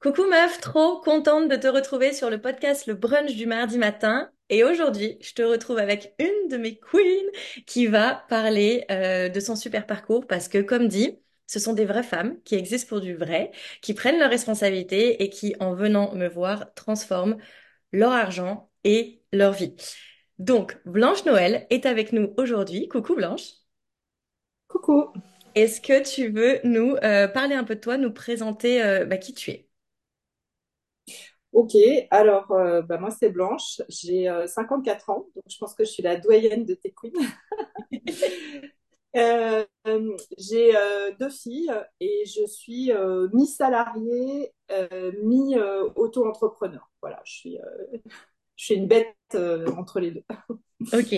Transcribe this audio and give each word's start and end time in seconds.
Coucou 0.00 0.26
meuf, 0.28 0.60
trop 0.60 1.00
contente 1.00 1.48
de 1.48 1.56
te 1.56 1.66
retrouver 1.66 2.12
sur 2.12 2.30
le 2.30 2.40
podcast 2.40 2.86
Le 2.86 2.94
Brunch 2.94 3.34
du 3.34 3.46
mardi 3.46 3.78
matin. 3.78 4.30
Et 4.48 4.62
aujourd'hui, 4.62 5.18
je 5.20 5.32
te 5.32 5.42
retrouve 5.42 5.78
avec 5.78 6.14
une 6.20 6.48
de 6.48 6.56
mes 6.56 6.78
queens 6.78 7.28
qui 7.66 7.88
va 7.88 8.24
parler 8.28 8.84
euh, 8.92 9.28
de 9.28 9.40
son 9.40 9.56
super 9.56 9.86
parcours 9.86 10.24
parce 10.28 10.46
que, 10.46 10.58
comme 10.58 10.86
dit, 10.86 11.18
ce 11.48 11.58
sont 11.58 11.72
des 11.72 11.84
vraies 11.84 12.04
femmes 12.04 12.40
qui 12.44 12.54
existent 12.54 12.88
pour 12.88 13.00
du 13.00 13.16
vrai, 13.16 13.50
qui 13.82 13.92
prennent 13.92 14.20
leurs 14.20 14.30
responsabilités 14.30 15.24
et 15.24 15.30
qui, 15.30 15.56
en 15.58 15.74
venant 15.74 16.14
me 16.14 16.28
voir, 16.28 16.72
transforment 16.74 17.36
leur 17.92 18.12
argent 18.12 18.70
et 18.84 19.24
leur 19.32 19.52
vie. 19.52 19.74
Donc, 20.38 20.78
Blanche 20.84 21.24
Noël 21.24 21.66
est 21.70 21.86
avec 21.86 22.12
nous 22.12 22.34
aujourd'hui. 22.36 22.86
Coucou 22.86 23.16
Blanche. 23.16 23.50
Coucou. 24.68 25.12
Est-ce 25.56 25.80
que 25.80 26.08
tu 26.08 26.28
veux 26.28 26.60
nous 26.62 26.94
euh, 27.02 27.26
parler 27.26 27.56
un 27.56 27.64
peu 27.64 27.74
de 27.74 27.80
toi, 27.80 27.96
nous 27.96 28.12
présenter 28.12 28.80
euh, 28.80 29.04
bah, 29.04 29.16
qui 29.16 29.34
tu 29.34 29.50
es? 29.50 29.67
Ok, 31.52 31.72
alors 32.10 32.50
euh, 32.52 32.82
bah, 32.82 32.98
moi 32.98 33.10
c'est 33.10 33.30
Blanche, 33.30 33.80
j'ai 33.88 34.28
euh, 34.28 34.46
54 34.46 35.08
ans, 35.10 35.26
donc 35.34 35.44
je 35.48 35.56
pense 35.58 35.74
que 35.74 35.84
je 35.84 35.90
suis 35.90 36.02
la 36.02 36.16
doyenne 36.16 36.64
de 36.66 36.74
tes 36.74 36.92
queens. 36.92 37.12
Euh, 39.16 39.64
euh, 39.86 40.16
j'ai 40.36 40.76
euh, 40.76 41.10
deux 41.18 41.30
filles 41.30 41.72
et 41.98 42.24
je 42.26 42.46
suis 42.46 42.92
euh, 42.92 43.26
mi-salariée, 43.32 44.52
euh, 44.70 45.12
mi-auto-entrepreneur. 45.24 46.90
Voilà, 47.00 47.20
je 47.24 47.32
suis, 47.32 47.58
euh, 47.58 47.98
je 48.56 48.64
suis 48.66 48.74
une 48.76 48.88
bête 48.88 49.16
euh, 49.34 49.66
entre 49.76 50.00
les 50.00 50.12
deux. 50.12 50.24
Ok. 50.92 51.14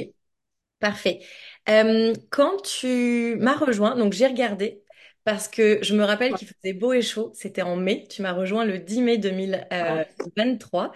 Parfait. 0.80 1.20
Euh, 1.68 2.14
quand 2.30 2.62
tu 2.62 3.36
m'as 3.40 3.56
rejoint, 3.56 3.96
donc 3.96 4.12
j'ai 4.14 4.26
regardé 4.26 4.84
parce 5.24 5.48
que 5.48 5.82
je 5.82 5.94
me 5.94 6.04
rappelle 6.04 6.34
qu'il 6.34 6.48
faisait 6.48 6.72
beau 6.72 6.92
et 6.92 7.02
chaud, 7.02 7.30
c'était 7.34 7.62
en 7.62 7.76
mai, 7.76 8.06
tu 8.08 8.22
m'as 8.22 8.32
rejoint 8.32 8.64
le 8.64 8.78
10 8.78 9.02
mai 9.02 9.18
2023. 9.18 10.92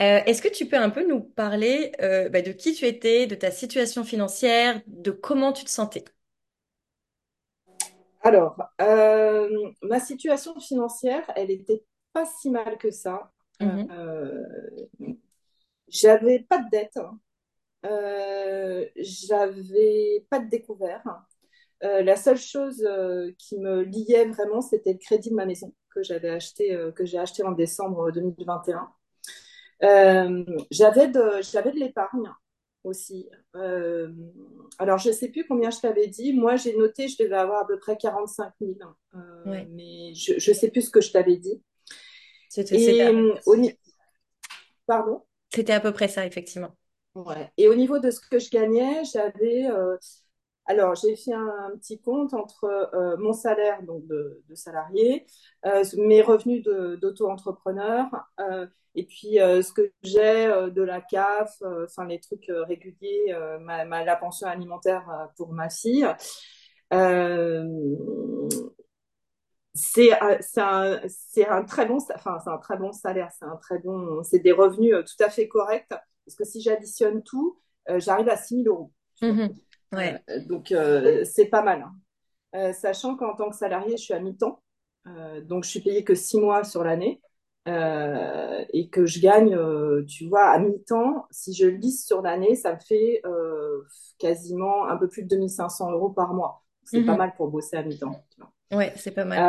Euh, 0.00 0.20
est-ce 0.26 0.42
que 0.42 0.48
tu 0.48 0.66
peux 0.66 0.76
un 0.76 0.90
peu 0.90 1.06
nous 1.06 1.20
parler 1.20 1.92
euh, 2.00 2.28
bah, 2.28 2.42
de 2.42 2.52
qui 2.52 2.74
tu 2.74 2.86
étais, 2.86 3.26
de 3.26 3.34
ta 3.34 3.50
situation 3.50 4.04
financière, 4.04 4.80
de 4.86 5.10
comment 5.10 5.52
tu 5.52 5.64
te 5.64 5.70
sentais? 5.70 6.04
Alors, 8.20 8.56
euh, 8.80 9.70
ma 9.82 9.98
situation 10.00 10.58
financière, 10.60 11.24
elle 11.34 11.50
était 11.50 11.84
pas 12.12 12.24
si 12.26 12.50
mal 12.50 12.78
que 12.78 12.90
ça. 12.90 13.32
Euh, 13.62 14.44
j'avais 15.88 16.40
pas 16.40 16.58
de 16.58 16.70
dette. 16.70 16.98
Euh, 17.84 18.86
j'avais 18.96 20.26
pas 20.30 20.38
de 20.40 20.48
découvert. 20.48 21.02
Euh, 21.84 22.02
la 22.02 22.16
seule 22.16 22.38
chose 22.38 22.84
euh, 22.88 23.32
qui 23.38 23.58
me 23.58 23.82
liait 23.82 24.26
vraiment, 24.26 24.60
c'était 24.60 24.92
le 24.92 24.98
crédit 24.98 25.30
de 25.30 25.34
ma 25.34 25.46
maison 25.46 25.74
que 25.94 26.02
j'avais 26.02 26.30
acheté, 26.30 26.74
euh, 26.74 26.92
que 26.92 27.04
j'ai 27.04 27.18
acheté 27.18 27.42
en 27.42 27.52
décembre 27.52 28.10
2021. 28.12 28.88
Euh, 29.82 30.44
j'avais 30.70 31.08
de, 31.08 31.42
j'avais 31.42 31.72
de 31.72 31.78
l'épargne 31.78 32.30
aussi. 32.84 33.28
Alors, 34.78 34.98
je 34.98 35.10
sais 35.12 35.28
plus 35.28 35.44
combien 35.46 35.70
je 35.70 35.80
t'avais 35.80 36.06
dit. 36.06 36.32
Moi, 36.32 36.56
j'ai 36.56 36.76
noté, 36.76 37.08
je 37.08 37.22
devais 37.22 37.36
avoir 37.36 37.62
à 37.62 37.66
peu 37.66 37.78
près 37.78 37.96
45 37.96 38.52
000. 38.60 38.78
Euh, 39.14 39.44
Ouais, 39.44 39.66
mais 39.70 40.14
je, 40.14 40.38
je 40.38 40.52
sais 40.52 40.70
plus 40.70 40.82
ce 40.82 40.90
que 40.90 41.00
je 41.00 41.12
t'avais 41.12 41.36
dit. 41.36 41.62
c'était 42.48 43.08
au, 43.46 43.56
pardon? 44.86 45.22
C'était 45.54 45.72
à 45.72 45.80
peu 45.80 45.92
près 45.92 46.08
ça, 46.08 46.26
effectivement. 46.26 46.74
Ouais. 47.14 47.50
Et 47.58 47.68
au 47.68 47.74
niveau 47.74 47.98
de 47.98 48.10
ce 48.10 48.20
que 48.20 48.38
je 48.38 48.50
gagnais, 48.50 49.04
j'avais 49.04 49.66
euh, 49.66 49.96
Alors, 50.66 50.94
j'ai 50.94 51.16
fait 51.16 51.32
un, 51.32 51.72
petit 51.76 52.00
compte 52.00 52.34
entre 52.34 52.64
euh, 52.94 53.16
mon 53.18 53.32
salaire 53.32 53.80
de, 53.82 54.40
salarié, 54.54 55.26
euh, 55.66 55.82
mes 55.98 56.22
revenus 56.22 56.62
d'auto-entrepreneur, 56.62 58.06
euh, 58.38 58.66
et 58.94 59.04
puis 59.04 59.38
ce 59.38 59.72
que 59.72 59.92
j'ai 60.02 60.46
de 60.46 60.82
la 60.82 61.00
CAF, 61.00 61.62
enfin 61.84 62.04
les 62.06 62.20
trucs 62.20 62.46
réguliers, 62.48 63.34
la 63.66 64.16
pension 64.16 64.46
alimentaire 64.46 65.30
pour 65.36 65.52
ma 65.52 65.70
fille. 65.70 66.06
C'est 69.74 70.12
un, 70.12 71.64
très 71.64 71.86
bon, 71.86 71.98
salaire, 72.92 73.30
c'est 74.24 74.38
des 74.40 74.52
revenus 74.52 74.94
tout 74.94 75.24
à 75.24 75.30
fait 75.30 75.48
corrects 75.48 75.88
parce 75.88 76.36
que 76.36 76.44
si 76.44 76.60
j'additionne 76.60 77.22
tout, 77.22 77.58
j'arrive 77.96 78.28
à 78.28 78.36
6 78.36 78.62
000 78.62 78.68
euros. 78.68 78.92
vois. 79.22 79.48
Ouais. 79.92 80.22
Euh, 80.30 80.40
donc 80.46 80.72
euh, 80.72 81.24
c'est 81.24 81.46
pas 81.46 81.62
mal. 81.62 81.82
hein. 81.82 81.94
Euh, 82.54 82.72
sachant 82.72 83.16
qu'en 83.16 83.34
tant 83.36 83.50
que 83.50 83.56
salarié, 83.56 83.96
je 83.96 84.02
suis 84.04 84.14
à 84.14 84.20
mi-temps, 84.20 84.62
donc 85.44 85.64
je 85.64 85.70
suis 85.70 85.80
payée 85.80 86.04
que 86.04 86.14
six 86.14 86.38
mois 86.40 86.64
sur 86.64 86.84
l'année 86.84 87.20
euh, 87.68 88.64
et 88.72 88.88
que 88.90 89.06
je 89.06 89.20
gagne, 89.20 89.54
euh, 89.54 90.04
tu 90.06 90.28
vois, 90.28 90.46
à 90.50 90.58
mi-temps. 90.58 91.26
Si 91.30 91.54
je 91.54 91.66
lisse 91.66 92.06
sur 92.06 92.22
l'année, 92.22 92.56
ça 92.56 92.74
me 92.74 92.80
fait 92.80 93.22
euh, 93.26 93.82
quasiment 94.18 94.86
un 94.88 94.96
peu 94.96 95.08
plus 95.08 95.22
de 95.24 95.28
2500 95.28 95.90
euros 95.92 96.10
par 96.10 96.34
mois. 96.34 96.64
C'est 96.84 97.02
pas 97.02 97.14
Mhm, 97.14 97.16
mal 97.16 97.34
pour 97.36 97.48
bosser 97.48 97.76
à 97.76 97.82
mi-temps. 97.84 98.22
Ouais, 98.72 98.92
c'est 98.96 99.12
pas 99.12 99.24
mal. 99.24 99.48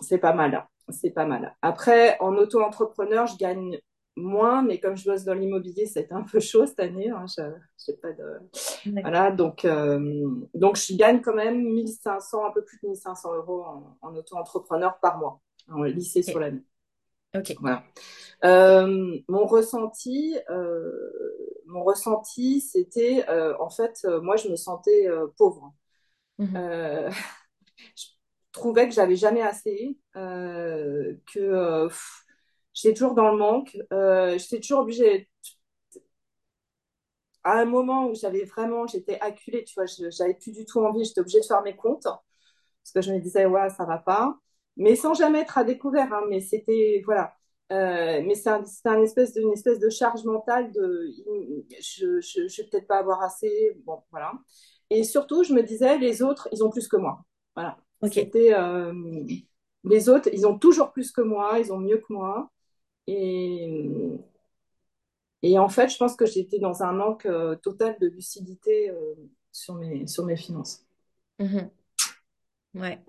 C'est 0.00 0.18
pas 0.18 0.32
mal. 0.32 0.66
C'est 0.88 1.10
pas 1.10 1.24
mal. 1.26 1.56
Après, 1.62 2.16
en 2.20 2.36
auto-entrepreneur, 2.36 3.26
je 3.26 3.36
gagne 3.36 3.78
moins, 4.16 4.62
mais 4.62 4.78
comme 4.78 4.96
je 4.96 5.04
bosse 5.04 5.24
dans 5.24 5.34
l'immobilier, 5.34 5.86
c'est 5.86 6.12
un 6.12 6.22
peu 6.22 6.40
chaud 6.40 6.66
cette 6.66 6.80
année. 6.80 7.10
Hein, 7.10 7.24
je, 7.26 7.42
j'ai 7.84 7.94
pas 7.94 8.12
de... 8.12 8.40
Voilà, 9.02 9.30
donc, 9.30 9.64
euh, 9.64 10.28
donc 10.54 10.76
je 10.76 10.94
gagne 10.94 11.20
quand 11.20 11.34
même 11.34 11.62
1500, 11.62 12.46
un 12.46 12.50
peu 12.50 12.64
plus 12.64 12.78
de 12.82 12.88
1500 12.88 13.34
euros 13.34 13.62
en, 13.64 13.98
en 14.02 14.14
auto-entrepreneur 14.14 14.98
par 15.00 15.18
mois, 15.18 15.40
en 15.70 15.82
lycée 15.84 16.22
sur 16.22 16.40
l'année. 16.40 16.62
Ok. 17.34 17.54
Voilà. 17.60 17.84
Euh, 18.44 19.18
mon 19.28 19.46
ressenti, 19.46 20.36
euh, 20.50 20.90
mon 21.66 21.82
ressenti, 21.84 22.60
c'était 22.60 23.24
en 23.58 23.70
fait, 23.70 24.04
moi, 24.22 24.36
je 24.36 24.48
me 24.48 24.56
sentais 24.56 25.08
pauvre. 25.36 25.72
Euh, 26.56 27.10
je 27.96 28.06
trouvais 28.52 28.88
que 28.88 28.94
j'avais 28.94 29.16
jamais 29.16 29.42
assez, 29.42 29.98
que 30.14 31.88
pff, 31.88 32.21
j'étais 32.74 32.94
toujours 32.94 33.14
dans 33.14 33.30
le 33.30 33.36
manque, 33.38 33.76
euh, 33.92 34.38
j'étais 34.38 34.60
toujours 34.60 34.80
obligée. 34.80 35.28
À 37.44 37.58
un 37.60 37.64
moment 37.64 38.06
où 38.08 38.14
j'avais 38.14 38.44
vraiment, 38.44 38.86
j'étais 38.86 39.18
acculée, 39.20 39.64
tu 39.64 39.74
vois, 39.74 39.84
j'avais 39.86 40.34
plus 40.34 40.52
du 40.52 40.64
tout 40.64 40.78
envie, 40.80 41.04
j'étais 41.04 41.20
obligée 41.20 41.40
de 41.40 41.44
faire 41.44 41.62
mes 41.62 41.74
comptes 41.74 42.04
parce 42.04 42.92
que 42.94 43.02
je 43.02 43.12
me 43.12 43.20
disais 43.20 43.46
ouais, 43.46 43.70
ça 43.70 43.84
va 43.86 43.98
pas, 43.98 44.36
mais 44.76 44.96
sans 44.96 45.14
jamais 45.14 45.40
être 45.40 45.58
à 45.58 45.64
découvert. 45.64 46.12
hein, 46.14 46.22
mais 46.30 46.40
c'était 46.40 47.02
voilà. 47.06 47.34
Euh, 47.72 48.22
mais 48.26 48.34
c'est 48.36 48.50
un, 48.50 48.64
c'est 48.64 48.88
un 48.88 49.02
espèce 49.02 49.32
d'une 49.34 49.52
espèce 49.52 49.78
de 49.80 49.90
charge 49.90 50.24
mentale 50.24 50.72
de 50.72 51.08
je, 51.80 52.20
je, 52.20 52.48
je 52.48 52.62
vais 52.62 52.68
peut-être 52.68 52.86
pas 52.88 52.98
avoir 52.98 53.22
assez, 53.22 53.76
bon 53.86 54.02
voilà. 54.12 54.32
Et 54.90 55.04
surtout, 55.04 55.44
je 55.44 55.54
me 55.54 55.62
disais 55.62 55.98
les 55.98 56.22
autres, 56.22 56.48
ils 56.52 56.64
ont 56.64 56.70
plus 56.70 56.88
que 56.88 56.96
moi. 56.96 57.24
Voilà. 57.56 57.78
Ok. 58.02 58.12
C'était 58.14 58.54
euh, 58.54 58.92
les 59.84 60.08
autres, 60.08 60.28
ils 60.32 60.46
ont 60.46 60.58
toujours 60.58 60.92
plus 60.92 61.12
que 61.12 61.20
moi, 61.20 61.58
ils 61.58 61.72
ont 61.72 61.78
mieux 61.78 61.98
que 61.98 62.12
moi. 62.12 62.50
Et, 63.06 63.78
et 65.42 65.58
en 65.58 65.68
fait, 65.68 65.88
je 65.88 65.96
pense 65.96 66.16
que 66.16 66.26
j'étais 66.26 66.58
dans 66.58 66.82
un 66.82 66.92
manque 66.92 67.26
euh, 67.26 67.56
total 67.56 67.96
de 68.00 68.06
lucidité 68.08 68.90
euh, 68.90 69.14
sur 69.52 69.74
mes, 69.74 70.06
sur 70.06 70.24
mes 70.24 70.36
finances. 70.36 70.84
Mhm, 71.38 71.70
Ouais. 72.74 73.02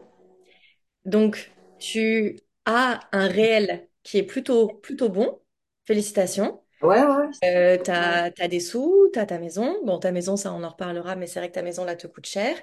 Donc, 1.06 1.52
tu 1.80 2.40
as 2.66 3.00
un 3.12 3.28
réel 3.28 3.90
qui 4.04 4.18
est 4.18 4.24
plutôt, 4.24 4.70
plutôt 4.84 5.10
bon. 5.10 5.40
Félicitations. 5.86 6.62
Ouais, 6.82 7.04
ouais, 7.06 7.30
Euh, 7.46 7.78
t'as, 7.84 8.32
t'as 8.32 8.48
des 8.50 8.60
sous, 8.62 9.10
t'as 9.14 9.26
ta 9.28 9.40
maison. 9.40 9.80
Bon, 9.86 10.00
ta 10.00 10.12
maison, 10.12 10.38
ça, 10.38 10.54
on 10.54 10.64
en 10.64 10.70
reparlera, 10.70 11.16
mais 11.16 11.28
c'est 11.28 11.40
vrai 11.40 11.50
que 11.50 11.56
ta 11.56 11.64
maison, 11.64 11.86
là, 11.86 11.96
te 11.96 12.08
coûte 12.08 12.26
cher. 12.28 12.58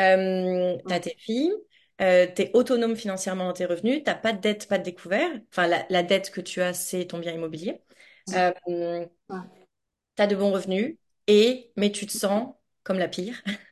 Euh, 0.00 0.76
t'as 0.88 1.00
tes 1.00 1.16
filles. 1.18 1.52
Euh, 2.00 2.26
t'es 2.34 2.50
autonome 2.54 2.96
financièrement 2.96 3.46
dans 3.46 3.52
tes 3.52 3.66
revenus. 3.66 4.02
T'as 4.04 4.14
pas 4.14 4.32
de 4.32 4.40
dette, 4.40 4.68
pas 4.68 4.78
de 4.78 4.84
découvert. 4.84 5.30
Enfin, 5.50 5.66
la, 5.66 5.86
la 5.90 6.02
dette 6.02 6.30
que 6.30 6.40
tu 6.40 6.60
as, 6.60 6.74
c'est 6.74 7.06
ton 7.06 7.18
bien 7.18 7.32
immobilier. 7.32 7.82
Euh, 8.34 8.52
ouais. 9.28 9.62
t'as 10.14 10.26
de 10.26 10.36
bons 10.36 10.52
revenus. 10.52 10.96
Et, 11.26 11.72
mais 11.76 11.92
tu 11.92 12.06
te 12.06 12.12
sens 12.12 12.54
comme 12.82 12.98
la 12.98 13.08
pire. 13.08 13.42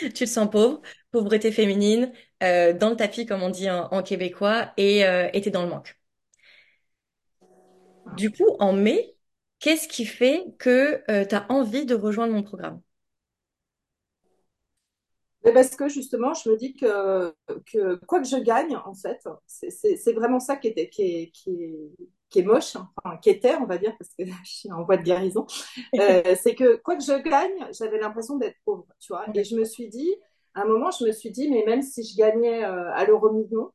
Tu 0.00 0.10
te 0.12 0.26
sens 0.26 0.50
pauvre, 0.50 0.82
pauvreté 1.12 1.52
féminine, 1.52 2.12
euh, 2.42 2.72
dans 2.74 2.90
le 2.90 2.96
tapis, 2.96 3.26
comme 3.26 3.42
on 3.42 3.50
dit 3.50 3.70
en, 3.70 3.88
en 3.92 4.02
québécois, 4.02 4.72
et 4.76 5.06
euh, 5.06 5.30
et 5.32 5.40
t'es 5.40 5.50
dans 5.50 5.62
le 5.62 5.70
manque. 5.70 5.98
Du 8.04 8.30
coup, 8.30 8.56
en 8.60 8.72
mai, 8.72 9.16
qu'est-ce 9.58 9.88
qui 9.88 10.04
fait 10.06 10.44
que 10.58 11.02
tu 11.24 11.34
as 11.34 11.46
envie 11.50 11.86
de 11.86 11.94
rejoindre 11.94 12.32
mon 12.34 12.42
programme? 12.42 12.80
Mais 15.44 15.52
parce 15.52 15.74
que 15.74 15.88
justement, 15.88 16.34
je 16.34 16.50
me 16.50 16.56
dis 16.56 16.74
que, 16.74 17.34
que 17.72 17.94
quoi 18.06 18.20
que 18.20 18.28
je 18.28 18.36
gagne, 18.36 18.76
en 18.76 18.94
fait, 18.94 19.18
c'est 19.46 20.12
vraiment 20.12 20.40
ça 20.40 20.56
qui 20.56 20.68
est, 20.68 20.90
qui 20.90 21.02
est, 21.02 21.30
qui 21.32 21.50
est, 21.50 21.90
qui 22.28 22.38
est 22.40 22.42
moche, 22.42 22.76
hein. 22.76 22.88
enfin, 23.02 23.16
qui 23.18 23.30
était, 23.30 23.56
on 23.56 23.66
va 23.66 23.78
dire, 23.78 23.96
parce 23.98 24.14
que 24.14 24.24
je 24.44 24.50
suis 24.50 24.72
en 24.72 24.84
voie 24.84 24.96
de 24.98 25.02
guérison. 25.02 25.46
Euh, 25.98 26.34
c'est 26.42 26.54
que 26.54 26.76
quoi 26.76 26.96
que 26.96 27.02
je 27.02 27.22
gagne, 27.22 27.68
j'avais 27.72 27.98
l'impression 27.98 28.36
d'être 28.36 28.56
pauvre, 28.64 28.86
tu 29.00 29.12
vois. 29.12 29.26
Et 29.34 29.44
je 29.44 29.56
me 29.56 29.64
suis 29.64 29.88
dit, 29.88 30.14
à 30.54 30.62
un 30.62 30.66
moment, 30.66 30.90
je 30.90 31.04
me 31.06 31.12
suis 31.12 31.30
dit, 31.30 31.50
mais 31.50 31.64
même 31.66 31.82
si 31.82 32.04
je 32.04 32.16
gagnais 32.16 32.64
euh, 32.64 32.92
à 32.92 33.04
l'euro 33.06 33.32
million, 33.32 33.70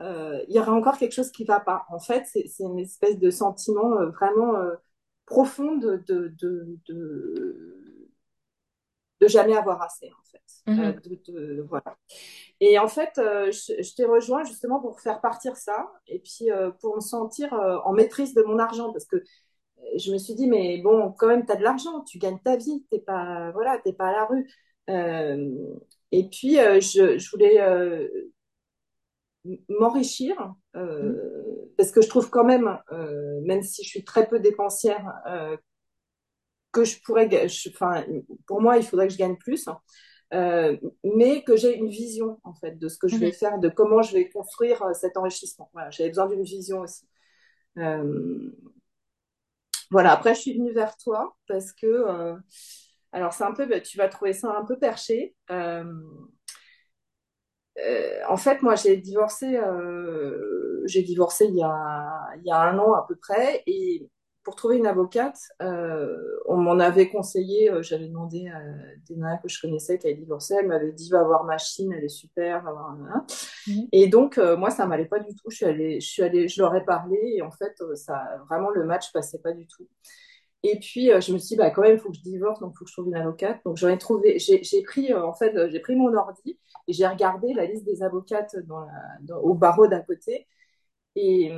euh, 0.00 0.44
il 0.48 0.54
y 0.54 0.60
aurait 0.60 0.70
encore 0.70 0.98
quelque 0.98 1.12
chose 1.14 1.32
qui 1.32 1.42
ne 1.42 1.48
va 1.48 1.60
pas. 1.60 1.86
En 1.90 1.98
fait, 1.98 2.24
c'est 2.26 2.46
une 2.60 2.78
espèce 2.78 3.18
de 3.18 3.30
sentiment 3.30 3.98
euh, 3.98 4.10
vraiment 4.10 4.56
euh, 4.56 4.74
profond 5.26 5.76
de, 5.76 5.96
de, 6.06 6.28
de, 6.40 6.78
de, 6.86 7.77
de 9.20 9.28
jamais 9.28 9.56
avoir 9.56 9.82
assez, 9.82 10.10
en 10.12 10.24
fait. 10.30 10.42
Euh, 10.82 10.92
Mhm. 10.92 11.02
de, 11.04 11.20
de- 11.32 11.62
voilà. 11.68 11.96
Et 12.60 12.78
en 12.78 12.88
fait, 12.88 13.18
euh, 13.18 13.50
je, 13.52 13.82
je 13.82 13.94
t'ai 13.94 14.04
rejoint 14.04 14.44
justement 14.44 14.80
pour 14.80 15.00
faire 15.00 15.20
partir 15.20 15.56
ça 15.56 15.90
et 16.08 16.18
puis 16.20 16.50
euh, 16.50 16.70
pour 16.80 16.96
me 16.96 17.00
sentir 17.00 17.52
euh, 17.54 17.78
en 17.84 17.92
maîtrise 17.92 18.34
de 18.34 18.42
mon 18.42 18.58
argent 18.58 18.92
parce 18.92 19.06
que 19.06 19.16
euh, 19.16 19.22
je 19.98 20.12
me 20.12 20.18
suis 20.18 20.34
dit, 20.34 20.48
mais 20.48 20.78
bon, 20.82 21.12
quand 21.18 21.28
même, 21.28 21.46
tu 21.46 21.52
as 21.52 21.56
de 21.56 21.62
l'argent, 21.64 22.02
tu 22.02 22.18
gagnes 22.18 22.40
ta 22.40 22.56
vie, 22.56 22.84
t'es 22.90 23.00
pas, 23.00 23.50
voilà, 23.52 23.78
t'es 23.78 23.92
pas 23.94 24.08
à 24.08 24.12
la 24.12 24.26
rue. 24.26 24.48
Euh, 24.90 25.50
et 26.12 26.28
puis, 26.30 26.58
euh, 26.60 26.80
je, 26.80 27.18
je 27.18 27.30
voulais 27.30 27.60
euh, 27.60 28.08
m'enrichir 29.68 30.54
euh, 30.76 31.14
parce 31.76 31.90
que 31.92 32.02
je 32.02 32.08
trouve 32.08 32.28
quand 32.30 32.44
même, 32.44 32.78
euh, 32.92 33.40
même 33.42 33.62
si 33.62 33.82
je 33.84 33.88
suis 33.88 34.04
très 34.04 34.26
peu 34.28 34.40
dépensière, 34.40 35.12
euh, 35.26 35.56
que 36.72 36.84
je 36.84 37.00
pourrais, 37.02 37.28
je- 37.48 37.70
enfin, 37.70 38.04
pour 38.46 38.60
moi, 38.60 38.76
il 38.78 38.84
faudrait 38.84 39.08
que 39.08 39.12
je 39.14 39.18
gagne 39.18 39.36
plus, 39.36 39.68
hein. 39.68 39.80
Euh, 40.34 40.76
mais 41.04 41.42
que 41.42 41.56
j'ai 41.56 41.76
une 41.76 41.88
vision 41.88 42.38
en 42.44 42.54
fait 42.54 42.78
de 42.78 42.88
ce 42.88 42.98
que 42.98 43.08
je 43.08 43.18
vais 43.18 43.30
Mhm. 43.30 43.32
faire, 43.32 43.58
de 43.58 43.68
comment 43.70 44.02
je 44.02 44.12
vais 44.14 44.28
construire 44.30 44.82
euh, 44.82 44.92
cet 44.94 45.16
enrichissement. 45.16 45.70
Voilà, 45.72 45.90
j'avais 45.90 46.10
besoin 46.10 46.26
d'une 46.28 46.42
vision 46.42 46.80
aussi. 46.80 47.08
Euh, 47.78 48.50
voilà, 49.90 50.12
après, 50.12 50.34
je 50.34 50.40
suis 50.40 50.54
venue 50.58 50.72
vers 50.72 50.96
toi 50.96 51.36
parce 51.46 51.72
que, 51.72 51.86
euh, 51.86 52.36
alors 53.12 53.32
c'est 53.32 53.44
un 53.44 53.52
peu, 53.52 53.66
bah, 53.66 53.80
tu 53.80 53.96
vas 53.98 54.08
trouver 54.08 54.32
ça 54.34 54.54
un 54.56 54.64
peu 54.64 54.78
perché. 54.78 55.34
En 58.28 58.36
fait, 58.36 58.62
moi, 58.62 58.74
j'ai 58.76 58.96
divorcé, 58.96 59.58
j'ai 60.86 61.02
divorcé 61.02 61.46
il 61.46 61.56
y 61.56 61.62
a, 61.62 62.28
il 62.38 62.44
y 62.46 62.50
a 62.50 62.60
un 62.60 62.78
an 62.78 62.94
à 62.94 63.04
peu 63.06 63.16
près, 63.16 63.62
et 63.66 64.08
pour 64.44 64.56
trouver 64.56 64.78
une 64.78 64.86
avocate, 64.86 65.38
euh, 65.62 66.16
on 66.46 66.56
m'en 66.56 66.78
avait 66.78 67.08
conseillé. 67.10 67.70
euh, 67.70 67.82
j'avais 67.82 68.08
demandé 68.08 68.48
à 68.48 68.60
des 69.06 69.16
nanas 69.16 69.38
que 69.38 69.48
je 69.48 69.60
connaissais 69.60 69.98
qui 69.98 70.06
avaient 70.06 70.16
divorcé, 70.16 70.54
elle 70.58 70.68
m'avait 70.68 70.92
dit 70.92 71.10
va 71.10 71.22
voir 71.24 71.44
Machine, 71.44 71.92
elle 71.92 72.04
est 72.04 72.08
super. 72.08 72.64
Mhm. 73.66 73.88
Et 73.92 74.08
donc, 74.08 74.38
euh, 74.38 74.56
moi, 74.56 74.70
ça 74.70 74.86
m'allait 74.86 75.04
pas 75.06 75.20
du 75.20 75.34
tout. 75.34 75.50
Je 75.50 75.56
suis 75.56 75.66
allée, 75.66 76.00
je 76.00 76.08
suis 76.08 76.22
allée, 76.22 76.48
je 76.48 76.60
leur 76.62 76.74
ai 76.74 76.84
parlé, 76.84 77.18
et 77.36 77.42
en 77.42 77.50
fait, 77.50 77.74
ça, 77.94 78.22
vraiment, 78.48 78.70
le 78.70 78.84
match 78.84 79.12
passait 79.12 79.38
pas 79.38 79.52
du 79.52 79.66
tout. 79.66 79.86
Et 80.64 80.78
puis, 80.80 81.12
euh, 81.12 81.20
je 81.20 81.32
me 81.32 81.38
suis 81.38 81.50
dit, 81.50 81.56
bah, 81.56 81.70
quand 81.70 81.82
même, 81.82 81.94
il 81.96 82.00
faut 82.00 82.10
que 82.10 82.16
je 82.16 82.22
divorce, 82.22 82.60
donc 82.60 82.72
il 82.74 82.78
faut 82.78 82.84
que 82.84 82.90
je 82.90 82.94
trouve 82.96 83.08
une 83.08 83.14
avocate. 83.16 83.60
Donc, 83.64 83.76
j'en 83.76 83.88
ai 83.88 83.98
trouvé, 83.98 84.38
j'ai 84.38 84.60
pris, 84.82 85.12
euh, 85.12 85.24
en 85.26 85.34
fait, 85.34 85.54
j'ai 85.70 85.80
pris 85.80 85.94
mon 85.96 86.12
ordi 86.16 86.58
et 86.88 86.92
j'ai 86.92 87.06
regardé 87.06 87.54
la 87.54 87.66
liste 87.66 87.84
des 87.84 88.02
avocates 88.02 88.56
dans 88.66 88.80
la- 88.80 88.92
dans- 89.22 89.38
au 89.40 89.54
barreau 89.54 89.86
d'à 89.86 90.00
côté. 90.00 90.48
Et, 91.16 91.52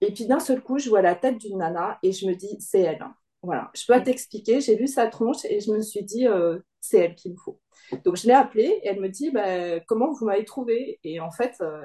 et 0.00 0.12
puis, 0.12 0.26
d'un 0.26 0.40
seul 0.40 0.62
coup, 0.62 0.78
je 0.78 0.88
vois 0.88 1.02
la 1.02 1.14
tête 1.14 1.38
d'une 1.38 1.58
nana 1.58 1.98
et 2.02 2.12
je 2.12 2.26
me 2.26 2.34
dis, 2.34 2.56
c'est 2.60 2.80
elle. 2.80 3.04
Voilà. 3.42 3.70
Je 3.74 3.84
peux 3.86 3.94
pas 3.94 4.00
t'expliquer, 4.00 4.60
j'ai 4.60 4.76
vu 4.76 4.86
sa 4.86 5.06
tronche 5.06 5.44
et 5.44 5.60
je 5.60 5.70
me 5.72 5.80
suis 5.80 6.02
dit, 6.02 6.26
euh, 6.26 6.58
c'est 6.80 6.98
elle 6.98 7.14
qu'il 7.14 7.32
me 7.32 7.36
faut. 7.36 7.60
Donc, 8.04 8.16
je 8.16 8.26
l'ai 8.26 8.32
appelée 8.32 8.80
et 8.82 8.88
elle 8.88 9.00
me 9.00 9.08
dit, 9.08 9.30
bah, 9.30 9.80
comment 9.80 10.12
vous 10.12 10.26
m'avez 10.26 10.44
trouvé? 10.44 10.98
Et 11.02 11.20
en 11.20 11.30
fait, 11.30 11.54
euh, 11.60 11.84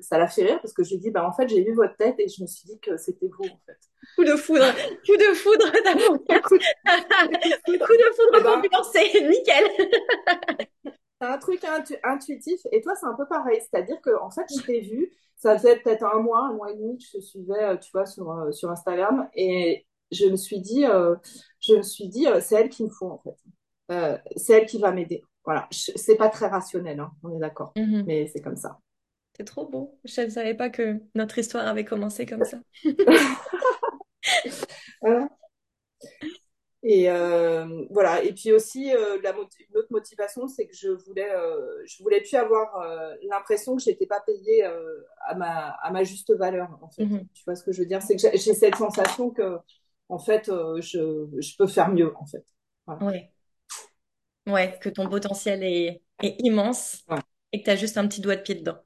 ça 0.00 0.18
l'a 0.18 0.28
fait 0.28 0.44
rire 0.44 0.60
parce 0.60 0.72
que 0.72 0.82
je 0.82 0.90
lui 0.90 0.96
ai 0.96 0.98
dit, 0.98 1.10
bah, 1.10 1.26
en 1.26 1.32
fait, 1.32 1.48
j'ai 1.48 1.62
vu 1.62 1.74
votre 1.74 1.96
tête 1.96 2.16
et 2.18 2.28
je 2.28 2.42
me 2.42 2.46
suis 2.46 2.66
dit 2.66 2.78
que 2.80 2.96
c'était 2.96 3.28
vous, 3.28 3.44
en 3.44 3.60
fait. 3.66 3.78
Coup 4.16 4.24
de 4.24 4.36
foudre, 4.36 4.72
coup 5.06 5.16
de 5.16 5.34
foudre 5.34 5.70
d'avocate. 5.84 6.42
Coup 6.44 6.58
de, 6.58 6.62
foudre. 7.64 7.86
Coup 7.86 7.92
de 7.92 8.04
Eh 8.10 8.14
foudre 8.14 8.42
ben, 8.42 8.62
compulsé, 8.62 9.28
nickel. 9.28 10.94
C'est 11.20 11.26
un 11.28 11.38
truc 11.38 11.62
intu- 11.64 11.98
intuitif 12.02 12.60
et 12.72 12.80
toi 12.80 12.94
c'est 12.96 13.06
un 13.06 13.14
peu 13.14 13.26
pareil, 13.26 13.60
c'est-à-dire 13.60 14.00
que 14.02 14.10
en 14.20 14.30
fait 14.30 14.44
je 14.54 14.60
t'ai 14.62 14.80
vu, 14.80 15.10
ça 15.36 15.56
faisait 15.56 15.76
peut-être 15.78 16.04
un 16.04 16.20
mois, 16.20 16.46
un 16.48 16.52
mois 16.54 16.70
et 16.72 16.76
demi 16.76 16.98
que 16.98 17.04
je 17.04 17.18
te 17.18 17.22
suivais, 17.22 17.62
euh, 17.64 17.76
tu 17.76 17.90
vois, 17.92 18.06
sur, 18.06 18.30
euh, 18.30 18.52
sur 18.52 18.70
Instagram 18.70 19.28
et 19.34 19.86
je 20.10 20.26
me 20.26 20.36
suis 20.36 20.60
dit, 20.60 20.84
euh, 20.86 21.14
je 21.60 21.74
me 21.74 21.82
suis 21.82 22.08
dit, 22.08 22.26
euh, 22.28 22.40
c'est 22.40 22.56
elle 22.56 22.68
qu'il 22.68 22.86
me 22.86 22.90
faut 22.90 23.10
en 23.10 23.18
fait, 23.18 23.36
c'est 24.36 24.54
elle 24.54 24.66
qui 24.66 24.78
va 24.80 24.90
m'aider. 24.92 25.22
Voilà, 25.44 25.68
c'est 25.70 26.16
pas 26.16 26.30
très 26.30 26.48
rationnel, 26.48 27.00
hein, 27.00 27.12
on 27.22 27.36
est 27.36 27.40
d'accord, 27.40 27.72
Mhm. 27.76 28.04
mais 28.06 28.26
c'est 28.26 28.40
comme 28.40 28.56
ça. 28.56 28.78
C'est 29.36 29.44
trop 29.44 29.66
beau. 29.66 29.98
Je 30.04 30.20
ne 30.22 30.28
savais 30.30 30.54
pas 30.54 30.70
que 30.70 31.00
notre 31.14 31.38
histoire 31.38 31.66
avait 31.66 31.84
commencé 31.84 32.24
comme 32.26 32.44
ça. 32.44 32.58
Voilà. 35.00 35.28
Et 36.86 37.10
euh, 37.10 37.86
voilà. 37.90 38.22
Et 38.22 38.34
puis 38.34 38.52
aussi, 38.52 38.94
euh, 38.94 39.18
la 39.22 39.32
une 39.32 39.76
autre 39.76 39.88
motivation, 39.90 40.46
c'est 40.46 40.66
que 40.66 40.76
je 40.76 40.90
voulais, 40.90 41.30
euh, 41.34 41.82
je 41.86 42.02
voulais 42.02 42.20
plus 42.20 42.34
avoir 42.34 42.86
l'impression 43.30 43.74
que 43.74 43.82
j'étais 43.82 44.06
pas 44.06 44.20
payée 44.20 44.64
à 45.26 45.34
ma, 45.34 45.70
à 45.70 45.90
ma 45.90 46.04
juste 46.04 46.32
valeur, 46.34 46.68
en 46.82 46.90
fait. 46.90 47.04
Mhm. 47.04 47.26
Tu 47.32 47.42
vois 47.44 47.56
ce 47.56 47.64
que 47.64 47.72
je 47.72 47.80
veux 47.80 47.88
dire? 47.88 48.02
C'est 48.02 48.16
que 48.16 48.22
j'ai 48.22 48.54
cette 48.54 48.76
sensation 48.76 49.30
que, 49.30 49.56
en 50.10 50.18
fait, 50.18 50.50
je, 50.80 51.26
je 51.38 51.56
peux 51.56 51.66
faire 51.66 51.88
mieux, 51.88 52.14
en 52.16 52.26
fait. 52.26 52.44
Voilà. 52.86 53.04
Ouais. 53.06 53.30
Ouais, 54.46 54.78
que 54.80 54.90
ton 54.90 55.08
potentiel 55.08 55.62
est, 55.62 56.02
est 56.22 56.36
immense 56.40 57.02
Ouais. 57.08 57.18
et 57.52 57.60
que 57.60 57.64
tu 57.64 57.70
as 57.70 57.76
juste 57.76 57.96
un 57.96 58.06
petit 58.06 58.20
doigt 58.20 58.36
de 58.36 58.42
pied 58.42 58.54
dedans. 58.56 58.78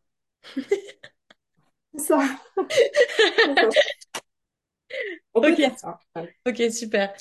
C'est 1.95 2.01
ça. 2.07 2.19
On 5.43 5.55
peut 5.55 5.57
Ok, 5.67 5.73
ça. 5.77 6.01
Super. 6.73 7.15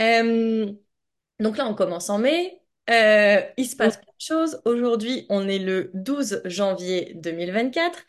Euh, 0.00 0.72
donc 1.40 1.56
là, 1.58 1.66
on 1.68 1.74
commence 1.74 2.10
en 2.10 2.18
mai. 2.18 2.60
Euh, 2.90 3.42
il 3.56 3.66
se 3.66 3.76
passe 3.76 3.96
plein 3.98 4.12
de 4.18 4.22
choses. 4.24 4.62
Aujourd'hui, 4.64 5.26
on 5.30 5.48
est 5.48 5.58
le 5.58 5.90
12 5.94 6.42
janvier 6.46 7.14
2024. 7.16 8.04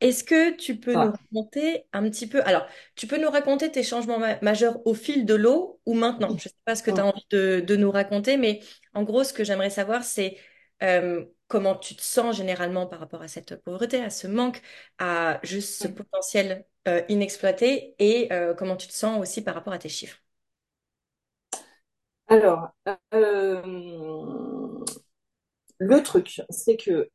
Est-ce 0.00 0.24
que 0.24 0.56
tu 0.56 0.78
peux 0.80 0.96
nous 0.96 1.08
Ouais. 1.08 1.12
raconter 1.32 1.86
un 1.92 2.02
petit 2.10 2.26
peu... 2.28 2.42
Alors, 2.44 2.66
tu 2.96 3.06
peux 3.06 3.18
nous 3.20 3.30
raconter 3.30 3.70
tes 3.72 3.82
changements 3.84 4.18
ma- 4.18 4.40
majeurs 4.42 4.84
au 4.86 4.94
fil 4.94 5.26
de 5.26 5.34
l'eau 5.34 5.80
ou 5.86 5.94
maintenant? 5.94 6.36
Je 6.38 6.48
ne 6.48 6.52
sais 6.52 6.56
pas 6.64 6.76
ce 6.76 6.82
que 6.82 6.90
tu 6.90 7.00
as 7.00 7.06
envie 7.06 7.26
de, 7.30 7.60
de 7.66 7.76
nous 7.76 7.90
raconter, 7.90 8.36
mais 8.36 8.60
en 8.94 9.04
gros, 9.04 9.24
ce 9.24 9.32
que 9.32 9.44
j'aimerais 9.44 9.70
savoir, 9.70 10.04
c'est 10.04 10.38
euh, 10.82 11.24
comment 11.48 11.76
tu 11.76 11.94
te 11.96 12.02
sens 12.02 12.36
généralement 12.36 12.86
par 12.86 13.00
rapport 13.00 13.22
à 13.22 13.28
cette 13.28 13.56
pauvreté, 13.62 14.02
à 14.02 14.10
ce 14.10 14.26
manque, 14.26 14.60
à 14.98 15.40
juste 15.44 15.80
ce 15.80 15.88
potentiel 15.88 16.66
euh, 16.88 17.02
inexploité 17.08 17.94
et 17.98 18.32
euh, 18.32 18.54
comment 18.54 18.76
tu 18.76 18.88
te 18.88 18.92
sens 18.92 19.20
aussi 19.20 19.42
par 19.42 19.54
rapport 19.54 19.72
à 19.72 19.78
tes 19.78 19.88
chiffres? 19.88 20.18
Alors, 22.28 22.70
euh, 23.14 23.62
le 25.78 26.02
truc, 26.02 26.40
c'est 26.50 26.76
que 26.76 27.10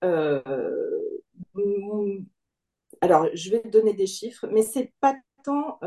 alors, 3.01 3.27
je 3.33 3.49
vais 3.51 3.61
te 3.61 3.67
donner 3.69 3.93
des 3.93 4.07
chiffres, 4.07 4.47
mais 4.51 4.61
c'est 4.63 4.91
pas 4.99 5.15
tant 5.43 5.79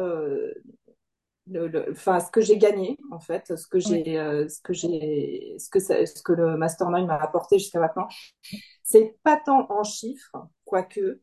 le, 1.47 1.67
le- 1.69 1.91
enfin, 1.93 2.21
ce 2.21 2.31
que 2.31 2.41
j'ai 2.41 2.59
gagné, 2.59 2.97
en 3.11 3.19
fait, 3.21 3.57
ce 3.57 3.67
que 3.67 3.79
j'ai, 3.79 4.19
euh, 4.19 4.49
ce 4.49 4.61
que 4.63 4.73
j'ai, 4.73 5.57
ce 5.59 5.69
que 5.71 5.81
ça- 5.81 6.05
ce 6.07 6.23
que 6.23 6.33
le 6.33 6.57
mastermind 6.57 7.07
m'a 7.07 7.17
apporté 7.17 7.59
jusqu'à 7.59 7.81
maintenant. 7.81 8.09
C'est 8.85 9.17
pas 9.25 9.39
tant 9.45 9.67
en 9.71 9.85
chiffres, 9.85 10.37
quoique, 10.65 11.21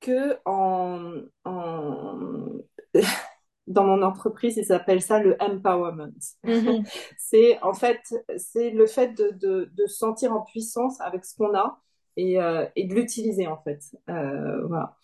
que 0.00 0.38
en, 0.44 1.22
en... 1.44 2.58
dans 3.66 3.84
mon 3.84 4.02
entreprise, 4.02 4.56
ils 4.56 4.72
appellent 4.72 5.02
ça 5.02 5.20
le 5.20 5.36
empowerment. 5.40 6.12
Mhm, 6.44 6.84
C'est 7.18 7.60
en 7.62 7.74
fait, 7.74 8.00
c'est 8.36 8.70
le 8.70 8.86
fait 8.86 9.08
de, 9.14 9.30
de, 9.32 9.70
de 9.72 9.86
se 9.86 9.96
sentir 9.98 10.32
en 10.32 10.42
puissance 10.42 11.00
avec 11.00 11.24
ce 11.24 11.36
qu'on 11.36 11.54
a 11.56 11.80
et, 12.16 12.40
euh, 12.40 12.66
et 12.76 12.84
de 12.86 12.94
l'utiliser 12.94 13.46
en 13.46 13.58
fait. 13.62 13.80
Euh, 14.08 14.66
voilà. 14.66 14.96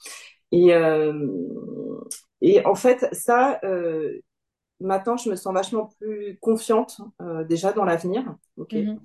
Et, 0.52 0.74
euh, 0.74 1.12
et 2.40 2.64
en 2.66 2.74
fait, 2.74 3.08
ça, 3.14 3.60
euh, 3.64 4.20
maintenant, 4.80 5.16
je 5.16 5.30
me 5.30 5.36
sens 5.36 5.54
vachement 5.54 5.86
plus 6.00 6.38
confiante 6.40 7.00
euh, 7.22 7.44
déjà 7.44 7.72
dans 7.72 7.84
l'avenir. 7.84 8.24
Ok. 8.56 8.76
mhm. 8.76 9.00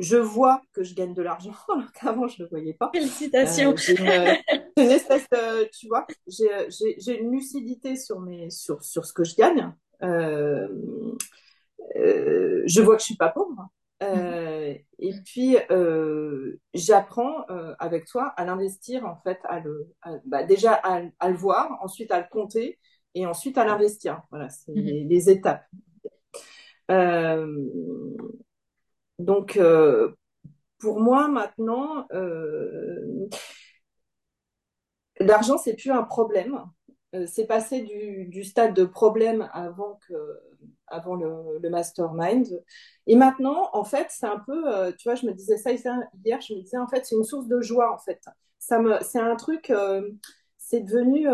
Euh, 0.00 0.02
je 0.02 0.16
vois 0.16 0.62
que 0.72 0.82
je 0.82 0.94
gagne 0.94 1.14
de 1.14 1.22
l'argent 1.22 1.52
alors 1.74 1.92
qu'avant 1.92 2.26
je 2.28 2.42
ne 2.42 2.44
le 2.44 2.50
voyais 2.50 2.74
pas. 2.74 2.90
Félicitations. 2.94 3.72
Euh, 3.72 3.76
j'ai 3.76 3.92
une, 3.94 4.84
une 4.84 4.90
espèce 4.90 5.26
de, 5.30 5.68
tu 5.72 5.88
vois, 5.88 6.06
j'ai, 6.26 7.20
une 7.20 7.32
lucidité 7.32 7.96
sur 7.96 8.20
mes, 8.20 8.50
sur, 8.50 8.82
sur 8.82 9.04
ce 9.04 9.12
que 9.12 9.24
je 9.24 9.34
gagne. 9.36 9.72
Euh, 10.02 10.68
euh, 11.96 12.62
je 12.66 12.80
vois 12.80 12.96
que 12.96 13.00
je 13.00 13.06
suis 13.06 13.16
pas 13.16 13.30
pauvre. 13.30 13.68
Euh, 14.02 14.74
et 14.98 15.14
puis 15.24 15.56
euh, 15.70 16.60
j'apprends 16.74 17.44
euh, 17.48 17.74
avec 17.78 18.06
toi 18.06 18.34
à 18.36 18.44
l'investir 18.44 19.06
en 19.06 19.16
fait, 19.16 19.38
à 19.44 19.60
le, 19.60 19.88
à- 20.02 20.18
bah, 20.26 20.42
déjà 20.42 20.74
à, 20.74 21.02
à 21.20 21.30
le 21.30 21.36
voir, 21.36 21.78
ensuite 21.80 22.10
à 22.10 22.18
le 22.20 22.26
compter 22.30 22.78
et 23.14 23.24
ensuite 23.24 23.56
à 23.56 23.64
l'investir. 23.64 24.20
Voilà, 24.30 24.48
c'est 24.50 24.72
mhm, 24.72 24.84
les, 24.84 25.04
les 25.04 25.30
étapes. 25.30 25.64
Euh, 26.90 27.46
donc 29.18 29.56
euh, 29.56 30.12
pour 30.78 31.00
moi 31.00 31.28
maintenant, 31.28 32.06
euh, 32.12 33.28
l'argent 35.20 35.58
c'est 35.58 35.74
plus 35.74 35.90
un 35.90 36.02
problème. 36.02 36.64
euh, 37.14 37.26
c'est 37.26 37.46
passé 37.46 37.82
du, 37.82 38.26
du, 38.26 38.44
stade 38.44 38.74
de 38.74 38.84
problème 38.84 39.48
avant, 39.52 39.98
que, 40.08 40.14
avant 40.88 41.14
le, 41.14 41.58
le, 41.62 41.70
mastermind. 41.70 42.62
Et 43.06 43.16
maintenant, 43.16 43.70
en 43.72 43.84
fait, 43.84 44.08
c'est 44.10 44.26
un 44.26 44.40
peu, 44.40 44.92
tu 44.98 45.08
vois, 45.08 45.14
je 45.14 45.26
me 45.26 45.32
disais 45.32 45.56
ça 45.58 45.70
hier, 45.72 46.40
je 46.40 46.54
me 46.54 46.60
disais, 46.60 46.78
en 46.78 46.88
fait, 46.88 47.04
c'est 47.06 47.16
une 47.16 47.24
source 47.24 47.46
de 47.46 47.60
joie, 47.60 47.92
en 47.94 47.98
fait. 47.98 48.20
Ça 48.58 48.78
me, 48.80 48.98
c'est 49.02 49.20
un 49.20 49.36
truc, 49.36 49.72
c'est 50.58 50.80
devenu, 50.80 51.28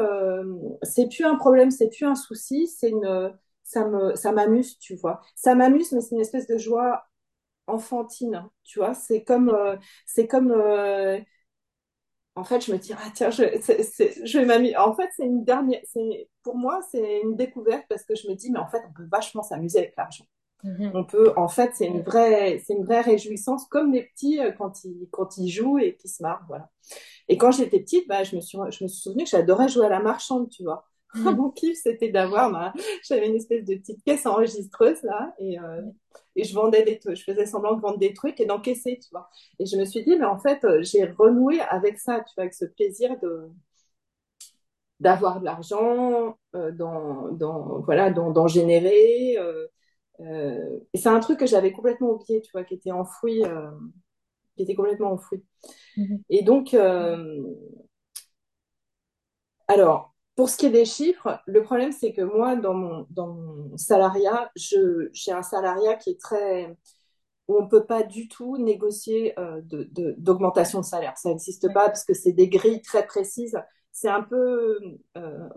c'est 0.83 1.09
plus 1.09 1.25
un 1.25 1.37
problème, 1.37 1.71
c'est 1.71 1.89
plus 1.89 2.05
un 2.07 2.15
souci, 2.15 2.67
c'est 2.67 2.91
une, 2.91 3.33
ça 3.65 3.87
me, 3.87 4.15
ça 4.17 4.33
m'amuse, 4.33 4.79
tu 4.79 4.97
vois. 4.97 5.21
Ça 5.37 5.55
m'amuse, 5.55 5.93
mais 5.93 6.01
c'est 6.03 6.15
une 6.15 6.21
espèce 6.21 6.47
de 6.47 6.59
joie 6.59 7.05
enfantine, 7.71 8.49
tu 8.65 8.79
vois. 8.81 8.95
C'est 8.95 9.25
comme, 9.25 9.57
c'est 10.07 10.27
comme, 10.27 10.53
en 12.37 12.45
fait, 12.45 12.65
je 12.65 12.73
me 12.73 12.79
dis, 12.79 12.93
ah 12.95 13.11
tiens, 13.15 13.31
je, 13.31 13.43
je 14.25 14.39
vais 14.39 14.45
m'amuser. 14.45 14.77
En 14.77 14.95
fait, 14.95 15.09
c'est 15.17 15.27
une 15.27 15.45
dernière, 15.45 15.81
c'est, 15.85 16.29
pour 16.43 16.57
moi, 16.57 16.81
c'est 16.91 17.21
une 17.23 17.37
découverte 17.37 17.85
parce 17.89 18.05
que 18.05 18.15
je 18.15 18.29
me 18.29 18.35
dis, 18.35 18.51
mais 18.51 18.59
en 18.59 18.69
fait, 18.69 18.83
on 18.89 18.93
peut 18.93 19.07
vachement 19.11 19.43
s'amuser 19.43 19.79
avec 19.81 19.95
l'argent. 19.97 20.25
Mm-hmm. 20.65 20.91
On 20.95 21.05
peut, 21.05 21.33
en 21.37 21.49
fait, 21.49 21.73
c'est 21.75 21.87
une 21.87 22.03
vraie, 22.03 22.63
c'est 22.65 22.75
une 22.75 22.85
vraie 22.85 23.01
réjouissance, 23.01 23.67
comme 23.67 23.93
les 23.93 24.05
petits 24.05 24.41
euh, 24.41 24.53
quand 24.53 24.85
ils, 24.85 25.09
quand 25.11 25.39
ils 25.39 25.49
jouent 25.49 25.79
et 25.79 25.97
qu'ils 25.97 26.11
se 26.11 26.23
marrent, 26.23 26.45
voilà. 26.49 26.71
Et 27.29 27.37
quand 27.37 27.51
j'étais 27.51 27.81
petite, 27.81 28.07
bah, 28.09 28.25
je 28.25 28.37
me 28.37 28.41
suis, 28.41 28.59
je 28.71 28.85
me 28.85 28.89
suis 28.89 29.01
souvenu 29.01 29.25
que 29.25 29.31
j'adorais 29.31 29.69
jouer 29.69 29.87
à 29.87 29.89
la 29.89 30.01
marchande, 30.01 30.51
tu 30.51 30.63
vois. 30.63 30.90
Mm. 31.15 31.31
Mon 31.37 31.51
kiff, 31.51 31.79
c'était 31.83 32.11
d'avoir 32.11 32.51
ma, 32.51 32.73
j'avais 33.03 33.29
une 33.29 33.37
espèce 33.37 33.65
de 33.65 33.75
petite 33.75 34.03
caisse 34.05 34.27
enregistreuse 34.27 35.03
là, 35.03 35.35
et, 35.39 35.59
euh, 35.59 35.83
et 36.37 36.45
je 36.45 36.55
vendais 36.55 36.85
des, 36.85 37.01
je 37.15 37.23
faisais 37.23 37.47
semblant 37.47 37.75
de 37.75 37.81
vendre 37.81 37.99
des 37.99 38.15
trucs 38.15 38.41
et 38.41 38.47
d'encaisser, 38.47 38.99
tu 39.03 39.09
vois. 39.11 39.29
Et 39.59 39.67
je 39.67 39.77
me 39.77 39.85
suis 39.85 40.05
dit, 40.05 40.17
mais 40.17 40.25
en 40.25 40.39
fait, 40.39 40.65
euh, 40.65 40.83
j'ai 40.83 41.05
renoué 41.05 41.61
avec 41.61 41.99
ça, 41.99 42.21
tu 42.21 42.35
vois, 42.37 42.45
avec 42.45 42.55
ce 42.55 42.65
plaisir 42.65 43.19
de 43.21 43.49
d'avoir 45.01 45.41
de 45.41 45.47
l'argent, 45.47 46.37
euh, 46.55 46.73
dans, 46.73 47.29
dans, 47.33 47.81
voilà, 47.81 48.11
d'en 48.11 48.47
générer. 48.47 49.37
Euh, 49.39 49.67
et 50.93 50.99
c'est 50.99 51.09
un 51.09 51.21
truc 51.21 51.39
que 51.39 51.47
j'avais 51.47 51.73
complètement 51.73 52.11
oublié, 52.11 52.43
tu 52.43 52.51
vois, 52.53 52.65
qui 52.65 52.75
était 52.75 52.93
enfoui, 52.93 53.43
qui 54.57 54.63
était 54.63 54.75
complètement 54.75 55.13
enfoui. 55.13 55.43
Mm-hmm. 55.97 56.21
Et 56.29 56.43
donc, 56.43 56.75
alors, 59.69 60.15
pour 60.37 60.49
ce 60.49 60.57
qui 60.57 60.67
est 60.67 60.71
des 60.71 60.85
chiffres, 60.85 61.41
le 61.47 61.63
problème, 61.63 61.93
c'est 61.93 62.13
que 62.13 62.23
moi, 62.23 62.57
dans 62.57 62.75
mon, 62.75 63.77
salariat, 63.77 64.51
j'ai 64.57 65.33
un 65.33 65.43
salariat 65.43 65.97
qui 65.97 66.11
est 66.11 66.21
très... 66.21 66.77
où 67.49 67.59
on 67.59 67.65
ne 67.65 67.69
peut 67.69 67.85
pas 67.87 68.03
du 68.03 68.29
tout 68.29 68.57
négocier 68.57 69.39
euh, 69.39 69.61
d'augmentation 70.19 70.81
de, 70.81 70.85
salaire. 70.85 71.17
Ça 71.19 71.31
n'existe 71.31 71.73
pas 71.73 71.87
parce 71.89 72.05
que 72.05 72.15
c'est 72.15 72.33
des 72.33 72.49
grilles 72.49 72.83
très 72.83 73.07
précises. 73.07 73.59
C'est 73.93 74.09
un 74.09 74.23
peu... 74.23 74.79
Euh, 75.17 75.49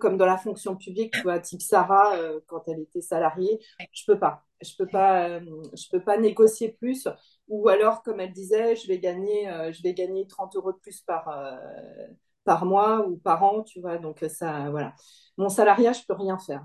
comme 0.00 0.16
dans 0.16 0.26
la 0.26 0.36
fonction 0.38 0.76
publique, 0.76 1.12
tu 1.14 1.22
vois, 1.22 1.40
type 1.40 1.62
Sarah, 1.62 2.16
euh, 2.16 2.40
quand 2.46 2.68
elle 2.68 2.80
était 2.80 3.00
salariée. 3.00 3.58
Je 3.92 4.04
peux 4.06 4.18
pas. 4.18 4.44
Je 4.62 4.76
peux 4.76 4.86
pas, 4.86 5.40
peux 5.90 6.02
pas 6.02 6.16
négocier 6.18 6.72
plus. 6.72 7.08
Ou 7.48 7.68
alors, 7.68 8.02
comme 8.02 8.20
elle 8.20 8.32
disait, 8.32 8.76
je 8.76 8.86
vais 8.86 8.98
gagner, 8.98 9.48
euh, 9.50 9.72
je 9.72 9.82
vais 9.82 9.94
gagner 9.94 10.26
30 10.26 10.56
euros 10.56 10.72
de 10.72 10.78
plus 10.78 11.00
par, 11.02 11.28
par 12.44 12.66
mois 12.66 13.06
ou 13.06 13.16
par 13.16 13.42
an, 13.42 13.62
tu 13.62 13.80
vois. 13.80 13.98
Donc 13.98 14.24
ça, 14.28 14.70
voilà. 14.70 14.94
Mon 15.36 15.48
salariat, 15.48 15.92
je 15.92 16.02
peux 16.06 16.14
rien 16.14 16.38
faire. 16.38 16.64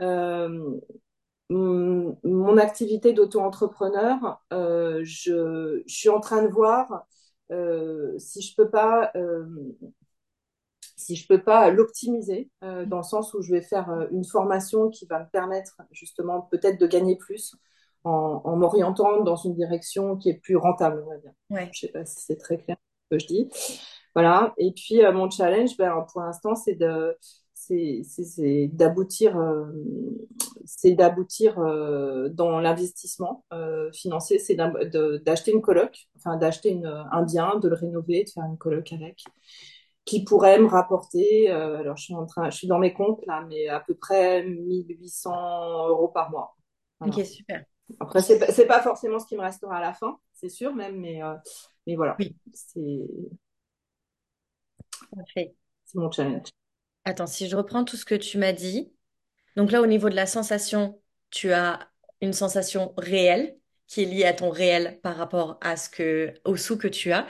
Euh, 0.00 0.78
mon 1.50 2.56
activité 2.56 3.12
d'auto-entrepreneur, 3.12 4.40
euh, 4.52 5.00
je, 5.04 5.82
je, 5.86 5.94
suis 5.94 6.08
en 6.08 6.20
train 6.20 6.42
de 6.42 6.48
voir 6.48 7.06
euh, 7.52 8.18
si 8.18 8.40
je 8.40 8.54
peux 8.56 8.70
pas, 8.70 9.10
euh, 9.16 9.44
si 10.96 11.16
je 11.16 11.26
peux 11.28 11.42
pas 11.42 11.70
l'optimiser 11.70 12.50
euh, 12.62 12.86
dans 12.86 12.98
le 12.98 13.02
sens 13.02 13.34
où 13.34 13.42
je 13.42 13.52
vais 13.52 13.60
faire 13.60 13.90
euh, 13.90 14.06
une 14.10 14.24
formation 14.24 14.88
qui 14.88 15.06
va 15.06 15.20
me 15.20 15.28
permettre 15.30 15.82
justement 15.90 16.42
peut-être 16.50 16.80
de 16.80 16.86
gagner 16.86 17.16
plus 17.16 17.54
en, 18.04 18.40
en 18.44 18.56
m'orientant 18.56 19.22
dans 19.22 19.36
une 19.36 19.54
direction 19.54 20.16
qui 20.16 20.30
est 20.30 20.40
plus 20.40 20.56
rentable, 20.56 21.02
on 21.06 21.10
va 21.10 21.18
dire. 21.18 21.32
Ouais. 21.50 21.70
Je 21.72 21.80
sais 21.80 21.92
pas 21.92 22.04
si 22.04 22.20
c'est 22.20 22.36
très 22.36 22.56
clair 22.58 22.76
ce 23.10 23.16
que 23.16 23.22
je 23.22 23.26
dis. 23.26 23.50
Voilà. 24.14 24.54
Et 24.58 24.72
puis, 24.72 25.04
euh, 25.04 25.12
mon 25.12 25.28
challenge, 25.30 25.76
ben, 25.76 26.06
pour 26.12 26.20
l'instant, 26.22 26.54
c'est 26.54 26.74
de, 26.74 27.16
c'est 27.54 28.68
d'aboutir, 28.72 29.38
euh, 29.38 29.66
c'est 30.64 30.92
d'aboutir 30.92 31.58
euh, 31.58 32.28
dans 32.28 32.60
l'investissement 32.60 33.44
euh, 33.52 33.90
financier, 33.92 34.38
c'est 34.38 34.56
d'acheter 34.56 35.52
une 35.52 35.62
coloc, 35.62 36.08
enfin 36.16 36.36
d'acheter 36.36 36.80
un 36.84 37.22
bien, 37.22 37.56
de 37.56 37.68
le 37.68 37.74
rénover, 37.74 38.24
de 38.24 38.30
faire 38.30 38.44
une 38.44 38.58
coloc 38.58 38.92
avec, 38.92 39.24
qui 40.04 40.24
pourrait 40.24 40.58
me 40.58 40.66
rapporter. 40.66 41.50
Euh, 41.50 41.78
alors, 41.78 41.96
je 41.96 42.04
suis 42.04 42.14
en 42.14 42.26
train, 42.26 42.50
je 42.50 42.56
suis 42.56 42.68
dans 42.68 42.78
mes 42.78 42.92
comptes 42.92 43.24
là, 43.26 43.44
mais 43.48 43.68
à 43.68 43.80
peu 43.80 43.94
près 43.94 44.44
1800 44.44 45.88
euros 45.88 46.08
par 46.08 46.30
mois. 46.30 46.56
Voilà. 47.00 47.16
Ok, 47.16 47.24
super. 47.24 47.64
Après, 48.00 48.22
c'est 48.22 48.66
pas, 48.66 48.80
forcément 48.80 49.18
ce 49.18 49.26
qui 49.26 49.36
me 49.36 49.42
restera 49.42 49.76
à 49.76 49.80
la 49.80 49.92
fin, 49.92 50.18
c'est 50.32 50.48
sûr 50.48 50.74
même, 50.74 50.98
mais 50.98 51.20
mais 51.86 51.96
voilà, 51.96 52.16
oui. 52.18 52.34
c'est 52.54 53.06
Parfait. 55.14 55.54
C'est 55.84 55.98
mon 55.98 56.10
challenge. 56.10 56.48
Attends, 57.04 57.26
si 57.26 57.48
je 57.48 57.56
reprends 57.56 57.84
tout 57.84 57.96
ce 57.96 58.04
que 58.04 58.14
tu 58.14 58.38
m'as 58.38 58.52
dit, 58.52 58.92
donc 59.56 59.70
là, 59.70 59.82
au 59.82 59.86
niveau 59.86 60.08
de 60.08 60.16
la 60.16 60.26
sensation, 60.26 61.00
tu 61.30 61.52
as 61.52 61.88
une 62.20 62.32
sensation 62.32 62.94
réelle 62.96 63.56
qui 63.86 64.02
est 64.02 64.06
liée 64.06 64.24
à 64.24 64.32
ton 64.32 64.50
réel 64.50 64.98
par 65.02 65.16
rapport 65.16 65.58
à 65.60 65.76
ce 65.76 65.88
que, 65.90 66.34
au 66.44 66.56
sous 66.56 66.78
que 66.78 66.88
tu 66.88 67.12
as. 67.12 67.26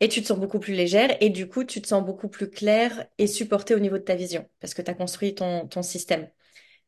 Et 0.00 0.08
tu 0.08 0.20
te 0.20 0.26
sens 0.26 0.38
beaucoup 0.38 0.58
plus 0.58 0.74
légère 0.74 1.16
et 1.20 1.30
du 1.30 1.48
coup, 1.48 1.62
tu 1.62 1.80
te 1.80 1.86
sens 1.86 2.04
beaucoup 2.04 2.28
plus 2.28 2.50
claire 2.50 3.06
et 3.18 3.28
supportée 3.28 3.74
au 3.74 3.78
niveau 3.78 3.98
de 3.98 4.02
ta 4.02 4.16
vision 4.16 4.48
parce 4.58 4.74
que 4.74 4.82
tu 4.82 4.90
as 4.90 4.94
construit 4.94 5.34
ton, 5.34 5.68
ton 5.68 5.82
système. 5.82 6.28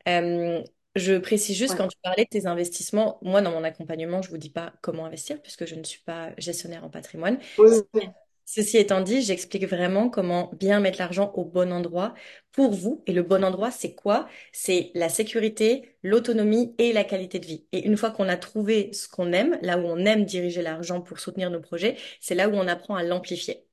Euh, 0.08 0.60
je 0.96 1.18
précise 1.18 1.56
juste, 1.56 1.72
ouais. 1.72 1.78
quand 1.78 1.88
tu 1.88 1.98
parlais 2.02 2.24
de 2.24 2.28
tes 2.28 2.46
investissements, 2.46 3.18
moi, 3.22 3.40
dans 3.40 3.52
mon 3.52 3.62
accompagnement, 3.62 4.20
je 4.22 4.30
vous 4.30 4.38
dis 4.38 4.50
pas 4.50 4.72
comment 4.80 5.04
investir 5.04 5.40
puisque 5.42 5.64
je 5.64 5.76
ne 5.76 5.84
suis 5.84 6.02
pas 6.02 6.30
gestionnaire 6.38 6.84
en 6.84 6.90
patrimoine. 6.90 7.38
Oui, 7.58 7.70
oui. 7.94 8.08
Ceci 8.46 8.76
étant 8.76 9.00
dit, 9.00 9.22
j'explique 9.22 9.64
vraiment 9.66 10.10
comment 10.10 10.50
bien 10.54 10.78
mettre 10.80 10.98
l'argent 10.98 11.32
au 11.34 11.44
bon 11.44 11.72
endroit 11.72 12.14
pour 12.52 12.72
vous. 12.72 13.02
Et 13.06 13.12
le 13.12 13.22
bon 13.22 13.42
endroit, 13.42 13.70
c'est 13.70 13.94
quoi? 13.94 14.28
C'est 14.52 14.90
la 14.94 15.08
sécurité, 15.08 15.96
l'autonomie 16.02 16.74
et 16.78 16.92
la 16.92 17.04
qualité 17.04 17.38
de 17.38 17.46
vie. 17.46 17.66
Et 17.72 17.86
une 17.86 17.96
fois 17.96 18.10
qu'on 18.10 18.28
a 18.28 18.36
trouvé 18.36 18.92
ce 18.92 19.08
qu'on 19.08 19.32
aime, 19.32 19.58
là 19.62 19.78
où 19.78 19.82
on 19.86 19.98
aime 20.04 20.24
diriger 20.26 20.60
l'argent 20.62 21.00
pour 21.00 21.18
soutenir 21.20 21.50
nos 21.50 21.60
projets, 21.60 21.96
c'est 22.20 22.34
là 22.34 22.48
où 22.48 22.52
on 22.54 22.68
apprend 22.68 22.96
à 22.96 23.02
l'amplifier. 23.02 23.66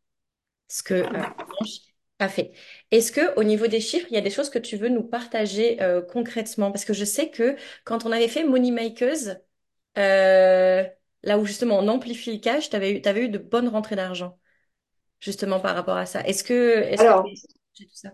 Ce 0.70 0.84
que 0.84 0.96
euh, 0.96 1.24
a 2.20 2.30
fait. 2.30 2.54
Est-ce 2.92 3.12
que 3.12 3.36
au 3.40 3.44
niveau 3.44 3.68
des 3.68 3.82
chiffres, 3.82 4.08
il 4.10 4.14
y 4.16 4.18
a 4.18 4.22
des 4.22 4.30
choses 4.30 4.50
que 4.50 4.60
tu 4.60 4.78
veux 4.78 4.90
nous 4.90 5.04
partager 5.04 5.82
euh, 5.82 6.02
concrètement? 6.02 6.72
Parce 6.72 6.86
que 6.86 6.94
je 6.94 7.06
sais 7.06 7.30
que 7.32 7.56
quand 7.84 8.06
on 8.06 8.12
avait 8.12 8.28
fait 8.28 8.44
Money 8.44 8.72
Makers, 8.72 9.38
euh, 9.98 10.84
là 11.24 11.38
où 11.40 11.46
justement 11.46 11.80
on 11.80 11.88
amplifie 11.88 12.34
le 12.34 12.40
cash, 12.40 12.70
tu 12.70 12.76
avais 12.76 12.94
eu 12.94 13.30
de 13.30 13.38
bonnes 13.40 13.68
rentrées 13.70 13.96
d'argent 13.96 14.40
justement 15.22 15.62
par 15.62 15.76
rapport 15.76 15.96
à 15.96 16.06
ça. 16.06 16.22
Est-ce 16.22 16.44
que, 16.44 16.82
est-ce 16.82 17.02
Alors, 17.02 17.24
que 17.24 17.30
j'ai 17.74 17.86
tout 17.86 17.96
ça? 17.96 18.12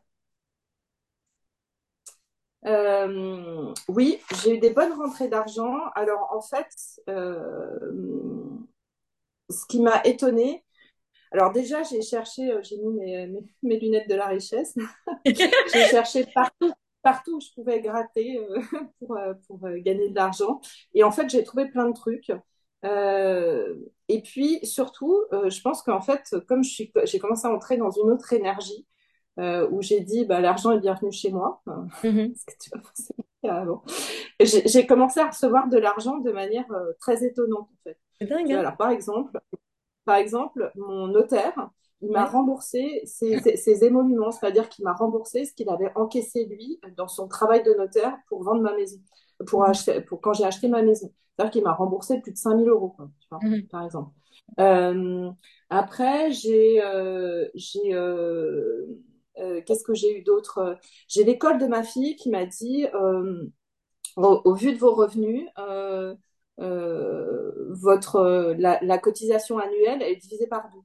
Euh, 2.65 3.73
oui, 3.87 4.19
j'ai 4.43 4.55
eu 4.55 4.59
des 4.59 4.71
bonnes 4.71 4.93
rentrées 4.93 5.29
d'argent. 5.29 5.73
Alors 5.95 6.27
en 6.31 6.41
fait, 6.41 6.67
euh, 7.09 7.79
ce 9.49 9.65
qui 9.67 9.81
m'a 9.81 10.01
étonnée, 10.03 10.65
alors 11.31 11.53
déjà 11.53 11.83
j'ai 11.83 12.01
cherché, 12.01 12.51
euh, 12.51 12.61
j'ai 12.61 12.77
mis 12.77 12.93
mes, 12.93 13.27
mes, 13.27 13.39
mes, 13.63 13.79
lunettes 13.79 14.09
de 14.09 14.15
la 14.15 14.27
richesse, 14.27 14.75
j'ai 15.25 15.85
cherché 15.85 16.25
partout, 16.33 16.73
partout 17.01 17.37
où 17.37 17.41
je 17.41 17.53
pouvais 17.53 17.79
gratter 17.79 18.37
euh, 18.37 18.59
pour, 18.99 19.17
pour 19.47 19.59
gagner 19.77 20.09
de 20.09 20.15
l'argent. 20.15 20.59
Et 20.93 21.03
en 21.03 21.11
fait, 21.11 21.29
j'ai 21.29 21.43
trouvé 21.43 21.69
plein 21.69 21.87
de 21.87 21.93
trucs. 21.93 22.31
Euh, 22.86 23.75
et 24.07 24.22
puis 24.22 24.65
surtout, 24.65 25.17
euh, 25.34 25.50
je 25.50 25.62
pense 25.62 25.81
qu'en 25.81 26.01
fait, 26.01 26.36
comme 26.48 26.63
j'ai 26.63 27.19
commencé 27.19 27.48
à 27.48 27.51
entrer 27.51 27.77
dans 27.77 27.91
une 27.91 28.12
autre 28.12 28.34
énergie, 28.34 28.86
euh, 29.39 29.67
où 29.69 29.81
j'ai 29.81 30.00
dit 30.00 30.25
bah, 30.25 30.39
l'argent 30.41 30.72
est 30.72 30.79
bienvenu 30.79 31.12
chez 31.12 31.31
moi, 31.31 31.62
mm 32.03 32.34
-hmm. 33.43 33.81
j'ai 34.65 34.88
commencé 34.88 35.19
à 35.19 35.27
recevoir 35.27 35.67
de 35.69 35.77
l'argent 35.77 36.17
de 36.17 36.31
manière 36.31 36.72
euh, 36.72 36.93
très 37.00 37.24
étonnante 37.24 37.69
en 37.72 37.77
fait. 37.84 37.98
C'est 38.19 38.27
dingue. 38.27 38.51
Hein 38.51 38.60
Alors, 38.60 38.77
par 38.77 38.89
exemple, 38.89 39.39
par 40.05 40.15
exemple, 40.15 40.72
mon 40.75 41.07
notaire, 41.07 41.69
il 42.01 42.12
m'a 42.12 42.24
ouais. 42.24 42.29
remboursé 42.29 43.01
ses, 43.05 43.39
ses, 43.39 43.57
ses 43.57 43.84
émoluments, 43.84 44.31
c'est-à-dire 44.31 44.69
qu'il 44.69 44.86
m'a 44.86 44.93
remboursé 44.93 45.46
ce 45.46 45.53
qu'il 45.53 45.69
avait 45.69 45.91
encaissé 45.96 46.46
lui 46.46 46.79
dans 46.96 47.07
son 47.07 47.27
travail 47.27 47.62
de 47.63 47.74
notaire 47.74 48.17
pour 48.29 48.43
vendre 48.43 48.62
ma 48.62 48.74
maison, 48.75 49.00
pour 49.46 49.65
acheter, 49.65 50.01
pour 50.01 50.22
quand 50.22 50.34
j'ai 50.34 50.46
acheté 50.46 50.67
ma 50.67 50.82
maison. 50.82 51.12
C'est-à-dire 51.36 51.51
qu'il 51.51 51.63
m'a 51.63 51.74
remboursé 51.74 52.20
plus 52.22 52.32
de 52.32 52.38
5000 52.38 52.67
euros, 52.67 52.89
quoi, 52.89 53.10
tu 53.20 53.27
vois, 53.29 53.39
mmh. 53.44 53.67
par 53.67 53.84
exemple. 53.84 54.12
Euh, 54.60 55.29
après, 55.70 56.32
j'ai, 56.32 56.82
euh, 56.84 57.48
j'ai, 57.53 57.94
euh, 57.94 58.86
euh 59.38 59.62
qu'est-ce 59.65 59.84
que 59.84 59.94
j'ai 59.94 60.17
eu 60.17 60.24
d'autre? 60.24 60.77
J'ai 61.08 61.24
l'école 61.24 61.60
de 61.60 61.67
ma 61.67 61.84
fille 61.84 62.15
qui 62.15 62.29
m'a 62.29 62.46
dit, 62.46 62.88
euh, 62.94 63.46
au, 64.15 64.41
au, 64.46 64.56
vu 64.56 64.74
de 64.74 64.79
vos 64.79 64.96
revenus, 64.96 65.48
euh, 65.58 66.15
votre 67.70 68.56
la, 68.58 68.79
la, 68.82 68.98
cotisation 68.98 69.60
annuelle 69.60 70.01
est 70.01 70.15
divisée 70.15 70.48
par 70.48 70.70
deux. 70.72 70.82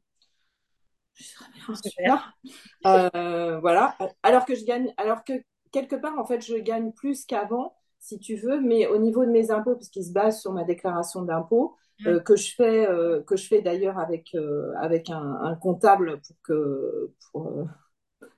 Euh, 2.87 3.61
voilà. 3.61 3.97
Alors 4.23 4.45
que 4.45 4.55
je 4.55 4.65
gagne, 4.65 4.93
alors 4.97 5.25
que 5.25 5.33
quelque 5.71 5.97
part, 5.97 6.19
en 6.19 6.25
fait, 6.25 6.45
je 6.45 6.57
gagne 6.57 6.93
plus 6.93 7.25
qu'avant, 7.25 7.75
si 8.03 8.19
tu 8.19 8.35
veux, 8.35 8.61
mais 8.61 8.89
au 8.89 8.99
niveau 8.99 9.25
de 9.25 9.31
mes 9.31 9.53
impôts, 9.53 9.77
puisqu'ils 9.77 10.07
se 10.07 10.13
basent 10.13 10.41
sur 10.41 10.53
ma 10.53 10.65
déclaration 10.65 11.23
d'impôt, 11.23 11.77
Ouais, 12.05 12.13
euh, 12.13 12.21
que 12.21 12.35
je 12.37 12.53
fais, 12.55 12.89
euh, 12.89 13.23
que 13.23 13.37
je 13.37 13.47
fais 13.47 13.63
d'ailleurs 13.63 13.97
avec, 13.99 14.35
euh, 14.35 14.73
avec 14.81 15.09
un, 15.09 15.39
un 15.43 15.55
comptable 15.55 16.21
pour 16.21 16.37
que, 16.43 17.11
pour, 17.31 17.69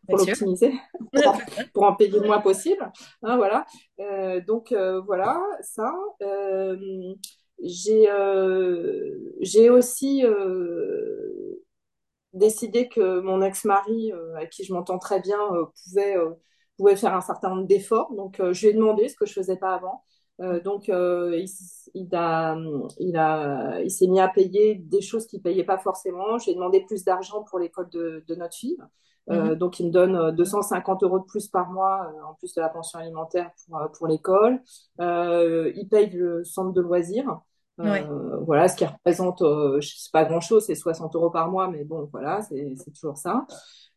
l'optimiser, 0.08 0.74
pour 1.12 1.26
en, 1.28 1.38
pour 1.72 1.82
en 1.84 1.94
payer 1.94 2.18
le 2.18 2.26
moins 2.26 2.40
possible. 2.40 2.92
Hein, 3.22 3.36
voilà. 3.38 3.64
Donc 4.46 4.74
voilà, 5.06 5.40
ça. 5.62 5.90
J'ai 7.62 8.08
j'ai 9.40 9.70
aussi 9.70 10.24
décidé 12.34 12.88
que 12.88 13.20
mon 13.20 13.40
ex-mari, 13.40 14.12
avec 14.36 14.50
qui 14.50 14.64
je 14.64 14.74
m'entends 14.74 14.98
très 14.98 15.20
bien, 15.20 15.38
pouvait, 15.84 16.16
pouvait 16.76 16.96
faire 16.96 17.14
un 17.14 17.20
certain 17.20 17.50
nombre 17.50 17.66
d'efforts. 17.66 18.12
Donc 18.14 18.40
euh, 18.40 18.52
je 18.52 18.62
lui 18.62 18.68
ai 18.68 18.74
demandé 18.74 19.08
ce 19.08 19.16
que 19.16 19.26
je 19.26 19.32
faisais 19.32 19.56
pas 19.56 19.74
avant. 19.74 20.02
Euh, 20.40 20.60
donc 20.60 20.88
euh, 20.88 21.38
il, 21.38 21.48
il, 21.94 22.14
a, 22.14 22.56
il, 22.98 23.16
a, 23.16 23.80
il 23.82 23.90
s'est 23.90 24.08
mis 24.08 24.20
à 24.20 24.28
payer 24.28 24.74
des 24.76 25.00
choses 25.00 25.26
qu'il 25.26 25.42
payait 25.42 25.64
pas 25.64 25.78
forcément. 25.78 26.38
J'ai 26.38 26.54
demandé 26.54 26.84
plus 26.86 27.04
d'argent 27.04 27.42
pour 27.44 27.58
l'école 27.58 27.88
de, 27.90 28.24
de 28.26 28.34
notre 28.34 28.56
fille. 28.56 28.78
Mhm. 29.26 29.36
Euh, 29.36 29.54
donc, 29.54 29.80
il 29.80 29.86
me 29.86 29.90
donne 29.90 30.34
250 30.34 31.02
euros 31.02 31.18
de 31.18 31.24
plus 31.24 31.48
par 31.48 31.70
mois, 31.70 32.12
euh, 32.14 32.24
en 32.24 32.34
plus 32.34 32.54
de 32.54 32.60
la 32.60 32.68
pension 32.68 32.98
alimentaire 32.98 33.50
pour, 33.66 33.78
euh, 33.78 33.88
pour 33.88 34.06
l'école. 34.06 34.60
Euh, 35.00 35.72
il 35.76 35.88
paye 35.88 36.10
le 36.10 36.44
centre 36.44 36.72
de 36.72 36.80
loisirs. 36.80 37.40
Ouais. 37.78 38.04
Euh, 38.04 38.38
voilà, 38.46 38.68
ce 38.68 38.76
qui 38.76 38.84
représente, 38.84 39.42
euh, 39.42 39.80
je 39.80 39.96
sais 39.96 40.10
pas 40.12 40.24
grand-chose, 40.24 40.64
c'est 40.64 40.76
60 40.76 41.16
euros 41.16 41.30
par 41.30 41.50
mois, 41.50 41.68
mais 41.68 41.84
bon, 41.84 42.08
voilà, 42.12 42.40
c'est 42.42 42.74
c'est 42.76 42.92
toujours 42.92 43.16
ça. 43.16 43.46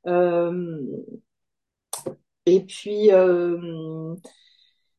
Euh, 0.07 0.81
et 2.47 2.61
puis, 2.61 3.11
euh, 3.11 4.15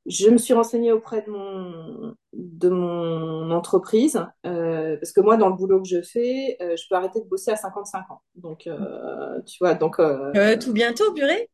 je 0.06 0.28
me 0.28 0.36
suis 0.36 0.52
renseignée 0.52 0.92
auprès 0.92 1.22
de 1.22 1.30
mon, 1.30 2.14
de 2.34 2.68
mon 2.68 3.50
entreprise, 3.50 4.22
euh, 4.46 4.96
parce 4.98 5.12
que 5.12 5.20
moi, 5.22 5.36
dans 5.38 5.48
le 5.48 5.54
boulot 5.54 5.80
que 5.82 5.88
je 5.88 6.02
fais, 6.02 6.58
euh, 6.60 6.76
je 6.76 6.84
peux 6.88 6.94
arrêter 6.94 7.20
de 7.20 7.26
bosser 7.26 7.50
à 7.50 7.56
55 7.56 8.10
ans. 8.10 8.20
Donc, 8.34 8.68
tu 9.46 9.58
vois, 9.60 9.74
donc, 9.74 9.96
tout 9.96 10.72
bientôt, 10.72 11.12
purée. 11.14 11.48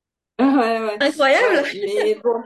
ouais, 0.38 0.46
ouais, 0.46 0.96
Incroyable. 1.00 1.66
ouais, 1.74 1.90
mais 2.04 2.14
bon, 2.14 2.42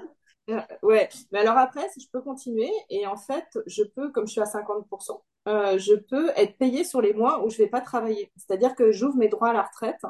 ouais. 0.82 1.08
Mais 1.30 1.40
alors 1.40 1.58
après, 1.58 1.88
si 1.90 2.00
je 2.00 2.08
peux 2.10 2.22
continuer, 2.22 2.70
et 2.88 3.06
en 3.06 3.16
fait, 3.16 3.46
je 3.66 3.82
peux, 3.84 4.10
comme 4.12 4.26
je 4.26 4.32
suis 4.32 4.40
à 4.40 4.46
50%, 4.46 5.22
euh, 5.46 5.78
je 5.78 5.94
peux 5.94 6.30
être 6.36 6.56
payée 6.56 6.84
sur 6.84 7.02
les 7.02 7.12
mois 7.12 7.44
où 7.44 7.50
je 7.50 7.58
vais 7.58 7.66
pas 7.66 7.80
travailler. 7.80 8.30
C'est-à-dire 8.36 8.74
que 8.74 8.92
j'ouvre 8.92 9.16
mes 9.16 9.28
droits 9.28 9.50
à 9.50 9.52
la 9.52 9.62
retraite 9.62 10.00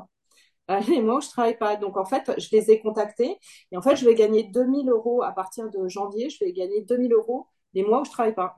les 0.89 1.01
mois 1.03 1.17
où 1.17 1.21
je 1.21 1.29
travaille 1.29 1.59
pas. 1.59 1.77
Donc 1.77 1.97
en 1.97 2.05
fait, 2.05 2.33
je 2.39 2.49
les 2.53 2.71
ai 2.71 2.81
contactés 2.81 3.39
et 3.73 3.77
en 3.77 3.83
fait, 3.83 3.97
je 3.97 4.05
vais 4.05 4.15
gagner 4.15 4.45
2000 4.45 4.89
euros 4.91 5.23
à 5.23 5.33
partir 5.33 5.71
de 5.71 5.89
janvier. 5.89 6.31
Je 6.31 6.45
vais 6.45 6.53
gagner 6.53 6.83
2000 6.83 7.13
euros 7.13 7.47
les 7.75 7.83
mois 7.85 8.01
où 8.03 8.05
je 8.05 8.11
travaille 8.11 8.35
pas. 8.35 8.47
Bah, 8.49 8.57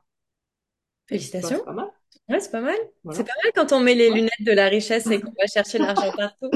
Félicitations. 1.08 1.58
c'est 1.58 1.64
pas 1.64 1.72
mal. 1.72 1.90
Ouais, 2.28 2.40
c'est 2.40 2.50
pas 2.50 2.60
mal. 2.60 2.76
C'est 3.10 3.24
pas 3.24 3.32
mal 3.44 3.52
quand 3.54 3.72
on 3.72 3.80
met 3.80 3.94
les 3.94 4.10
Ouais. 4.10 4.16
lunettes 4.16 4.32
de 4.44 4.52
la 4.52 4.68
richesse 4.68 5.06
et 5.10 5.20
qu'on 5.20 5.32
va 5.38 5.46
chercher 5.46 5.78
l'argent 5.78 6.12
partout. 6.16 6.50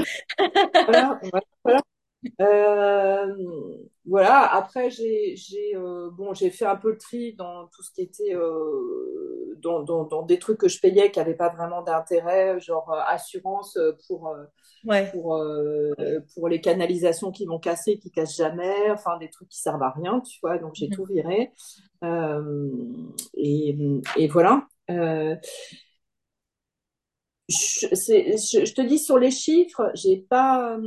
Voilà. 0.85 1.19
Voilà. 1.63 1.81
Euh, 2.41 3.35
voilà. 4.05 4.53
Après, 4.55 4.89
j'ai, 4.89 5.35
j'ai, 5.35 5.75
euh, 5.75 6.09
bon, 6.11 6.33
j'ai 6.33 6.49
fait 6.49 6.65
un 6.65 6.75
peu 6.75 6.91
le 6.91 6.97
tri 6.97 7.33
dans 7.35 7.67
tout 7.67 7.83
ce 7.83 7.91
qui 7.91 8.01
était, 8.01 8.33
euh, 8.35 9.55
dans, 9.59 9.83
dans, 9.83 10.05
dans 10.05 10.23
des 10.23 10.39
trucs 10.39 10.57
que 10.59 10.67
je 10.67 10.79
payais 10.79 11.11
qui 11.11 11.19
n'avaient 11.19 11.35
pas 11.35 11.49
vraiment 11.49 11.81
d'intérêt, 11.83 12.59
genre 12.59 12.91
euh, 12.91 13.01
assurance 13.07 13.77
pour, 14.07 14.35
Ouais. 14.83 15.11
pour, 15.11 15.35
euh, 15.37 15.93
pour 16.35 16.49
les 16.49 16.61
canalisations 16.61 17.31
qui 17.31 17.45
vont 17.45 17.59
casser, 17.59 17.99
qui 17.99 18.11
cassent 18.11 18.37
jamais, 18.37 18.91
enfin 18.91 19.17
des 19.19 19.29
trucs 19.29 19.49
qui 19.49 19.59
servent 19.61 19.83
à 19.83 19.91
rien, 19.91 20.21
tu 20.21 20.39
vois. 20.41 20.57
Donc 20.59 20.75
j'ai 20.75 20.89
Mhm. 20.89 20.91
tout 20.91 21.05
viré. 21.05 21.51
Et, 23.35 23.75
et 24.17 24.27
voilà. 24.27 24.67
Je, 27.49 27.87
je, 27.91 28.65
je 28.65 28.73
te 28.73 28.81
dis 28.81 28.97
sur 28.99 29.17
les 29.19 29.31
chiffres, 29.31 29.91
j'ai 29.93 30.17
pas, 30.17 30.77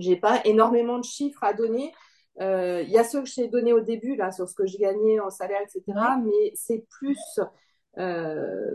j'ai 0.00 0.16
pas 0.16 0.40
énormément 0.44 0.98
de 0.98 1.04
chiffres 1.04 1.42
à 1.44 1.52
donner. 1.54 1.92
Euh, 2.40 2.82
Il 2.82 2.90
y 2.90 2.98
a 2.98 3.04
ceux 3.04 3.22
que 3.22 3.28
j'ai 3.28 3.48
donnés 3.48 3.72
au 3.72 3.80
début 3.80 4.16
là 4.16 4.32
sur 4.32 4.48
ce 4.48 4.54
que 4.54 4.66
j'ai 4.66 4.78
gagné 4.78 5.20
en 5.20 5.30
salaire, 5.30 5.60
etc. 5.62 6.16
Mais 6.18 6.52
c'est 6.54 6.84
plus, 6.90 7.18
euh, 7.98 8.74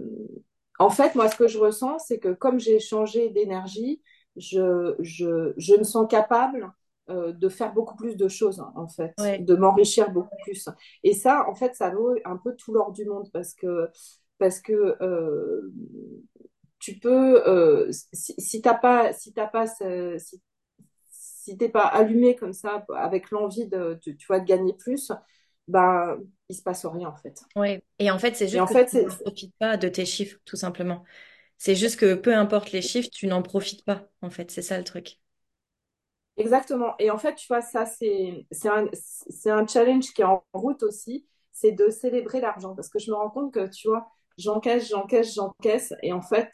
en 0.79 0.89
fait, 0.89 1.15
moi, 1.15 1.29
ce 1.29 1.35
que 1.37 1.47
je 1.47 1.57
ressens, 1.57 1.99
c'est 1.99 2.19
que 2.19 2.33
comme 2.33 2.59
j'ai 2.59 2.79
changé 2.79 3.29
d'énergie, 3.29 4.01
je, 4.35 4.95
je, 4.99 5.53
je 5.57 5.75
me 5.75 5.83
sens 5.83 6.07
capable 6.09 6.71
euh, 7.09 7.31
de 7.31 7.49
faire 7.49 7.73
beaucoup 7.73 7.95
plus 7.95 8.17
de 8.17 8.27
choses, 8.27 8.61
en 8.75 8.87
fait, 8.87 9.13
Ouais. 9.19 9.39
de 9.39 9.55
m'enrichir 9.55 10.11
beaucoup 10.11 10.35
plus. 10.43 10.67
Et 11.03 11.13
ça, 11.13 11.45
en 11.49 11.55
fait, 11.55 11.75
ça 11.75 11.91
vaut 11.91 12.15
un 12.25 12.37
peu 12.37 12.55
tout 12.55 12.73
l'or 12.73 12.91
du 12.91 13.05
monde 13.05 13.29
parce 13.31 13.53
que, 13.53 13.89
parce 14.37 14.59
que 14.59 14.97
tu 16.79 16.99
peux, 16.99 17.89
si, 17.91 18.35
si 18.37 18.61
t'as 18.61 18.75
pas, 18.75 19.13
si 19.13 19.33
t'as 19.33 19.47
pas, 19.47 19.67
si, 19.67 20.41
si 21.45 21.57
t'es 21.57 21.69
pas 21.69 21.85
allumé 21.87 22.35
comme 22.35 22.53
ça 22.53 22.85
avec 22.95 23.31
l'envie 23.31 23.67
de, 23.67 23.99
de- 24.05 24.11
tu 24.13 24.27
vois, 24.27 24.39
de 24.39 24.45
gagner 24.45 24.73
plus, 24.73 25.11
ben, 25.67 26.17
il 26.49 26.55
se 26.55 26.61
passe 26.63 26.85
rien, 26.85 27.09
en 27.09 27.15
fait. 27.15 27.39
Ouais. 27.55 27.83
Et 27.99 28.11
en 28.11 28.19
fait, 28.19 28.35
c'est 28.35 28.47
Et 28.53 28.59
juste 28.59 28.61
en 28.61 28.67
que 28.67 28.73
tu 28.73 28.79
fait, 28.79 28.89
c'est, 28.89 29.07
n'en 29.07 29.15
profites 29.17 29.55
pas 29.59 29.77
de 29.77 29.87
tes 29.87 30.05
chiffres, 30.05 30.37
tout 30.45 30.57
simplement. 30.57 31.03
C'est 31.57 31.75
juste 31.75 31.99
que 31.99 32.15
peu 32.15 32.35
importe 32.35 32.71
les 32.71 32.81
chiffres, 32.81 33.09
tu 33.11 33.27
n'en 33.27 33.41
profites 33.43 33.85
pas, 33.85 34.09
en 34.21 34.29
fait. 34.31 34.51
C'est 34.51 34.61
ça 34.63 34.77
le 34.79 34.85
truc. 34.85 35.19
Exactement. 36.37 36.95
Et 36.99 37.09
en 37.11 37.17
fait, 37.17 37.35
tu 37.35 37.47
vois, 37.47 37.61
ça, 37.61 37.85
c'est, 37.85 38.45
c'est 38.51 38.67
un, 38.69 38.87
c'est 38.93 39.49
un 39.51 39.65
challenge 39.65 40.13
qui 40.13 40.21
est 40.21 40.25
en 40.25 40.43
route 40.53 40.83
aussi, 40.83 41.25
c'est 41.51 41.71
de 41.71 41.89
célébrer 41.89 42.41
l'argent. 42.41 42.75
Parce 42.75 42.89
que 42.89 42.99
je 42.99 43.09
me 43.11 43.15
rends 43.15 43.29
compte 43.29 43.53
que, 43.53 43.67
tu 43.69 43.87
vois, 43.87 44.07
j'encaisse, 44.37 44.89
j'encaisse, 44.89 45.33
j'encaisse. 45.33 45.93
Et 46.03 46.11
en 46.11 46.21
fait, 46.21 46.51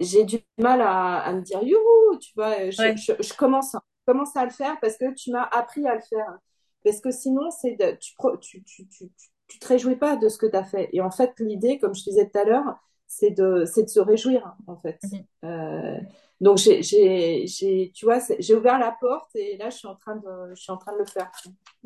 j'ai 0.00 0.24
du 0.24 0.38
mal 0.58 0.80
à, 0.80 1.18
à 1.20 1.32
me 1.32 1.42
dire, 1.42 1.62
youhou, 1.62 2.18
tu 2.20 2.32
vois, 2.36 2.70
je, 2.70 2.78
Ouais. 2.78 2.94
je, 2.96 3.12
je 3.22 3.34
commence, 3.34 3.72
je 3.74 4.12
commence 4.12 4.36
à 4.36 4.44
le 4.44 4.50
faire 4.50 4.78
parce 4.80 4.96
que 4.96 5.12
tu 5.14 5.30
m'as 5.32 5.44
appris 5.44 5.86
à 5.86 5.94
le 5.94 6.00
faire. 6.00 6.38
Parce 6.84 7.00
que 7.00 7.10
sinon, 7.10 7.50
c'est 7.50 7.72
de, 7.76 7.96
tu, 8.00 8.14
tu, 8.40 8.62
tu, 8.64 8.86
tu, 8.88 9.08
tu, 9.08 9.28
tu 9.48 9.58
te 9.58 9.66
réjouis 9.68 9.96
pas 9.96 10.16
de 10.16 10.28
ce 10.28 10.38
que 10.38 10.46
tu 10.46 10.56
as 10.56 10.64
fait. 10.64 10.88
Et 10.92 11.00
en 11.00 11.10
fait, 11.10 11.32
l'idée, 11.40 11.78
comme 11.78 11.94
je 11.94 12.02
disais 12.04 12.28
tout 12.30 12.38
à 12.38 12.44
l'heure, 12.44 12.76
c'est 13.08 13.30
de, 13.30 13.64
c'est 13.64 13.84
de 13.84 13.88
se 13.88 14.00
réjouir, 14.00 14.54
en 14.66 14.76
fait. 14.76 15.00
Mhm. 15.02 15.26
Euh, 15.44 15.98
donc, 16.40 16.58
j'ai, 16.58 16.82
j'ai, 16.82 17.46
j'ai, 17.46 17.92
tu 17.94 18.04
vois, 18.04 18.18
j'ai 18.38 18.54
ouvert 18.54 18.78
la 18.78 18.92
porte 19.00 19.34
et 19.34 19.56
là, 19.56 19.70
je 19.70 19.76
suis 19.78 19.88
en 19.88 19.96
train 19.96 20.16
de, 20.16 20.54
je 20.54 20.60
suis 20.62 20.72
en 20.72 20.76
train 20.76 20.92
de 20.92 20.98
le 20.98 21.06
faire. 21.06 21.30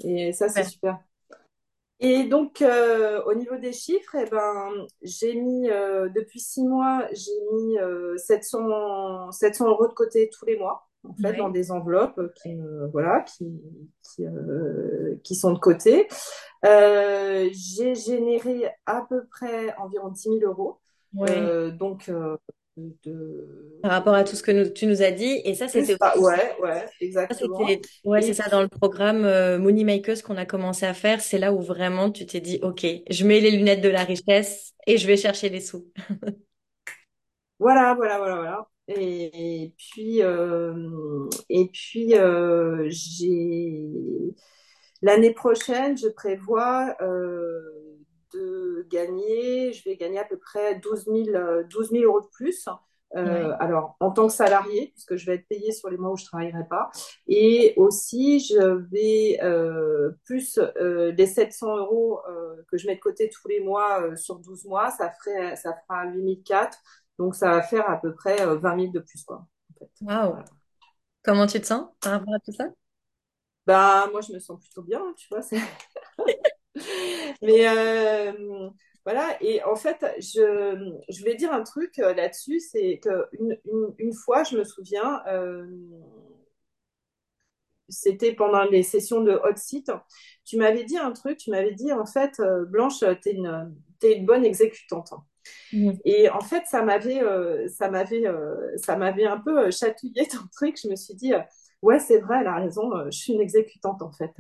Et 0.05 0.33
ça, 0.33 0.49
c'est 0.49 0.65
super. 0.65 0.99
Et 2.03 2.25
donc, 2.25 2.63
euh, 2.63 3.23
au 3.25 3.35
niveau 3.35 3.57
des 3.57 3.73
chiffres, 3.73 4.17
eh 4.19 4.29
ben, 4.31 4.71
j'ai 5.03 5.35
mis, 5.35 5.69
euh, 5.69 6.09
depuis 6.09 6.41
six 6.41 6.63
mois, 6.63 7.07
j'ai 7.13 7.31
mis 7.53 7.79
euh, 7.79 8.17
700, 8.17 9.31
700 9.31 9.69
euros 9.69 9.87
de 9.87 9.93
côté 9.93 10.31
tous 10.31 10.47
les 10.47 10.59
mois, 10.59 10.89
en 11.07 11.15
fait, 11.15 11.35
dans 11.35 11.51
des 11.51 11.71
enveloppes 11.71 12.21
qui, 12.37 12.57
voilà, 12.91 13.21
qui, 13.21 13.61
qui, 14.03 14.25
euh, 14.25 15.17
qui 15.23 15.35
sont 15.35 15.53
de 15.53 15.59
côté. 15.59 16.09
Euh, 16.65 17.51
j'ai 17.53 17.95
généré 17.95 18.71
à 18.87 19.05
peu 19.07 19.27
près 19.27 19.75
environ 19.77 20.09
dix 20.09 20.31
mille 20.31 20.45
euros. 20.45 20.81
Ouais. 21.15 21.31
Euh, 21.37 21.71
donc, 21.71 22.09
euh, 22.09 22.37
de... 23.05 23.81
Par 23.83 23.93
rapport 23.93 24.15
à 24.15 24.25
tout 24.25 24.37
ce 24.37 24.43
que 24.43 24.51
nous- 24.53 24.69
tu 24.71 24.87
nous 24.87 25.03
as 25.03 25.11
dit. 25.11 25.41
Et 25.45 25.55
ça, 25.55 25.69
c'était 25.69 25.95
aussi 25.95 26.19
ouais, 26.21 26.57
ouais, 26.61 26.87
Ça, 26.87 26.93
exactement. 27.01 27.59
c'était, 27.59 27.81
ouais, 28.05 28.23
c'est 28.23 28.35
ça, 28.35 28.49
dans 28.51 28.61
le 28.63 28.69
programme 28.69 29.25
euh, 29.25 29.59
Money 29.59 29.85
Makers 29.85 30.23
qu'on 30.23 30.37
a 30.37 30.47
commencé 30.47 30.85
à 30.87 30.95
faire, 30.95 31.21
c'est 31.21 31.39
là 31.39 31.53
où 31.53 31.61
vraiment 31.63 32.11
tu 32.11 32.27
t'es 32.27 32.41
dit, 32.41 32.59
OK, 32.63 32.87
je 33.11 33.25
mets 33.27 33.41
les 33.41 33.53
lunettes 33.53 33.81
de 33.83 33.89
la 33.89 34.05
richesse 34.05 34.75
et 34.87 34.99
je 34.99 35.07
vais 35.07 35.17
chercher 35.17 35.49
les 35.49 35.61
sous. 35.61 35.87
Voilà, 37.59 37.95
voilà, 37.95 38.19
voilà, 38.19 38.37
voilà. 38.37 38.69
Et, 38.89 39.65
et 39.65 39.75
puis, 39.77 40.23
euh, 40.23 41.29
et 41.49 41.69
puis 41.73 42.15
euh, 42.17 42.87
j'ai 42.89 43.87
l'année 45.03 45.33
prochaine, 45.35 45.97
je 45.97 46.09
prévois 46.09 46.95
euh, 47.03 47.61
de 48.33 48.87
gagner, 48.91 49.73
je 49.73 49.85
vais 49.89 49.97
gagner 49.97 50.19
à 50.19 50.25
peu 50.25 50.39
près 50.39 50.77
douze 50.81 51.07
mille 51.07 51.35
euh, 51.37 51.65
12 51.65 51.91
000 51.91 52.05
euros 52.05 52.21
de 52.21 52.27
plus. 52.29 52.69
Ouais, 53.25 53.47
Euh, 53.47 53.57
alors, 53.59 53.97
en 54.01 54.13
tant 54.13 54.29
que 54.29 54.33
salarié, 54.33 54.93
puisque 54.95 55.17
je 55.17 55.27
vais 55.27 55.35
être 55.35 55.49
payée 55.49 55.73
sur 55.73 55.91
les 55.91 55.97
mois 55.97 56.13
où 56.13 56.17
je 56.17 56.25
travaillerai 56.25 56.65
pas. 56.69 56.91
Et 57.27 57.75
aussi, 57.77 58.39
je 58.41 58.59
vais 58.91 59.39
euh, 59.43 60.13
plus 60.25 60.59
euh, 60.59 61.13
les 61.13 61.27
700 61.27 61.77
euros 61.77 62.21
euh, 62.29 62.63
que 62.71 62.79
je 62.79 62.87
mets 62.87 62.95
de 62.97 63.01
côté 63.01 63.29
tous 63.29 63.49
les 63.49 63.61
mois 63.61 64.03
euh, 64.03 64.17
sur 64.17 64.39
12 64.39 64.65
mois, 64.65 64.91
ça 64.93 65.11
ferait, 65.11 65.57
ça 65.57 65.75
fera 65.89 66.07
8004. 66.07 66.79
Donc, 67.19 67.35
ça 67.35 67.51
va 67.51 67.63
faire 67.63 67.89
à 67.91 68.01
peu 68.01 68.15
près 68.15 68.41
euh, 68.43 68.57
20 68.57 68.77
000 68.77 68.93
de 68.93 69.01
plus, 69.01 69.25
quoi, 69.25 69.47
en 69.75 69.79
fait. 69.79 69.91
waouh. 70.01 70.35
Voilà. 70.35 70.51
Comment 71.25 71.47
tu 71.49 71.61
te 71.61 71.67
sens 71.67 71.89
par 72.03 72.13
rapport 72.15 72.35
à 72.35 72.41
tout 72.41 72.53
ça? 72.53 72.67
Bah, 73.67 74.09
moi, 74.11 74.21
je 74.23 74.33
me 74.33 74.39
sens 74.39 74.61
plutôt 74.61 74.83
bien, 74.83 75.01
tu 75.17 75.29
vois. 75.29 75.41
Mais 77.43 77.67
euh, 77.69 78.71
Voilà, 79.05 79.37
et 79.41 79.63
en 79.65 79.77
fait, 79.77 80.05
je, 80.19 80.95
je 81.09 81.19
voulais 81.21 81.35
dire 81.35 81.53
un 81.53 81.63
truc 81.63 81.99
euh, 81.99 82.15
là-dessus, 82.15 82.61
c'est 82.61 82.99
que 83.03 83.27
une, 83.33 83.57
une, 83.67 83.95
une 83.99 84.15
fois, 84.15 84.45
je 84.45 84.57
me 84.57 84.65
souviens, 84.65 85.23
euh, 85.29 85.67
c'était 87.89 88.33
pendant 88.35 88.65
les 88.65 88.83
sessions 88.83 89.21
de 89.23 89.33
hot 89.33 89.57
seat, 89.57 89.91
tu 90.45 90.57
m'avais 90.57 90.85
dit 90.85 90.97
un 90.97 91.13
truc, 91.13 91.39
tu 91.39 91.51
m'avais 91.51 91.73
dit 91.75 91.93
en 91.93 92.07
fait, 92.07 92.41
Blanche, 92.69 93.01
t'es 93.23 93.33
une, 93.33 93.75
t'es 93.99 94.17
une 94.17 94.27
bonne 94.27 94.45
exécutante. 94.45 95.13
Mhm. 95.73 96.01
Et 96.05 96.31
en 96.31 96.41
fait, 96.41 96.65
ça 96.67 96.83
m'avait, 96.83 97.23
euh, 97.23 97.69
ça 97.69 97.91
m'avait, 97.91 98.27
euh, 98.27 98.77
ça 98.79 98.97
m'avait 98.97 99.27
un 99.27 99.39
peu 99.41 99.71
chatouillé 99.71 100.29
ton 100.29 100.39
truc. 100.53 100.79
Je 100.83 100.89
me 100.89 100.97
suis 100.97 101.15
dit, 101.15 101.33
ouais, 101.83 101.99
c'est 102.01 102.19
vrai, 102.21 102.39
elle 102.41 102.47
a 102.47 102.57
raison. 102.57 102.95
euh, 102.97 103.07
je 103.11 103.19
suis 103.19 103.33
une 103.35 103.41
exécutante 103.41 104.03
en 104.03 104.11
fait. 104.13 104.33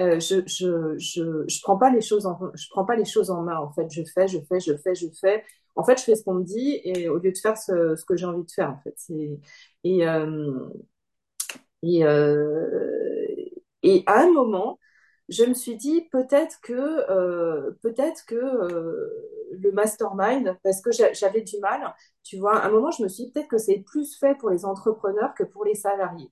Euh, 0.00 0.20
je, 0.20 0.42
je, 0.46 0.96
je, 0.98 1.44
je 1.48 1.60
prends 1.62 1.78
pas 1.78 1.90
les 1.90 2.00
choses 2.02 2.26
en, 2.26 2.38
je 2.54 2.66
prends 2.70 2.84
pas 2.84 2.96
les 2.96 3.04
choses 3.04 3.30
en 3.30 3.42
main. 3.42 3.58
En 3.58 3.72
fait, 3.72 3.88
je 3.90 4.02
fais, 4.14 4.28
je 4.28 4.38
fais, 4.48 4.60
je 4.60 4.76
fais, 4.76 4.94
je 4.94 5.06
fais. 5.20 5.44
En 5.76 5.84
fait, 5.84 5.98
je 5.98 6.04
fais 6.04 6.14
ce 6.16 6.24
qu'on 6.24 6.34
me 6.34 6.44
dit 6.44 6.80
et 6.84 7.08
au 7.08 7.18
lieu 7.18 7.32
de 7.32 7.38
faire 7.38 7.56
ce, 7.58 7.96
ce 7.96 8.04
que 8.04 8.16
j'ai 8.16 8.26
envie 8.26 8.44
de 8.44 8.50
faire, 8.50 8.70
en 8.70 8.78
fait. 8.82 8.94
C'est 8.96 9.38
et 9.84 10.06
euh, 10.08 10.68
et 11.82 12.04
euh, 12.04 12.66
et 13.82 14.02
à 14.06 14.22
un 14.22 14.32
moment, 14.32 14.78
je 15.28 15.44
me 15.44 15.54
suis 15.54 15.76
dit 15.76 16.02
peut-être 16.12 16.60
que 16.62 16.72
euh, 17.10 17.72
peut-être 17.82 18.24
que 18.26 18.34
euh, 18.34 19.10
le 19.52 19.72
mastermind, 19.72 20.56
parce 20.62 20.80
que 20.80 20.90
j'a- 20.92 21.12
j'avais 21.12 21.42
du 21.42 21.58
mal, 21.60 21.94
tu 22.24 22.38
vois, 22.38 22.58
à 22.58 22.66
un 22.68 22.70
moment, 22.70 22.90
je 22.90 23.02
me 23.02 23.08
suis 23.08 23.24
dit 23.26 23.32
peut-être 23.32 23.48
que 23.48 23.58
c'est 23.58 23.78
plus 23.86 24.16
fait 24.18 24.36
pour 24.38 24.50
les 24.50 24.64
entrepreneurs 24.64 25.34
que 25.34 25.44
pour 25.44 25.64
les 25.64 25.74
salariés. 25.74 26.30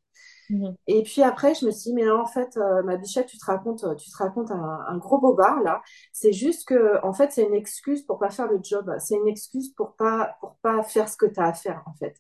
Mhm. 0.51 0.77
Et 0.87 1.03
puis 1.03 1.23
après, 1.23 1.55
je 1.55 1.65
me 1.65 1.71
suis 1.71 1.91
dit, 1.91 1.95
mais 1.95 2.11
en 2.11 2.27
fait, 2.27 2.57
euh, 2.59 2.83
ma 2.83 2.97
bichette, 2.97 3.27
tu 3.27 3.39
te 3.39 3.47
racontes, 3.47 3.85
tu 3.97 4.11
te 4.11 4.17
racontes 4.19 4.51
un, 4.51 4.81
un 4.87 4.99
gros 4.99 5.19
bobard 5.19 5.63
là. 5.63 5.83
C'est 6.13 6.33
juste 6.33 6.69
que, 6.69 7.03
en 7.03 7.15
fait, 7.15 7.33
c'est 7.33 7.45
une 7.45 7.55
excuse 7.55 8.03
pour 8.03 8.19
pas 8.19 8.29
faire 8.31 8.47
le 8.51 8.61
job. 8.63 8.93
C'est 8.99 9.15
une 9.17 9.27
excuse 9.29 9.71
pour 9.75 9.95
pas, 9.97 10.37
pour 10.41 10.57
pas 10.57 10.83
faire 10.83 11.09
ce 11.09 11.17
que 11.17 11.27
tu 11.27 11.41
as 11.41 11.47
à 11.47 11.53
faire, 11.55 11.83
en 11.87 11.95
fait. 11.95 12.17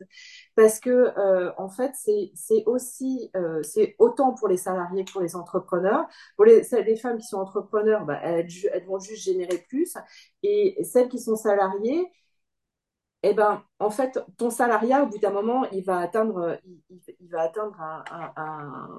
Parce 0.57 0.81
que, 0.81 0.91
euh, 1.19 1.53
en 1.59 1.69
fait, 1.69 1.93
c'est, 1.95 2.33
c'est 2.35 2.65
aussi, 2.67 3.31
euh, 3.37 3.63
c'est 3.63 3.95
autant 3.99 4.33
pour 4.35 4.49
les 4.49 4.57
salariés 4.57 5.05
que 5.05 5.13
pour 5.13 5.21
les 5.23 5.37
entrepreneurs. 5.37 6.07
Pour 6.37 6.47
les, 6.47 6.63
les 6.87 6.97
femmes 6.97 7.19
qui 7.19 7.27
sont 7.27 7.39
entrepreneurs, 7.39 8.05
bah, 8.07 8.19
elles 8.23 8.49
vont 8.87 8.99
juste 8.99 9.25
générer 9.25 9.59
plus. 9.69 9.95
Et 10.43 10.83
celles 10.85 11.09
qui 11.09 11.19
sont 11.19 11.37
salariées, 11.37 12.11
eh 13.27 13.35
ben, 13.35 13.63
en 13.79 13.91
fait, 13.91 14.19
ton 14.37 14.51
salariat, 14.51 15.03
au 15.03 15.07
bout 15.07 15.19
d'un 15.19 15.31
moment, 15.31 15.65
il 15.73 15.83
va 15.83 15.99
atteindre, 15.99 16.59
il, 16.91 17.01
il- 17.21 17.29
va 17.31 17.43
atteindre 17.43 17.77
un, 18.37 18.99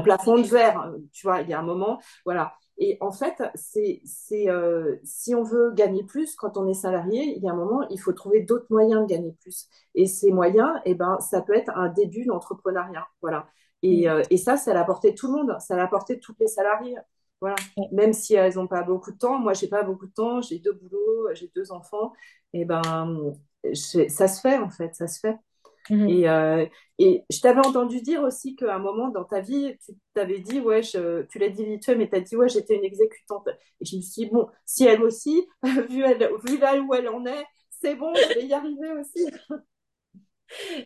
plafond 0.00 0.38
de 0.38 0.46
verre. 0.46 0.92
Tu 1.12 1.26
vois, 1.26 1.42
il 1.42 1.48
y 1.48 1.52
a 1.52 1.58
un 1.58 1.62
moment, 1.62 2.00
voilà. 2.24 2.54
Et 2.78 2.96
en 3.00 3.10
fait, 3.10 3.42
c'est, 3.54 4.00
c'est, 4.04 4.48
euh, 4.48 4.96
si 5.04 5.34
on 5.34 5.42
veut 5.42 5.72
gagner 5.72 6.04
plus 6.04 6.34
quand 6.36 6.56
on 6.56 6.66
est 6.68 6.74
salarié, 6.74 7.34
il 7.36 7.42
y 7.42 7.48
a 7.48 7.52
un 7.52 7.56
moment, 7.56 7.86
il 7.90 8.00
faut 8.00 8.12
trouver 8.12 8.40
d'autres 8.42 8.66
moyens 8.70 9.02
de 9.02 9.06
gagner 9.06 9.32
plus. 9.42 9.68
Et 9.94 10.06
ces 10.06 10.30
moyens, 10.32 10.70
eh 10.84 10.94
ben, 10.94 11.18
ça 11.20 11.42
peut 11.42 11.54
être 11.54 11.70
un 11.76 11.88
début 11.88 12.24
d'entrepreneuriat. 12.24 13.06
Voilà. 13.20 13.46
Et, 13.82 14.08
euh, 14.08 14.22
et 14.30 14.36
ça, 14.38 14.54
à 14.66 14.74
la 14.74 14.84
portée 14.84 15.10
de 15.10 15.16
tout 15.16 15.26
le 15.26 15.32
monde. 15.34 15.56
À 15.68 15.76
la 15.76 15.86
portée 15.88 16.16
de 16.16 16.20
tous 16.20 16.34
les 16.40 16.46
salariés. 16.48 16.96
Voilà. 17.40 17.56
Même 17.92 18.12
si 18.12 18.34
elles 18.34 18.54
n'ont 18.56 18.66
pas 18.66 18.82
beaucoup 18.82 19.12
de 19.12 19.18
temps. 19.18 19.38
Moi, 19.38 19.52
j'ai 19.54 19.68
pas 19.68 19.82
beaucoup 19.82 20.06
de 20.06 20.12
temps. 20.12 20.40
J'ai 20.42 20.58
deux 20.58 20.72
boulots, 20.72 21.28
j'ai 21.34 21.50
deux 21.54 21.70
enfants 21.72 22.12
et 22.52 22.64
ben 22.64 22.82
ça 23.74 24.28
se 24.28 24.40
fait 24.40 24.56
en 24.58 24.70
fait, 24.70 24.94
ça 24.94 25.06
se 25.06 25.20
fait. 25.20 25.36
Mhm. 25.90 26.08
Et, 26.08 26.28
euh, 26.28 26.66
et 26.98 27.24
je 27.30 27.40
t'avais 27.40 27.66
entendu 27.66 28.02
dire 28.02 28.22
aussi 28.22 28.56
qu'à 28.56 28.74
un 28.76 28.78
moment 28.78 29.08
dans 29.08 29.24
ta 29.24 29.40
vie, 29.40 29.76
tu 29.84 29.92
t'avais 30.14 30.40
dit, 30.40 30.60
ouais, 30.60 30.82
je, 30.82 31.22
tu 31.24 31.38
l'as 31.38 31.48
dit 31.48 31.64
vite 31.64 31.84
fait, 31.84 31.94
mais 31.96 32.08
tu 32.08 32.16
as 32.16 32.20
dit, 32.20 32.36
ouais, 32.36 32.48
j'étais 32.48 32.76
une 32.76 32.84
exécutante. 32.84 33.48
Et 33.80 33.84
je 33.86 33.96
me 33.96 34.02
suis 34.02 34.24
dit, 34.24 34.30
bon, 34.30 34.48
si 34.66 34.84
elle 34.84 35.02
aussi, 35.02 35.46
vu, 35.90 36.02
elle, 36.04 36.30
vu 36.46 36.58
là 36.58 36.78
où 36.80 36.94
elle 36.94 37.08
en 37.08 37.24
est, 37.26 37.44
c'est 37.70 37.94
bon, 37.94 38.14
je 38.28 38.34
vais 38.34 38.46
y 38.46 38.52
arriver 38.54 38.92
aussi. 39.00 39.26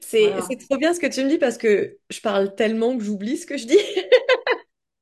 C'est, 0.00 0.34
Voilà. 0.34 0.40
c'est 0.40 0.56
trop 0.56 0.76
bien 0.76 0.92
ce 0.94 1.00
que 1.00 1.06
tu 1.06 1.22
me 1.24 1.28
dis 1.28 1.38
parce 1.38 1.58
que 1.58 1.98
je 2.10 2.20
parle 2.20 2.54
tellement 2.54 2.96
que 2.96 3.04
j'oublie 3.04 3.36
ce 3.36 3.46
que 3.46 3.56
je 3.56 3.66
dis. 3.66 3.78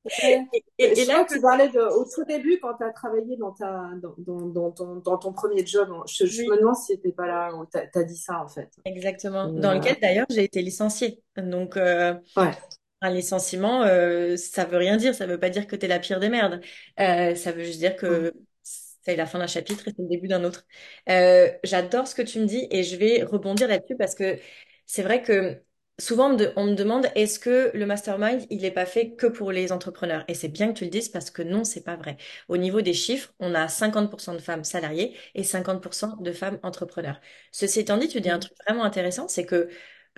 Ouais. 0.04 0.46
Et, 0.52 0.64
et- 0.78 1.00
et 1.00 1.04
Je 1.04 1.06
là, 1.06 1.24
que 1.24 1.34
tu 1.34 1.40
parlais 1.40 1.68
de, 1.68 1.78
au 1.80 2.04
tout 2.04 2.24
début 2.24 2.58
quand 2.60 2.74
tu 2.74 2.84
as 2.84 2.90
travaillé 2.92 3.36
dans, 3.36 3.52
ta, 3.52 3.90
dans, 4.02 4.14
dans, 4.18 4.46
dans 4.46 4.70
ton, 4.72 4.96
dans 4.96 5.18
ton 5.18 5.32
premier 5.32 5.64
job. 5.66 5.90
Je, 6.08 6.24
je 6.26 6.42
oui, 6.42 6.50
me 6.50 6.58
demande 6.58 6.76
si 6.76 6.96
t'étais 6.96 7.12
pas 7.12 7.26
là 7.26 7.54
où 7.54 7.66
tu 7.66 7.78
as, 7.78 8.04
dit 8.04 8.16
ça 8.16 8.42
en 8.42 8.48
fait. 8.48 8.70
exactement. 8.84 9.48
Et, 9.56 9.60
Dans 9.60 9.74
euh, 9.74 9.74
lequel 9.74 9.96
d'ailleurs 10.00 10.26
j'ai 10.30 10.44
été 10.44 10.62
licenciée. 10.62 11.22
Donc, 11.36 11.76
euh, 11.76 12.14
ouais. 12.36 12.56
Un 13.02 13.10
licenciement, 13.10 13.82
euh, 13.84 14.36
ça 14.36 14.64
veut 14.66 14.78
rien 14.78 14.96
dire. 14.96 15.14
Ça 15.14 15.26
veut 15.26 15.40
pas 15.40 15.50
dire 15.50 15.66
que 15.66 15.76
t'es 15.76 15.88
la 15.88 15.98
pire 16.00 16.20
des 16.20 16.28
merdes. 16.30 16.60
Euh, 17.00 17.34
ça 17.34 17.52
veut 17.52 17.64
juste 17.64 17.78
dire 17.80 17.96
que 17.96 18.32
c'est 18.64 19.16
la 19.16 19.26
fin 19.26 19.38
d'un 19.38 19.46
chapitre 19.46 19.88
et 19.88 19.92
c'est 19.96 20.02
le 20.02 20.08
début 20.08 20.28
d'un 20.28 20.44
autre. 20.44 20.66
Euh, 21.08 21.50
j'adore 21.64 22.08
ce 22.08 22.14
que 22.14 22.22
tu 22.22 22.40
me 22.40 22.46
dis 22.46 22.66
et 22.70 22.84
je 22.84 22.96
vais 22.96 23.22
rebondir 23.24 23.68
là-dessus 23.68 23.96
parce 23.96 24.14
que 24.14 24.38
c'est 24.86 25.02
vrai 25.02 25.22
que 25.22 25.62
souvent 26.00 26.26
on 26.28 26.32
me, 26.32 26.36
de- 26.36 26.52
on 26.56 26.66
me 26.66 26.74
demande 26.74 27.06
est-ce 27.14 27.38
que 27.38 27.70
le 27.74 27.86
mastermind 27.86 28.44
il 28.50 28.62
n'est 28.62 28.70
pas 28.72 28.86
fait 28.86 29.12
que 29.14 29.26
pour 29.26 29.52
les 29.52 29.72
entrepreneurs? 29.72 30.24
Et 30.28 30.34
c'est 30.34 30.48
bien 30.48 30.68
que 30.72 30.78
tu 30.78 30.84
le 30.84 30.90
dises 30.90 31.08
parce 31.08 31.30
que 31.30 31.42
non, 31.42 31.64
c'est 31.64 31.82
pas 31.84 31.96
vrai. 31.96 32.16
Au 32.48 32.56
niveau 32.56 32.80
des 32.82 32.94
chiffres, 32.94 33.32
on 33.40 33.54
a 33.54 33.68
50% 33.68 34.34
de 34.34 34.38
femmes 34.40 34.64
salariées 34.64 35.16
et 35.34 35.44
50% 35.44 36.16
de 36.16 36.32
femmes 36.32 36.58
entrepreneurs. 36.64 37.20
Ceci 37.52 37.80
étant 37.80 37.98
dit, 37.98 38.08
tu 38.08 38.20
dis 38.20 38.30
un 38.30 38.38
truc 38.40 38.54
vraiment 38.66 38.84
intéressant, 38.84 39.28
c'est 39.28 39.46
que 39.46 39.68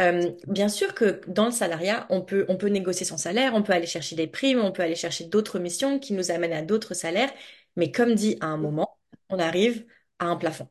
euh, 0.00 0.30
bien 0.48 0.68
sûr 0.68 0.94
que 0.94 1.20
dans 1.28 1.44
le 1.46 1.50
salariat, 1.50 2.06
on 2.10 2.22
peut, 2.22 2.46
on 2.48 2.56
peut 2.56 2.68
négocier 2.68 3.04
son 3.06 3.18
salaire, 3.18 3.54
on 3.54 3.62
peut 3.62 3.72
aller 3.74 3.86
chercher 3.86 4.16
des 4.16 4.26
primes, 4.26 4.60
on 4.60 4.72
peut 4.72 4.82
aller 4.82 4.94
chercher 4.96 5.24
d'autres 5.24 5.58
missions 5.58 5.98
qui 5.98 6.14
nous 6.14 6.30
amènent 6.30 6.52
à 6.54 6.62
d'autres 6.62 6.94
salaires, 6.94 7.30
mais 7.76 7.90
comme 7.92 8.14
dit 8.14 8.36
à 8.40 8.46
un 8.46 8.56
moment, 8.56 8.98
on 9.28 9.38
arrive 9.38 9.86
à 10.18 10.26
un 10.26 10.36
plafond. 10.36 10.68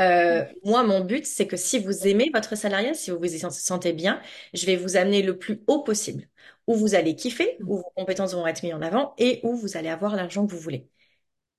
Euh, 0.00 0.44
moi, 0.64 0.82
mon 0.82 1.00
but, 1.04 1.24
c'est 1.24 1.46
que 1.46 1.56
si 1.56 1.78
vous 1.78 2.06
aimez 2.06 2.30
votre 2.34 2.56
salariat, 2.56 2.94
si 2.94 3.10
vous 3.10 3.18
vous 3.18 3.34
y 3.34 3.38
sentez 3.38 3.92
bien, 3.92 4.20
je 4.52 4.66
vais 4.66 4.76
vous 4.76 4.96
amener 4.96 5.22
le 5.22 5.38
plus 5.38 5.62
haut 5.68 5.82
possible, 5.84 6.28
où 6.66 6.74
vous 6.74 6.94
allez 6.96 7.14
kiffer, 7.14 7.58
où 7.64 7.76
vos 7.78 7.92
compétences 7.96 8.34
vont 8.34 8.46
être 8.46 8.62
mises 8.64 8.74
en 8.74 8.82
avant 8.82 9.14
et 9.18 9.40
où 9.44 9.56
vous 9.56 9.76
allez 9.76 9.88
avoir 9.88 10.16
l'argent 10.16 10.46
que 10.46 10.52
vous 10.52 10.58
voulez. 10.58 10.88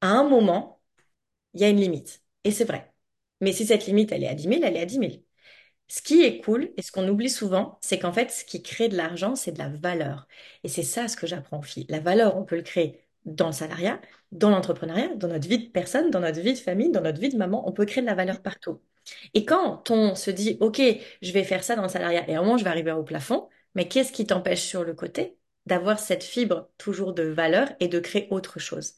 À 0.01 0.09
un 0.09 0.27
moment, 0.29 0.81
il 1.53 1.61
y 1.61 1.65
a 1.65 1.69
une 1.69 1.79
limite. 1.81 2.23
Et 2.45 2.51
c'est 2.51 2.65
vrai. 2.65 2.93
Mais 3.41 3.53
si 3.53 3.65
cette 3.67 3.87
limite, 3.87 4.11
elle 4.11 4.23
est 4.23 4.29
à 4.29 4.35
dix 4.35 4.47
mille, 4.47 4.63
elle 4.65 4.77
est 4.77 4.81
à 4.81 4.85
dix 4.87 4.99
mille. 4.99 5.23
Ce 5.89 6.01
qui 6.01 6.23
est 6.23 6.41
cool 6.41 6.71
et 6.77 6.83
ce 6.83 6.91
qu'on 6.91 7.07
oublie 7.09 7.29
souvent, 7.29 7.79
c'est 7.81 7.99
qu'en 7.99 8.13
fait, 8.13 8.31
ce 8.31 8.45
qui 8.45 8.63
crée 8.63 8.89
de 8.89 8.97
l'argent, 8.97 9.35
c'est 9.35 9.53
de 9.53 9.59
la 9.59 9.69
valeur. 9.69 10.27
Et 10.63 10.69
c'est 10.69 10.83
ça 10.83 11.07
ce 11.09 11.17
que 11.17 11.27
j'apprends 11.27 11.59
aux 11.59 11.63
filles. 11.63 11.87
La 11.89 11.99
valeur, 12.01 12.37
on 12.37 12.45
peut 12.45 12.57
le 12.57 12.63
créer 12.63 13.04
dans 13.25 13.47
le 13.47 13.53
salariat, 13.53 13.99
dans 14.31 14.49
l'entrepreneuriat, 14.49 15.15
dans 15.15 15.27
notre 15.27 15.47
vie 15.47 15.67
de 15.67 15.71
personne, 15.71 16.11
dans 16.11 16.19
notre 16.19 16.39
vie 16.41 16.53
de 16.53 16.59
famille, 16.59 16.91
dans 16.91 17.01
notre 17.01 17.19
vie 17.19 17.29
de 17.29 17.37
maman. 17.37 17.67
On 17.67 17.71
peut 17.71 17.85
créer 17.85 18.01
de 18.01 18.07
la 18.07 18.15
valeur 18.15 18.41
partout. 18.41 18.81
Et 19.33 19.45
quand 19.45 19.91
on 19.91 20.15
se 20.15 20.31
dit, 20.31 20.57
OK, 20.61 20.81
je 21.21 21.31
vais 21.31 21.43
faire 21.43 21.63
ça 21.63 21.75
dans 21.75 21.83
le 21.83 21.89
salariat 21.89 22.27
et 22.29 22.35
à 22.35 22.39
un 22.39 22.43
moment, 22.43 22.57
je 22.57 22.63
vais 22.63 22.69
arriver 22.69 22.91
au 22.91 23.03
plafond, 23.03 23.49
mais 23.75 23.87
qu'est-ce 23.87 24.11
qui 24.11 24.25
t'empêche 24.25 24.61
sur 24.63 24.83
le 24.83 24.93
côté 24.93 25.37
d'avoir 25.65 25.99
cette 25.99 26.23
fibre 26.23 26.69
toujours 26.77 27.13
de 27.13 27.23
valeur 27.23 27.69
et 27.79 27.87
de 27.87 27.99
créer 27.99 28.27
autre 28.31 28.59
chose? 28.59 28.93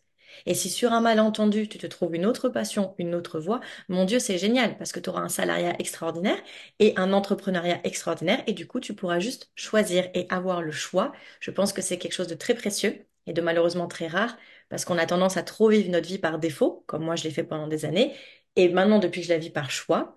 Et 0.45 0.53
si 0.53 0.69
sur 0.69 0.93
un 0.93 1.01
malentendu, 1.01 1.67
tu 1.67 1.77
te 1.77 1.87
trouves 1.87 2.15
une 2.15 2.25
autre 2.25 2.49
passion, 2.49 2.93
une 2.99 3.15
autre 3.15 3.39
voie, 3.39 3.59
mon 3.89 4.05
Dieu, 4.05 4.19
c'est 4.19 4.37
génial 4.37 4.77
parce 4.77 4.91
que 4.91 4.99
tu 4.99 5.09
auras 5.09 5.21
un 5.21 5.29
salariat 5.29 5.75
extraordinaire 5.79 6.37
et 6.79 6.93
un 6.97 7.13
entrepreneuriat 7.13 7.79
extraordinaire 7.85 8.43
et 8.47 8.53
du 8.53 8.67
coup, 8.67 8.79
tu 8.79 8.93
pourras 8.93 9.19
juste 9.19 9.51
choisir 9.55 10.09
et 10.13 10.27
avoir 10.29 10.61
le 10.61 10.71
choix. 10.71 11.11
Je 11.39 11.51
pense 11.51 11.73
que 11.73 11.81
c'est 11.81 11.97
quelque 11.97 12.13
chose 12.13 12.27
de 12.27 12.35
très 12.35 12.53
précieux 12.55 13.05
et 13.27 13.33
de 13.33 13.41
malheureusement 13.41 13.87
très 13.87 14.07
rare 14.07 14.37
parce 14.69 14.85
qu'on 14.85 14.97
a 14.97 15.05
tendance 15.05 15.37
à 15.37 15.43
trop 15.43 15.69
vivre 15.69 15.89
notre 15.91 16.07
vie 16.07 16.19
par 16.19 16.39
défaut, 16.39 16.83
comme 16.87 17.03
moi 17.05 17.15
je 17.15 17.23
l'ai 17.25 17.31
fait 17.31 17.43
pendant 17.43 17.67
des 17.67 17.85
années. 17.85 18.15
Et 18.55 18.69
maintenant, 18.69 18.99
depuis 18.99 19.21
que 19.21 19.27
je 19.27 19.33
la 19.33 19.39
vis 19.39 19.51
par 19.51 19.69
choix, 19.71 20.15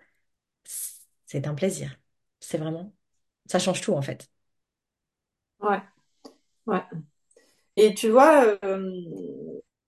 c'est 1.27 1.47
un 1.47 1.55
plaisir. 1.55 1.97
C'est 2.41 2.59
vraiment, 2.59 2.93
ça 3.47 3.59
change 3.59 3.81
tout 3.81 3.95
en 3.95 4.03
fait. 4.03 4.29
Ouais, 5.61 5.81
ouais. 6.67 6.83
Et 7.77 7.95
tu 7.95 8.11
vois, 8.11 8.59
euh, 8.65 8.93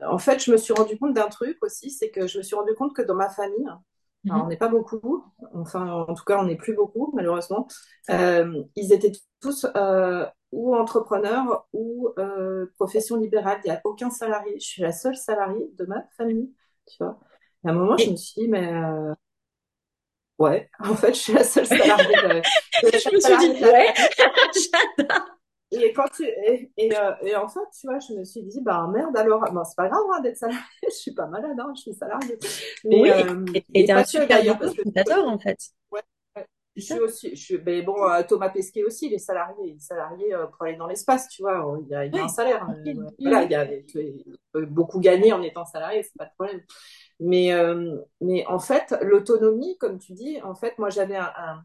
en 0.00 0.18
fait, 0.18 0.42
je 0.44 0.50
me 0.52 0.56
suis 0.56 0.72
rendu 0.74 0.98
compte 0.98 1.14
d'un 1.14 1.28
truc 1.28 1.58
aussi, 1.62 1.90
c'est 1.90 2.10
que 2.10 2.26
je 2.26 2.38
me 2.38 2.42
suis 2.42 2.56
rendu 2.56 2.74
compte 2.74 2.94
que 2.94 3.02
dans 3.02 3.14
ma 3.14 3.28
famille, 3.28 3.66
alors 4.28 4.44
on 4.44 4.48
n'est 4.48 4.56
pas 4.56 4.68
beaucoup, 4.68 5.24
enfin 5.54 5.90
en 6.08 6.14
tout 6.14 6.24
cas 6.24 6.38
on 6.38 6.44
n'est 6.44 6.56
plus 6.56 6.74
beaucoup 6.74 7.12
malheureusement, 7.14 7.66
euh, 8.10 8.62
ils 8.76 8.92
étaient 8.92 9.12
tous 9.40 9.66
euh, 9.76 10.24
ou 10.52 10.74
entrepreneurs 10.76 11.66
ou 11.72 12.10
euh, 12.18 12.66
profession 12.76 13.16
libérale. 13.16 13.60
Il 13.64 13.70
n'y 13.70 13.76
a 13.76 13.80
aucun 13.84 14.10
salarié. 14.10 14.54
Je 14.60 14.64
suis 14.66 14.82
la 14.82 14.92
seule 14.92 15.16
salariée 15.16 15.70
de 15.78 15.84
ma 15.86 16.04
famille, 16.16 16.52
tu 16.86 16.96
vois. 17.00 17.18
Et 17.64 17.68
à 17.68 17.70
un 17.72 17.74
moment, 17.74 17.96
je 17.96 18.10
me 18.10 18.16
suis 18.16 18.42
dit, 18.42 18.48
mais 18.48 18.72
euh, 18.72 19.14
ouais, 20.38 20.70
en 20.80 20.94
fait, 20.94 21.14
je 21.14 21.20
suis 21.20 21.32
la 21.32 21.44
seule 21.44 21.66
salariée 21.66 22.16
de, 22.16 22.42
je 22.98 23.14
me 23.14 23.20
suis 23.20 23.36
dit, 23.36 23.60
salariée 23.60 23.64
ouais, 23.64 23.94
j'adore. 24.98 25.26
Et, 25.74 25.90
quand 25.94 26.06
tu, 26.14 26.24
et, 26.24 26.70
et, 26.76 26.94
euh, 26.94 27.12
et 27.22 27.34
en 27.34 27.48
fait, 27.48 27.60
tu 27.80 27.86
vois, 27.86 27.98
je 27.98 28.12
me 28.12 28.24
suis 28.24 28.42
dit, 28.42 28.60
bah 28.60 28.86
merde, 28.92 29.16
alors, 29.16 29.40
bon, 29.50 29.64
c'est 29.64 29.74
pas 29.76 29.88
grave 29.88 30.02
hein, 30.14 30.20
d'être 30.20 30.36
salarié, 30.36 30.60
je 30.84 30.94
suis 30.94 31.14
pas 31.14 31.26
malade, 31.26 31.58
hein, 31.58 31.72
je 31.74 31.80
suis 31.80 31.94
salariée. 31.94 32.38
Mais, 32.84 33.00
Oui, 33.00 33.10
euh, 33.10 33.44
et 33.72 33.84
t'es 33.86 33.92
un 33.92 34.04
super 34.04 34.28
d'ailleurs, 34.28 35.26
en 35.26 35.38
fait. 35.38 35.58
Je 36.76 36.82
suis 36.82 36.98
aussi, 37.00 37.30
je 37.36 37.42
suis, 37.42 37.58
mais 37.58 37.82
bon, 37.82 37.94
euh, 38.08 38.22
Thomas 38.26 38.48
Pesquet 38.50 38.82
aussi, 38.84 39.06
il 39.06 39.14
est 39.14 39.18
salarié, 39.18 39.54
il 39.66 39.76
est 39.76 39.80
salarié 39.80 40.34
euh, 40.34 40.46
pour 40.46 40.62
aller 40.64 40.76
dans 40.76 40.86
l'espace, 40.86 41.28
tu 41.28 41.42
vois, 41.42 41.78
il 41.82 41.88
y 41.88 41.94
a, 41.94 42.06
il 42.06 42.14
y 42.14 42.18
a 42.18 42.24
un 42.24 42.28
salaire. 42.28 42.66
Euh, 42.70 42.92
Oui, 42.94 43.12
voilà, 43.24 43.42
il 43.44 43.50
y 43.50 43.54
a, 43.54 43.70
il 43.72 44.38
peut 44.52 44.64
beaucoup 44.66 44.98
gagner 45.00 45.32
en 45.34 45.42
étant 45.42 45.66
salarié, 45.66 46.02
c'est 46.02 46.16
pas 46.16 46.24
de 46.26 46.32
problème. 46.34 46.62
Mais, 47.20 47.52
euh, 47.54 47.96
mais 48.20 48.46
en 48.46 48.58
fait, 48.60 48.94
l'autonomie, 49.02 49.78
comme 49.78 49.98
tu 49.98 50.12
dis, 50.14 50.40
en 50.42 50.54
fait, 50.54 50.78
moi, 50.78 50.90
j'avais 50.90 51.16
un, 51.16 51.32
un- 51.36 51.64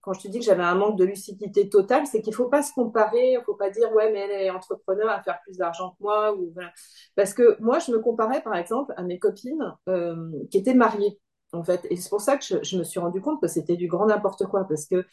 quand 0.00 0.14
je 0.14 0.22
te 0.22 0.28
dis 0.28 0.40
que 0.40 0.44
j'avais 0.44 0.64
un 0.64 0.74
manque 0.74 0.98
de 0.98 1.04
lucidité 1.04 1.68
totale, 1.68 2.06
c'est 2.08 2.22
qu'il 2.22 2.34
faut 2.34 2.48
pas 2.48 2.62
se 2.62 2.72
comparer, 2.72 3.34
il 3.34 3.42
faut 3.46 3.54
pas 3.54 3.70
dire, 3.70 3.92
ouais, 3.92 4.10
mais 4.12 4.20
elle 4.20 4.30
est 4.32 4.50
entrepreneur 4.50 5.08
à 5.10 5.22
faire 5.22 5.40
plus 5.44 5.56
d'argent 5.58 5.90
que 5.90 5.96
moi, 6.02 6.34
ou 6.34 6.50
voilà. 6.54 6.72
Parce 7.14 7.34
que 7.34 7.56
moi, 7.60 7.78
je 7.78 7.92
me 7.92 8.00
comparais, 8.00 8.42
par 8.42 8.56
exemple, 8.56 8.92
à 8.96 9.02
mes 9.04 9.18
copines 9.20 9.74
euh, 9.88 10.30
qui 10.50 10.58
étaient 10.58 10.74
mariées, 10.74 11.20
en 11.52 11.64
fait. 11.64 11.86
Et 11.90 11.96
c'est 11.96 12.10
pour 12.10 12.20
ça 12.20 12.36
que 12.36 12.44
je, 12.44 12.62
je 12.62 12.78
me 12.78 12.84
suis 12.84 13.00
rendu 13.00 13.20
compte 13.20 13.40
que 13.40 13.48
c'était 13.48 13.76
du 13.76 13.88
grand 13.88 14.06
n'importe 14.06 14.46
quoi, 14.46 14.64
parce 14.68 14.86
que 14.86 15.06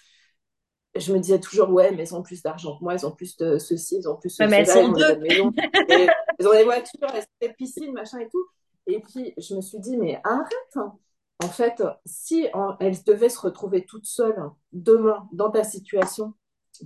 je 0.95 1.13
me 1.13 1.19
disais 1.19 1.39
toujours, 1.39 1.69
ouais, 1.69 1.91
mais 1.91 2.03
elles 2.03 2.15
ont 2.15 2.23
plus 2.23 2.41
d'argent 2.41 2.77
que 2.77 2.83
moi, 2.83 2.93
elles 2.93 3.05
ont 3.05 3.11
plus 3.11 3.37
de 3.37 3.57
ceci, 3.57 3.97
elles 3.97 4.09
ont 4.09 4.15
plus 4.17 4.37
de 4.37 4.47
mais 4.47 4.65
elles 4.65 4.65
sont 4.65 4.87
ont 4.87 4.93
des 4.93 5.03
deux. 5.03 5.05
bonnes 5.05 5.21
maisons, 5.21 5.53
et 5.87 6.15
elles 6.37 6.47
ont 6.47 6.51
des 6.53 6.63
voitures, 6.63 7.07
des 7.41 7.49
piscines, 7.53 7.93
machin 7.93 8.19
et 8.19 8.29
tout. 8.29 8.43
Et 8.87 8.99
puis, 9.01 9.33
je 9.37 9.55
me 9.55 9.61
suis 9.61 9.79
dit, 9.79 9.97
mais 9.97 10.19
arrête. 10.23 10.49
hein. 10.75 10.97
En 11.41 11.47
fait, 11.47 11.81
si 12.05 12.47
elles 12.79 13.03
devaient 13.05 13.29
se 13.29 13.39
retrouver 13.39 13.85
toutes 13.85 14.05
seules 14.05 14.41
demain 14.73 15.27
dans 15.31 15.49
ta 15.51 15.63
situation, 15.63 16.33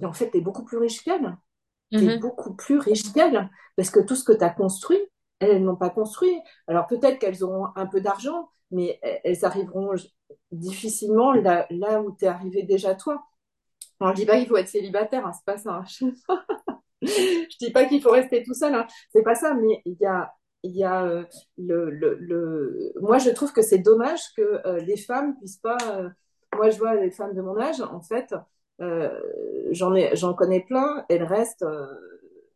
en 0.04 0.14
fait, 0.14 0.30
tu 0.30 0.38
es 0.38 0.42
beaucoup 0.42 0.64
plus 0.64 0.78
riche 0.78 1.04
qu'elles. 1.04 1.36
Tu 1.96 2.06
es 2.06 2.10
Mhm. 2.10 2.12
beaucoup 2.12 2.56
plus 2.56 2.80
riche 2.80 3.14
qu'elles. 3.14 3.50
Parce 3.78 3.90
que 3.90 4.00
tout 4.02 4.16
ce 4.16 4.24
que 4.24 4.34
tu 4.34 4.44
as 4.44 4.50
construit, 4.52 5.00
elles, 5.52 5.64
n'ont 5.64 5.76
pas 5.76 5.90
construit. 5.90 6.40
Alors 6.68 6.88
peut-être 6.88 7.20
qu'elles 7.20 7.44
auront 7.44 7.68
un 7.76 7.86
peu 7.88 8.02
d'argent, 8.02 8.50
mais 8.72 9.00
elles 9.24 9.46
arriveront 9.46 9.92
difficilement 10.52 11.34
là, 11.34 11.68
là 11.70 12.02
où 12.02 12.16
tu 12.18 12.26
es 12.26 12.28
arrivé 12.28 12.64
déjà 12.64 12.96
toi. 12.96 13.24
Je 14.02 14.14
dis 14.14 14.26
pas 14.26 14.38
qu'il 14.38 14.48
faut 14.48 14.58
être 14.58 14.68
célibataire, 14.68 15.26
hein, 15.26 15.32
c'est 15.34 15.46
pas 15.46 15.58
ça. 15.58 15.84
hein. 16.00 16.08
Je 17.02 17.58
dis 17.60 17.72
pas 17.72 17.86
qu'il 17.86 18.02
faut 18.02 18.12
rester 18.12 18.44
tout 18.44 18.54
seul, 18.54 18.74
hein. 18.76 18.88
C'est 19.12 19.24
pas 19.24 19.36
ça, 19.36 19.54
mais 19.54 19.82
il 19.86 19.98
y 20.00 20.06
a, 20.06 20.34
y 20.64 20.84
a 20.84 21.04
euh, 21.06 21.24
le, 21.58 21.90
le, 21.90 22.16
le... 22.16 22.94
Moi, 23.02 23.18
je 23.18 23.30
trouve 23.32 23.52
que 23.54 23.62
c'est 23.62 23.80
dommage 23.80 24.22
que 24.38 24.42
euh, 24.68 24.80
les 24.80 24.98
femmes 24.98 25.36
puissent 25.38 25.58
pas. 25.58 25.78
euh, 25.92 26.10
Moi, 26.56 26.70
je 26.70 26.78
vois 26.78 26.96
les 26.96 27.12
femmes 27.12 27.34
de 27.36 27.42
mon 27.42 27.60
âge, 27.60 27.82
en 27.82 28.02
fait, 28.02 28.34
euh, 28.82 29.20
j'en 29.72 29.94
j'en 30.14 30.34
connais 30.34 30.62
plein. 30.62 31.06
Elles 31.10 31.24
restent, 31.24 31.64
euh, 31.64 31.86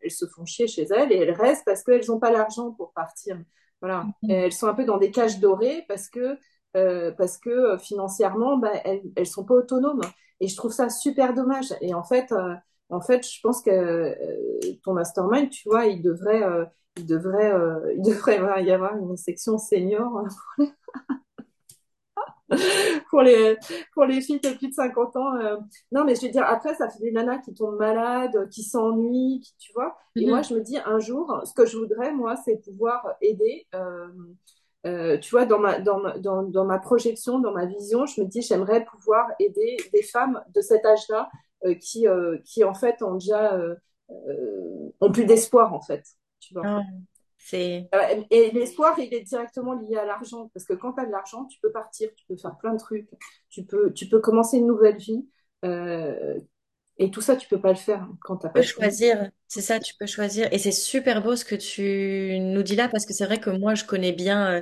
elles 0.01 0.11
se 0.11 0.25
font 0.27 0.45
chier 0.45 0.67
chez 0.67 0.83
elles 0.83 1.11
et 1.11 1.17
elles 1.17 1.31
restent 1.31 1.65
parce 1.65 1.83
qu'elles 1.83 2.05
n'ont 2.07 2.19
pas 2.19 2.31
l'argent 2.31 2.71
pour 2.71 2.93
partir. 2.93 3.37
Voilà. 3.81 4.07
Et 4.27 4.33
elles 4.33 4.53
sont 4.53 4.67
un 4.67 4.73
peu 4.73 4.85
dans 4.85 4.97
des 4.97 5.11
cages 5.11 5.39
dorées 5.39 5.85
parce 5.87 6.09
que 6.09 6.37
euh, 6.75 7.11
parce 7.11 7.37
que 7.37 7.49
euh, 7.49 7.77
financièrement, 7.77 8.57
bah, 8.57 8.71
elles, 8.85 9.01
elles 9.15 9.27
sont 9.27 9.45
pas 9.45 9.55
autonomes. 9.55 10.01
Et 10.39 10.47
je 10.47 10.55
trouve 10.55 10.71
ça 10.71 10.89
super 10.89 11.33
dommage. 11.33 11.73
Et 11.81 11.93
en 11.93 12.03
fait. 12.03 12.31
euh, 12.31 12.55
en 12.89 13.01
fait, 13.01 13.27
je 13.27 13.41
pense 13.41 13.61
que 13.61 13.69
euh, 13.69 14.15
ton 14.83 14.93
mastermind, 14.93 15.49
tu 15.49 15.67
vois, 15.69 15.87
il 15.87 16.01
devrait, 16.01 16.41
il 16.95 17.05
devrait, 17.05 17.51
il 17.97 18.01
devrait 18.01 18.39
voilà, 18.39 18.61
y 18.61 18.71
avoir 18.71 18.95
une 18.97 19.17
section 19.17 19.57
senior 19.57 20.23
pour 23.09 23.21
les, 23.21 23.57
pour 23.93 24.05
les 24.05 24.21
filles 24.21 24.39
de 24.39 24.49
plus 24.57 24.69
de 24.69 24.73
50 24.73 25.15
ans. 25.15 25.35
euh. 25.35 25.57
Non, 25.91 26.05
mais 26.05 26.15
je 26.15 26.21
veux 26.25 26.31
dire, 26.31 26.45
après, 26.45 26.73
ça 26.75 26.89
fait 26.89 26.99
des 26.99 27.11
nanas 27.11 27.39
qui 27.39 27.53
tombent 27.53 27.77
malades, 27.77 28.49
qui 28.49 28.63
s'ennuient, 28.63 29.41
qui, 29.41 29.55
tu 29.57 29.73
vois. 29.73 29.97
Et 30.19 30.27
moi, 30.27 30.41
Mhm. 30.41 30.43
je 30.43 30.53
me 30.53 30.61
dis, 30.61 30.77
un 30.85 30.99
jour, 30.99 31.41
ce 31.45 31.53
que 31.53 31.65
je 31.65 31.77
voudrais, 31.77 32.11
moi, 32.13 32.35
c'est 32.45 32.57
pouvoir 32.63 33.05
aider. 33.21 33.67
euh, 33.75 34.07
euh, 34.85 35.17
tu 35.17 35.31
vois, 35.31 35.45
dans 35.45 35.59
ma, 35.59 35.79
dans, 35.79 36.01
dans, 36.19 36.43
dans 36.43 36.65
ma 36.65 36.79
projection, 36.79 37.39
dans 37.39 37.51
ma 37.53 37.65
vision, 37.65 38.05
je 38.05 38.21
me 38.21 38.27
dis, 38.27 38.41
j'aimerais 38.41 38.85
pouvoir 38.85 39.27
aider 39.39 39.77
des 39.93 40.03
femmes 40.03 40.41
de 40.55 40.61
cet 40.61 40.85
âge-là 40.85 41.29
qui, 41.81 42.05
qui, 42.45 42.63
en 42.63 42.73
fait, 42.73 43.01
ont 43.01 43.15
déjà, 43.15 43.57
ont 45.01 45.11
plus 45.11 45.25
d'espoir, 45.25 45.73
en 45.73 45.81
fait. 45.81 46.03
Tu 46.39 46.53
vois. 46.53 46.65
Ah, 46.65 46.83
c'est 47.37 47.91
Euh, 47.95 48.23
Et 48.31 48.51
l'espoir, 48.51 48.97
il 48.99 49.13
est 49.13 49.21
directement 49.21 49.73
lié 49.73 49.95
à 49.97 50.05
l'argent. 50.05 50.49
Parce 50.53 50.65
que 50.65 50.73
quand 50.73 50.93
tu 50.93 51.01
as 51.01 51.05
de 51.05 51.11
l'argent, 51.11 51.45
tu 51.45 51.59
peux 51.61 51.71
partir, 51.71 52.09
tu 52.15 52.25
peux 52.27 52.35
faire 52.37 52.57
plein 52.57 52.73
de 52.73 52.79
trucs, 52.79 53.09
tu 53.49 53.63
peux, 53.65 53.93
tu 53.93 54.07
peux 54.09 54.19
commencer 54.19 54.57
une 54.57 54.67
nouvelle 54.67 54.97
vie. 54.97 55.27
Euh, 55.65 56.39
et 56.97 57.11
tout 57.11 57.21
ça, 57.21 57.35
tu 57.37 57.47
peux 57.49 57.61
pas 57.61 57.71
le 57.71 57.75
faire 57.77 58.07
quand 58.21 58.37
t'as 58.37 58.49
Tu 58.49 58.51
pas 58.51 58.61
peux 58.61 58.63
de 58.63 58.67
sous. 58.69 58.83
choisir, 58.83 59.29
c'est 59.47 59.61
ça, 59.61 59.79
tu 59.79 59.93
peux 59.99 60.07
choisir. 60.07 60.51
Et 60.51 60.57
c'est 60.59 60.71
super 60.71 61.21
beau 61.21 61.35
ce 61.35 61.45
que 61.45 61.55
tu 61.55 62.39
nous 62.39 62.63
dis 62.63 62.75
là, 62.75 62.89
parce 62.89 63.05
que 63.05 63.13
c'est 63.13 63.25
vrai 63.25 63.39
que 63.39 63.49
moi, 63.51 63.75
je 63.75 63.83
connais 63.85 64.11
bien, 64.13 64.47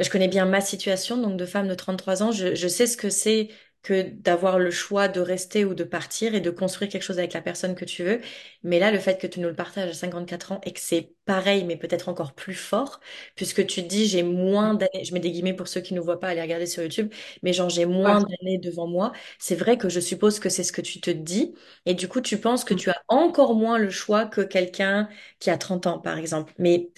je 0.00 0.10
connais 0.10 0.28
bien 0.28 0.46
ma 0.46 0.60
situation, 0.60 1.16
donc 1.18 1.36
de 1.38 1.46
femme 1.46 1.68
de 1.68 1.74
33 1.74 2.22
ans. 2.22 2.32
Je, 2.32 2.54
je 2.54 2.68
sais 2.68 2.86
ce 2.86 2.96
que 2.96 3.10
c'est 3.10 3.48
que 3.86 4.02
d'avoir 4.10 4.58
le 4.58 4.70
choix 4.72 5.08
de 5.08 5.20
rester 5.20 5.64
ou 5.64 5.74
de 5.74 5.84
partir 5.84 6.34
et 6.34 6.40
de 6.40 6.50
construire 6.50 6.90
quelque 6.90 7.02
chose 7.02 7.18
avec 7.18 7.32
la 7.34 7.42
personne 7.42 7.74
que 7.76 7.84
tu 7.84 8.02
veux. 8.04 8.20
Mais 8.64 8.78
là, 8.78 8.90
le 8.90 8.98
fait 8.98 9.18
que 9.20 9.26
tu 9.26 9.40
nous 9.40 9.48
le 9.48 9.54
partages 9.54 9.90
à 9.90 9.94
54 9.94 10.52
ans 10.52 10.60
et 10.64 10.72
que 10.72 10.80
c'est 10.80 11.12
pareil, 11.24 11.64
mais 11.64 11.76
peut-être 11.76 12.08
encore 12.08 12.34
plus 12.34 12.54
fort, 12.54 13.00
puisque 13.36 13.66
tu 13.66 13.82
dis, 13.82 14.06
j'ai 14.06 14.22
moins 14.22 14.74
d'années, 14.74 15.04
je 15.04 15.12
mets 15.14 15.20
des 15.20 15.30
guillemets 15.30 15.54
pour 15.54 15.68
ceux 15.68 15.80
qui 15.80 15.94
ne 15.94 16.00
voient 16.00 16.18
pas, 16.20 16.28
aller 16.28 16.42
regarder 16.42 16.66
sur 16.66 16.82
YouTube, 16.82 17.12
mais 17.42 17.52
genre, 17.52 17.68
j'ai 17.70 17.86
moins 17.86 18.20
Ouais. 18.20 18.22
d'années 18.22 18.58
devant 18.58 18.86
moi. 18.88 19.12
C'est 19.38 19.54
vrai 19.56 19.78
que 19.78 19.88
je 19.88 20.00
suppose 20.00 20.38
que 20.40 20.48
c'est 20.48 20.64
ce 20.64 20.72
que 20.72 20.80
tu 20.80 21.00
te 21.00 21.10
dis. 21.10 21.54
Et 21.86 21.94
du 21.94 22.08
coup, 22.08 22.20
tu 22.20 22.38
penses 22.40 22.64
que 22.64 22.74
tu 22.74 22.90
as 22.90 23.02
encore 23.08 23.54
moins 23.54 23.78
le 23.78 23.90
choix 23.90 24.26
que 24.26 24.40
quelqu'un 24.40 25.08
qui 25.38 25.50
a 25.50 25.58
30 25.58 25.86
ans, 25.86 25.98
par 26.00 26.18
exemple. 26.18 26.52
Mais 26.58 26.90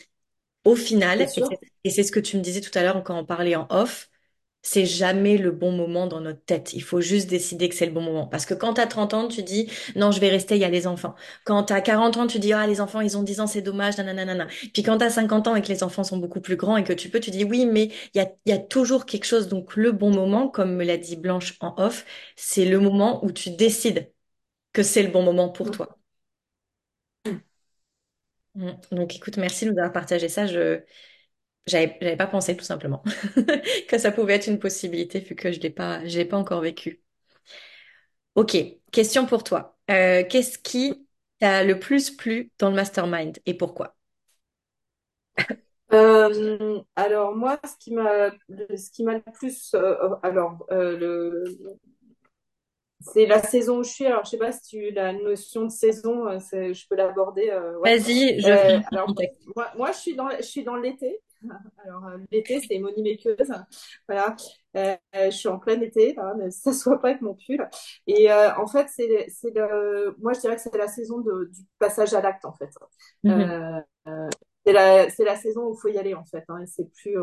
au 0.65 0.77
final, 0.77 1.23
et 1.23 1.27
sûr. 1.27 1.49
c'est 1.49 1.61
et 1.85 1.91
c'est 1.91 2.03
ce 2.05 2.13
que 2.13 2.21
tu 2.21 2.37
me 2.37 2.43
disais 2.43 2.61
tout 2.61 2.77
à 2.79 2.83
l'heure 2.83 3.03
quand 3.05 3.19
on 3.19 3.25
parlait 3.25 3.57
en 3.57 3.67
off, 3.71 4.11
c'est 4.63 4.85
jamais 4.87 5.39
le 5.39 5.51
bon 5.51 5.73
moment 5.73 6.07
dans 6.07 6.21
notre 6.21 6.45
tête. 6.45 6.73
Il 6.75 6.83
faut 6.83 7.01
juste 7.01 7.29
décider 7.31 7.69
que 7.69 7.75
c'est 7.75 7.87
le 7.87 7.93
bon 7.93 8.03
moment. 8.03 8.27
Parce 8.27 8.45
que 8.45 8.55
quand 8.55 8.75
tu 8.75 8.81
as 8.81 8.87
30 8.87 9.15
ans, 9.15 9.29
tu 9.29 9.43
dis, 9.43 9.71
non, 9.97 10.11
je 10.11 10.21
vais 10.21 10.29
rester, 10.29 10.57
il 10.57 10.61
y 10.61 10.65
a 10.65 10.69
les 10.69 10.87
enfants. 10.87 11.15
Quand 11.45 11.65
tu 11.65 11.73
as 11.73 11.81
40 11.81 12.17
ans, 12.17 12.27
tu 12.27 12.39
dis, 12.39 12.53
ah, 12.53 12.67
les 12.67 12.81
enfants, 12.81 13.01
ils 13.01 13.17
ont 13.17 13.23
10 13.23 13.41
ans, 13.41 13.47
c'est 13.47 13.63
dommage, 13.63 13.97
nanana. 13.99 14.47
Puis 14.75 14.83
quand 14.83 14.99
tu 14.99 15.05
as 15.05 15.11
50 15.11 15.47
ans 15.49 15.55
et 15.57 15.63
que 15.63 15.69
les 15.69 15.83
enfants 15.83 16.05
sont 16.05 16.19
beaucoup 16.19 16.41
plus 16.41 16.57
grands 16.57 16.77
et 16.77 16.85
que 16.85 16.93
tu 16.93 17.09
peux, 17.09 17.21
tu 17.21 17.31
dis, 17.31 17.45
oui, 17.45 17.67
mais 17.67 17.91
il 18.15 18.19
y 18.19 18.21
a, 18.21 18.29
y 18.47 18.53
a 18.53 18.59
toujours 18.59 19.07
quelque 19.07 19.25
chose. 19.27 19.49
Donc 19.49 19.77
le 19.77 19.93
bon 19.93 20.11
moment, 20.13 20.49
comme 20.49 20.75
me 20.77 20.85
l'a 20.85 20.97
dit 20.99 21.17
Blanche 21.17 21.57
en 21.61 21.75
off, 21.79 22.05
c'est 22.37 22.65
le 22.67 22.81
moment 22.81 23.25
où 23.25 23.33
tu 23.33 23.51
décides 23.51 24.13
que 24.73 24.83
c'est 24.83 25.03
le 25.03 25.11
bon 25.11 25.23
moment 25.23 25.51
pour 25.51 25.71
toi. 25.71 25.99
Mm. 28.55 28.71
Donc 28.93 29.15
écoute, 29.17 29.37
merci 29.37 29.65
de 29.67 29.71
nous 29.71 29.79
avoir 29.79 29.93
partagé 29.93 30.29
ça. 30.29 30.47
Je 30.47 30.81
j'avais 31.69 31.97
j'avais 32.01 32.17
pas 32.17 32.27
pensé 32.27 32.57
tout 32.57 32.65
simplement 32.65 33.03
que 33.89 33.99
ça 33.99 34.13
pouvait 34.13 34.35
être 34.35 34.49
une 34.49 34.59
possibilité 34.59 35.21
vu 35.21 35.35
que 35.37 35.53
je 35.53 35.61
l'ai 35.61 35.71
pas 35.71 36.07
je 36.07 36.19
l'ai 36.19 36.25
pas 36.25 36.37
encore 36.39 36.61
vécu. 36.63 37.03
Ok, 38.35 38.57
question 38.93 39.27
pour 39.27 39.43
toi. 39.45 39.77
Euh, 39.91 40.25
qu'est-ce 40.29 40.59
qui 40.59 41.07
t'a 41.41 41.65
le 41.65 41.79
plus 41.79 42.11
plu 42.11 42.53
dans 42.59 42.71
le 42.71 42.77
mastermind 42.77 43.39
et 43.47 43.55
pourquoi? 43.55 43.97
Euh, 45.93 46.81
alors 46.97 47.35
moi, 47.35 47.59
ce 47.65 47.75
qui 47.79 47.95
m'a, 47.95 48.29
le- 48.49 48.77
ce 48.77 48.91
qui 48.91 49.05
m'a 49.05 49.15
le 49.15 49.23
plus, 49.33 49.73
euh, 49.75 50.17
alors 50.23 50.67
euh, 50.71 50.99
le, 50.99 51.79
c'est 53.01 53.27
la 53.27 53.43
saison 53.43 53.79
où 53.79 53.83
je 53.85 53.91
suis. 53.91 54.07
Alors 54.07 54.25
je 54.25 54.31
sais 54.31 54.39
pas 54.39 54.53
si 54.53 54.63
tu 54.63 54.91
la 54.91 55.13
notion 55.13 55.65
de 55.65 55.71
saison, 55.71 56.39
c'est- 56.41 56.75
je 56.75 56.87
peux 56.89 56.97
l'aborder. 56.97 57.51
ouais. 57.81 57.93
Vas-y, 57.97 58.41
je 58.41 58.77
un 58.77 58.83
alors 58.93 59.07
contexte. 59.07 59.49
moi, 59.57 59.73
moi, 59.77 59.93
je 59.93 59.99
suis 59.99 60.17
dans, 60.17 60.31
je 60.37 60.43
suis 60.43 60.65
dans 60.65 60.77
l'été. 60.77 61.21
Alors 61.85 62.07
euh, 62.07 62.19
l'été, 62.31 62.61
c'est 62.61 62.79
moniméqueuse. 62.79 63.37
Voilà. 64.09 64.37
Euh, 64.77 64.97
je 65.15 65.31
suis 65.31 65.49
en 65.49 65.59
plein 65.59 65.81
été, 65.81 66.15
là, 66.15 66.35
ne 66.35 66.51
s'assoit 66.51 67.01
pas 67.01 67.09
avec 67.11 67.23
mon 67.23 67.35
pull. 67.35 67.69
Et 68.07 68.31
euh, 68.31 68.55
en 68.57 68.67
fait, 68.67 68.89
c'est, 68.89 69.27
c'est 69.29 69.51
le, 69.55 70.15
moi, 70.21 70.33
je 70.33 70.41
dirais 70.41 70.57
que 70.57 70.63
c'est 70.63 70.77
la 70.77 70.89
saison 70.89 71.21
de, 71.21 71.51
du 71.53 71.61
passage 71.79 72.15
à 72.15 72.21
l'acte, 72.21 72.45
en 72.45 72.53
fait. 72.53 72.71
Mhm. 73.25 73.83
Euh, 74.07 74.29
c'est 74.67 74.73
la, 74.73 75.11
c'est 75.11 75.25
la 75.25 75.37
saison 75.37 75.69
où 75.69 75.75
il 75.75 75.81
faut 75.81 75.89
y 75.89 75.99
aller 75.99 76.15
en 76.15 76.25
fait. 76.25 76.45
Hein, 76.49 76.61
et 76.63 76.67
c'est 76.67 76.91
plus, 76.93 77.17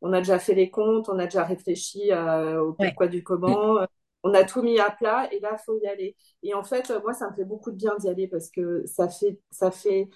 on 0.00 0.12
a 0.12 0.18
déjà 0.18 0.38
fait 0.38 0.54
les 0.54 0.70
comptes, 0.70 1.08
on 1.08 1.18
a 1.18 1.24
déjà 1.24 1.44
réfléchi 1.44 2.10
au 2.12 2.72
Ouais. 2.78 2.88
pourquoi 2.88 3.06
du 3.08 3.22
comment, 3.22 3.86
on 4.22 4.34
a 4.34 4.44
tout 4.44 4.62
mis 4.62 4.78
à 4.80 4.90
plat 4.90 5.28
et 5.32 5.40
là 5.40 5.50
il 5.58 5.62
faut 5.64 5.78
y 5.82 5.86
aller. 5.86 6.16
Et 6.42 6.54
en 6.54 6.64
fait, 6.64 6.92
moi 7.02 7.12
ça 7.14 7.30
me 7.30 7.36
fait 7.36 7.44
beaucoup 7.44 7.70
de 7.70 7.76
bien 7.76 7.96
d'y 7.98 8.08
aller 8.08 8.28
parce 8.28 8.50
que 8.50 8.84
ça 8.86 9.08
fait, 9.08 9.38
ça 9.50 9.70
fait, 9.70 10.08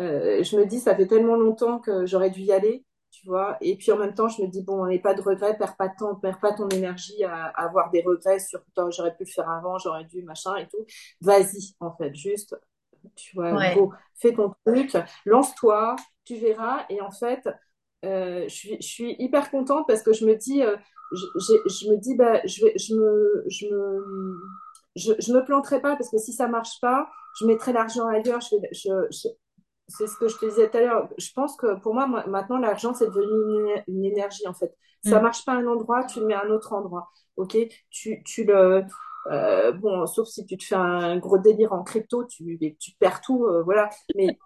je 0.00 0.56
me 0.56 0.66
dis 0.66 0.80
ça 0.80 0.94
fait 0.96 1.06
tellement 1.06 1.36
longtemps 1.36 1.78
que 1.78 2.06
j'aurais 2.06 2.30
dû 2.30 2.40
y 2.40 2.52
aller, 2.52 2.84
tu 3.10 3.26
vois. 3.26 3.56
Et 3.60 3.76
puis 3.76 3.92
en 3.92 3.98
même 3.98 4.14
temps 4.14 4.28
je 4.28 4.42
me 4.42 4.48
dis 4.48 4.62
bon, 4.62 4.86
n'aie 4.86 4.98
pas 4.98 5.14
de 5.14 5.22
regrets, 5.22 5.56
perds 5.56 5.76
pas 5.76 5.88
de 5.88 5.94
temps, 5.98 6.14
perds 6.16 6.40
pas 6.40 6.52
ton 6.54 6.68
énergie 6.68 7.24
à, 7.24 7.46
à 7.46 7.64
avoir 7.66 7.90
des 7.90 8.02
regrets 8.02 8.40
sur 8.40 8.60
j'aurais 8.90 9.16
pu 9.16 9.24
le 9.24 9.30
faire 9.30 9.48
avant, 9.50 9.78
j'aurais 9.78 10.04
dû 10.04 10.22
machin 10.22 10.56
et 10.56 10.68
tout. 10.68 10.84
Vas-y 11.20 11.74
en 11.80 11.92
fait, 11.96 12.14
juste 12.14 12.56
tu 13.16 13.34
vois, 13.36 13.56
Ouais. 13.56 13.74
go, 13.74 13.92
fais 14.16 14.32
ton 14.32 14.54
truc, 14.66 14.92
lance-toi, 15.26 15.96
tu 16.24 16.36
verras. 16.36 16.84
Et 16.88 17.00
en 17.00 17.10
fait, 17.10 17.48
euh, 18.04 18.44
je 18.48 18.54
suis, 18.54 18.76
je 18.80 18.86
suis 18.86 19.16
hyper 19.18 19.50
contente 19.50 19.86
parce 19.86 20.02
que 20.02 20.12
je 20.12 20.26
me 20.26 20.34
dis, 20.36 20.62
euh, 20.62 20.76
je, 21.12 21.54
je 21.68 21.90
me 21.90 21.96
dis, 21.98 22.14
bah, 22.16 22.40
je 22.46 22.64
vais, 22.64 22.72
je 22.78 22.94
me, 22.94 23.44
je 23.48 23.66
me, 23.68 24.36
je, 24.96 25.12
je 25.18 25.32
me 25.32 25.44
planterai 25.44 25.80
pas 25.80 25.96
parce 25.96 26.10
que 26.10 26.18
si 26.18 26.32
ça 26.32 26.48
marche 26.48 26.80
pas, 26.80 27.08
je 27.40 27.46
mettrai 27.46 27.72
l'argent 27.72 28.06
ailleurs. 28.08 28.40
Je, 28.40 28.56
je- 29.10 29.28
c'est 29.88 30.06
ce 30.06 30.16
que 30.16 30.28
je 30.28 30.36
te 30.38 30.46
disais 30.46 30.70
tout 30.70 30.76
à 30.78 30.80
l'heure. 30.80 31.08
Je 31.18 31.30
pense 31.32 31.56
que 31.56 31.78
pour 31.80 31.94
moi, 31.94 32.06
maintenant, 32.26 32.58
l'argent, 32.58 32.94
c'est 32.94 33.06
devenu 33.06 33.72
une, 33.86 33.94
une 33.98 34.04
énergie, 34.04 34.46
en 34.48 34.54
fait. 34.54 34.74
Ça 35.02 35.20
Mm. 35.20 35.22
marche 35.22 35.44
pas 35.44 35.52
à 35.52 35.56
un 35.56 35.66
endroit, 35.66 36.04
tu 36.04 36.20
le 36.20 36.26
mets 36.26 36.34
à 36.34 36.44
un 36.44 36.50
autre 36.50 36.72
endroit. 36.72 37.10
OK? 37.36 37.56
Tu, 37.90 38.22
tu 38.24 38.44
le, 38.44 38.82
euh, 39.30 39.72
bon, 39.72 40.06
sauf 40.06 40.28
si 40.28 40.46
tu 40.46 40.56
te 40.56 40.64
fais 40.64 40.74
un 40.76 41.18
gros 41.18 41.38
délire 41.38 41.72
en 41.72 41.82
crypto, 41.84 42.24
tu, 42.24 42.58
tu 42.80 42.92
perds 42.98 43.20
tout, 43.20 43.44
euh, 43.44 43.62
voilà. 43.62 43.90
Mais 44.14 44.38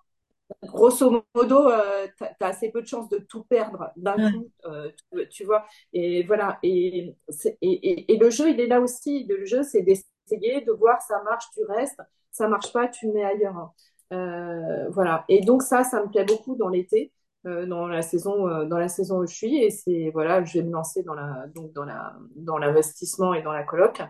grosso 0.64 1.24
modo, 1.34 1.70
euh, 1.70 2.08
tu 2.18 2.24
as, 2.24 2.36
assez 2.46 2.70
peu 2.70 2.82
de 2.82 2.86
chances 2.86 3.08
de 3.10 3.18
tout 3.18 3.44
perdre 3.44 3.90
d'un 3.96 4.20
coup, 4.20 4.50
euh, 4.66 4.90
tu, 5.12 5.28
tu 5.28 5.44
vois? 5.44 5.66
Et 5.92 6.24
voilà. 6.24 6.58
Et, 6.62 7.14
c'est- 7.28 7.58
et, 7.62 7.72
et, 7.90 8.12
et 8.14 8.16
le 8.18 8.30
jeu, 8.30 8.50
il 8.50 8.60
est 8.60 8.66
là 8.66 8.80
aussi. 8.80 9.24
Le 9.28 9.44
jeu, 9.46 9.62
c'est 9.62 9.82
d'essayer 9.82 10.62
de 10.62 10.72
voir 10.72 11.00
ça 11.02 11.22
marche, 11.24 11.46
tu 11.54 11.62
restes. 11.64 12.00
Ça 12.30 12.48
marche 12.48 12.72
pas, 12.72 12.88
tu 12.88 13.06
le 13.06 13.12
mets 13.14 13.24
ailleurs. 13.24 13.72
Euh, 14.12 14.88
voilà. 14.90 15.24
Et 15.28 15.40
donc 15.40 15.62
ça, 15.62 15.84
ça 15.84 16.02
me 16.02 16.08
plaît 16.08 16.24
beaucoup 16.24 16.56
dans 16.56 16.68
l'été, 16.68 17.12
euh, 17.46 17.66
dans 17.66 17.86
la 17.86 18.02
saison, 18.02 18.48
euh, 18.48 18.64
dans 18.64 18.78
la 18.78 18.88
saison 18.88 19.18
où 19.18 19.26
je 19.26 19.34
suis. 19.34 19.56
Et 19.62 19.70
c'est 19.70 20.10
voilà, 20.12 20.44
je 20.44 20.58
vais 20.58 20.64
me 20.64 20.72
lancer 20.72 21.02
dans 21.02 21.14
la, 21.14 21.46
donc 21.54 21.72
dans 21.72 21.84
la, 21.84 22.14
dans 22.36 22.58
l'investissement 22.58 23.34
et 23.34 23.42
dans 23.42 23.52
la 23.52 23.64
coloc. 23.64 24.02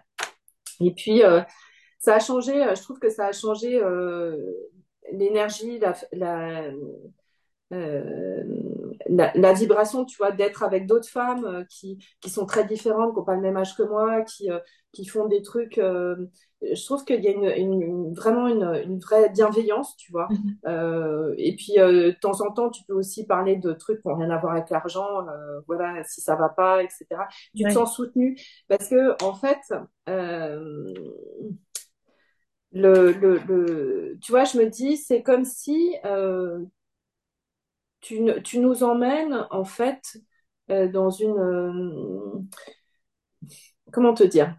Et 0.81 0.93
puis, 0.95 1.23
ça 1.99 2.15
a 2.15 2.21
changé, 2.21 2.53
je 2.53 2.83
trouve 2.83 3.01
que 3.01 3.11
ça 3.11 3.27
a 3.27 3.33
changé 3.33 3.81
l'énergie, 5.13 5.81
la, 5.81 5.95
la, 6.13 6.71
euh, 7.73 8.43
la, 9.09 9.31
la, 9.35 9.53
vibration, 9.53 10.05
tu 10.05 10.17
vois, 10.17 10.33
d'être 10.33 10.63
avec 10.63 10.87
d'autres 10.87 11.09
femmes 11.09 11.45
euh, 11.45 11.65
qui, 11.69 11.99
qui 12.21 12.31
sont 12.31 12.47
très 12.47 12.65
différentes, 12.65 13.13
qui 13.13 13.19
n'ont 13.19 13.25
pas 13.25 13.35
le 13.35 13.43
même 13.43 13.57
âge 13.57 13.77
que 13.77 13.83
moi, 13.83 14.23
qui, 14.23 14.51
euh, 14.51 14.59
qui 14.93 15.05
font 15.05 15.27
des 15.27 15.43
trucs. 15.43 15.79
Euh, 15.79 16.17
je 16.63 16.85
trouve 16.85 17.05
qu'il 17.05 17.23
y 17.23 17.29
a 17.29 17.31
une, 17.31 17.45
une, 17.45 17.83
une, 17.83 18.15
vraiment 18.15 18.49
une, 18.49 18.65
une, 18.85 18.99
vraie 18.99 19.29
bienveillance, 19.31 19.97
tu 19.97 20.11
vois. 20.11 20.29
Mhm. 20.31 20.57
Euh, 20.67 21.35
et 21.37 21.55
puis, 21.57 21.79
euh, 21.79 22.13
de 22.13 22.17
temps 22.21 22.41
en 22.41 22.53
temps, 22.53 22.71
tu 22.71 22.83
peux 22.85 22.95
aussi 22.95 23.27
parler 23.27 23.57
de 23.57 23.73
trucs 23.73 24.01
qui 24.03 24.09
n'ont 24.09 24.17
rien 24.17 24.31
à 24.31 24.39
voir 24.39 24.55
avec 24.55 24.71
l'argent, 24.71 25.29
euh, 25.29 25.61
voilà, 25.67 26.03
si 26.05 26.21
ça 26.21 26.37
va 26.37 26.49
pas, 26.49 26.83
etc. 26.83 27.07
Tu 27.55 27.65
te 27.65 27.71
sens 27.71 27.95
soutenu 27.95 28.37
parce 28.67 28.89
que, 28.89 29.23
en 29.23 29.35
fait, 29.35 29.61
euh, 30.09 30.95
le, 32.73 33.13
le, 33.13 33.39
le, 33.47 34.19
tu 34.21 34.33
vois, 34.33 34.45
je 34.45 34.59
me 34.59 34.67
dis, 34.67 34.97
c'est 34.97 35.23
comme 35.23 35.45
si 35.45 35.95
euh, 36.05 36.59
tu, 38.01 38.59
nous 38.61 38.83
emmènes, 38.85 39.47
en 39.51 39.65
fait, 39.65 40.19
euh, 40.71 40.89
dans 40.89 41.11
une... 41.11 41.39
Euh, 41.39 42.41
comment 43.93 44.15
te 44.15 44.25
dire? 44.25 44.57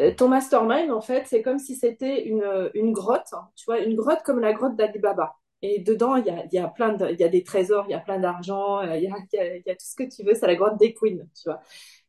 Euh, 0.00 0.12
ton 0.14 0.28
mastermind, 0.28 0.90
en 0.90 1.00
fait, 1.00 1.24
c'est 1.26 1.42
comme 1.42 1.58
si 1.58 1.76
c'était 1.76 2.24
une, 2.26 2.70
une 2.74 2.92
grotte, 2.92 3.32
hein, 3.32 3.48
tu 3.54 3.64
vois, 3.66 3.78
une 3.78 3.94
grotte 3.94 4.22
comme 4.24 4.40
la 4.40 4.52
grotte 4.52 4.76
d'Ali 4.76 4.98
Baba. 4.98 5.36
Et 5.62 5.78
dedans, 5.80 6.16
il 6.16 6.26
y 6.26 6.30
a, 6.30 6.44
y 6.52 6.58
a 6.58 6.68
plein 6.68 6.92
de, 6.94 7.10
y 7.12 7.22
a 7.24 7.28
des 7.28 7.42
trésors, 7.44 7.86
il 7.88 7.92
y 7.92 7.94
a 7.94 8.00
plein 8.00 8.18
d'argent, 8.18 8.82
il 8.82 9.02
y 9.04 9.06
a, 9.08 9.74
tout 9.74 9.86
ce 9.86 9.94
que 9.96 10.02
tu 10.14 10.22
veux, 10.24 10.34
c'est 10.34 10.46
la 10.46 10.56
grotte 10.56 10.76
des 10.78 10.92
queens, 10.94 11.24
tu 11.34 11.48
vois. 11.48 11.60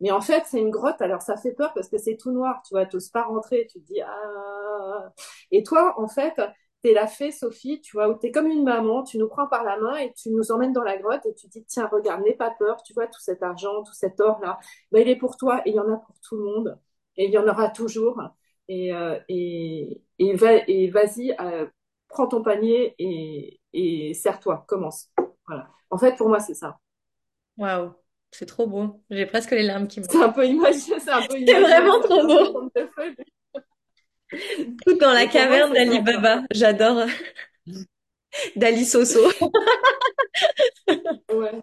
Mais 0.01 0.11
en 0.11 0.19
fait, 0.19 0.43
c'est 0.45 0.59
une 0.59 0.71
grotte, 0.71 1.01
alors 1.01 1.21
ça 1.21 1.37
fait 1.37 1.53
peur 1.53 1.71
parce 1.73 1.87
que 1.87 1.97
c'est 1.97 2.17
tout 2.17 2.31
noir, 2.31 2.61
tu 2.67 2.73
vois, 2.73 2.85
tu 2.85 2.95
n'oses 2.97 3.09
pas 3.09 3.23
rentrer, 3.23 3.67
tu 3.71 3.79
te 3.81 3.85
dis, 3.85 4.01
ah. 4.01 5.09
Et 5.51 5.63
toi, 5.63 5.93
en 5.97 6.07
fait, 6.07 6.33
t'es 6.85 6.93
la 6.93 7.07
fée 7.07 7.31
Sophie, 7.31 7.81
tu 7.81 7.93
vois, 7.93 8.09
où 8.09 8.13
t'es 8.13 8.29
comme 8.31 8.45
une 8.45 8.63
maman, 8.63 9.01
tu 9.01 9.17
nous 9.17 9.27
prends 9.27 9.47
par 9.47 9.63
la 9.63 9.75
main 9.79 9.95
et 9.95 10.13
tu 10.13 10.29
nous 10.29 10.51
emmènes 10.51 10.71
dans 10.71 10.83
la 10.83 10.97
grotte 10.97 11.25
et 11.25 11.33
tu 11.33 11.47
dis, 11.47 11.65
tiens, 11.65 11.89
regarde, 11.91 12.23
n'aie 12.23 12.35
pas 12.35 12.51
peur, 12.51 12.83
tu 12.83 12.93
vois, 12.93 13.07
tout 13.07 13.19
cet 13.19 13.41
argent, 13.41 13.81
tout 13.81 13.93
cet 13.93 14.19
or-là, 14.19 14.59
ben, 14.91 15.01
il 15.01 15.09
est 15.09 15.15
pour 15.15 15.35
toi 15.35 15.63
et 15.65 15.71
il 15.71 15.75
y 15.75 15.79
en 15.79 15.91
a 15.91 15.97
pour 15.97 16.15
tout 16.21 16.35
le 16.35 16.43
monde 16.43 16.79
et 17.17 17.25
il 17.25 17.31
y 17.31 17.39
en 17.39 17.47
aura 17.47 17.69
toujours. 17.69 18.21
Et, 18.67 18.93
euh, 18.93 19.17
et, 19.29 20.03
et, 20.19 20.35
va, 20.35 20.57
et 20.67 20.87
vas-y, 20.91 21.35
euh, 21.39 21.65
prends 22.07 22.27
ton 22.27 22.43
panier 22.43 22.93
et, 22.99 23.59
et 23.73 24.13
serre-toi, 24.13 24.63
commence. 24.67 25.09
Voilà. 25.47 25.69
En 25.89 25.97
fait, 25.97 26.15
pour 26.15 26.29
moi, 26.29 26.39
c'est 26.39 26.53
ça. 26.53 26.77
Waouh, 27.57 27.93
c'est 28.29 28.45
trop 28.45 28.67
beau. 28.67 29.01
J'ai 29.09 29.25
presque 29.25 29.51
les 29.51 29.63
larmes 29.63 29.87
qui 29.87 29.99
me. 30.01 30.05
C'est 30.05 30.21
un 30.21 30.29
peu 30.29 30.45
imagé, 30.45 30.99
c'est 30.99 31.09
un 31.09 31.25
peu 31.25 31.35
C'est 31.47 31.59
vraiment 31.61 31.99
trop 32.01 32.27
beau. 32.27 32.69
Tout 34.85 34.97
dans 34.97 35.13
la 35.13 35.27
caverne 35.27 35.73
d'Ali 35.73 35.99
Baba. 36.01 36.43
J'adore. 36.51 37.05
D'Ali 38.55 38.85
Soso. 38.85 39.31
ouais. 41.33 41.61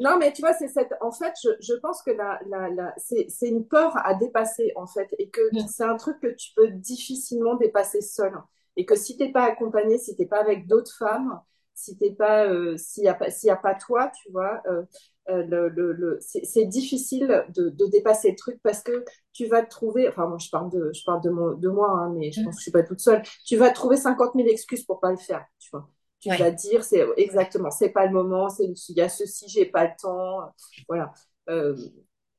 Non, 0.00 0.18
mais 0.18 0.32
tu 0.32 0.42
vois, 0.42 0.54
c'est 0.54 0.68
cette. 0.68 0.92
En 1.00 1.12
fait, 1.12 1.32
je, 1.42 1.50
je 1.60 1.74
pense 1.74 2.02
que 2.02 2.10
la, 2.10 2.40
la, 2.48 2.68
la... 2.70 2.94
c'est 2.96 3.48
une 3.48 3.66
peur 3.66 3.96
à 4.04 4.14
dépasser, 4.14 4.72
en 4.76 4.86
fait, 4.86 5.08
et 5.18 5.30
que 5.30 5.40
c'est 5.68 5.84
un 5.84 5.96
truc 5.96 6.20
que 6.20 6.28
tu 6.34 6.52
peux 6.56 6.68
difficilement 6.68 7.54
dépasser 7.56 8.00
seul. 8.00 8.32
Et 8.76 8.86
que 8.86 8.96
si 8.96 9.16
t'es 9.16 9.30
pas 9.30 9.44
accompagné, 9.44 9.98
si 9.98 10.16
t'es 10.16 10.26
pas 10.26 10.40
avec 10.40 10.66
d'autres 10.66 10.94
femmes, 10.96 11.40
si 11.74 11.96
t'es 11.96 12.10
pas, 12.12 12.46
euh, 12.48 12.76
s'il 12.76 13.04
y 13.04 13.08
a 13.08 13.14
pas, 13.14 13.30
s'il 13.30 13.46
y 13.48 13.50
a 13.50 13.56
pas 13.56 13.74
toi, 13.76 14.10
tu 14.20 14.30
vois, 14.32 14.60
euh, 14.66 14.82
le, 15.28 15.68
le, 15.68 15.92
le 15.92 16.18
c'est 16.20 16.66
difficile 16.66 17.44
de, 17.54 17.70
de 17.70 17.86
dépasser 17.86 18.30
le 18.30 18.36
truc 18.36 18.58
parce 18.62 18.82
que 18.82 19.04
tu 19.32 19.46
vas 19.46 19.62
te 19.62 19.70
trouver. 19.70 20.08
Enfin, 20.08 20.26
moi, 20.26 20.38
je 20.38 20.50
parle 20.50 20.70
de, 20.70 20.90
je 20.94 21.02
parle 21.04 21.22
de, 21.22 21.30
mon, 21.30 21.52
de 21.54 21.68
moi, 21.68 21.90
hein, 21.90 22.12
mais 22.16 22.30
je 22.32 22.42
pense 22.42 22.54
que 22.56 22.60
je 22.60 22.62
suis 22.64 22.70
pas 22.72 22.82
toute 22.82 23.00
seule. 23.00 23.22
Tu 23.46 23.56
vas 23.56 23.70
trouver 23.70 23.96
50 23.96 24.34
000 24.34 24.48
excuses 24.48 24.84
pour 24.84 25.00
pas 25.00 25.10
le 25.10 25.16
faire, 25.16 25.44
tu 25.58 25.70
vois 25.72 25.88
tu 26.20 26.30
Ouais. 26.30 26.38
vas 26.38 26.50
dire 26.50 26.82
c'est 26.84 27.06
exactement 27.18 27.70
c'est 27.70 27.90
pas 27.90 28.06
le 28.06 28.12
moment 28.12 28.48
c'est 28.48 28.64
il 28.64 28.96
y 28.96 29.02
a 29.02 29.10
ceci 29.10 29.46
j'ai 29.48 29.66
pas 29.66 29.84
le 29.84 29.90
temps 30.00 30.54
voilà 30.88 31.12
euh, 31.50 31.76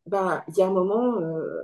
ben 0.07 0.43
il 0.47 0.57
y 0.57 0.61
a 0.63 0.67
un 0.67 0.71
moment 0.71 1.21
euh, 1.21 1.61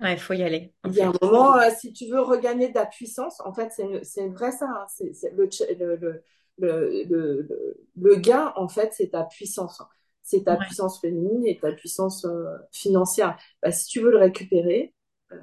Ouais, 0.00 0.14
il 0.14 0.18
faut 0.20 0.34
y 0.34 0.42
aller. 0.42 0.74
il 0.84 0.94
y 0.94 1.00
a 1.02 1.08
un 1.08 1.12
moment 1.20 1.56
euh, 1.56 1.70
si 1.78 1.92
tu 1.92 2.06
veux 2.08 2.20
regagner 2.20 2.68
de 2.68 2.74
la 2.74 2.86
puissance 2.86 3.40
en 3.40 3.52
fait 3.52 3.70
c'est 4.04 4.28
vrai 4.28 4.52
ça 4.52 4.66
hein, 4.68 4.86
c'est 4.88 5.12
le, 5.32 5.48
le, 5.78 5.96
le, 5.96 6.22
le, 6.58 7.04
le, 7.04 7.76
le 7.96 8.16
gain 8.16 8.52
en 8.56 8.68
fait 8.68 8.92
c'est 8.92 9.10
ta 9.10 9.24
puissance 9.24 9.82
c'est 10.26 10.44
ta 10.44 10.56
Ouais. 10.56 10.58
puissance 10.58 11.00
féminine 11.00 11.46
et 11.46 11.58
ta 11.60 11.72
puissance 11.72 12.24
euh, 12.26 12.44
financière 12.72 13.38
ben, 13.62 13.70
si 13.72 13.86
tu 13.88 14.00
veux 14.00 14.10
le 14.12 14.18
récupérer 14.18 14.94
euh, 15.32 15.36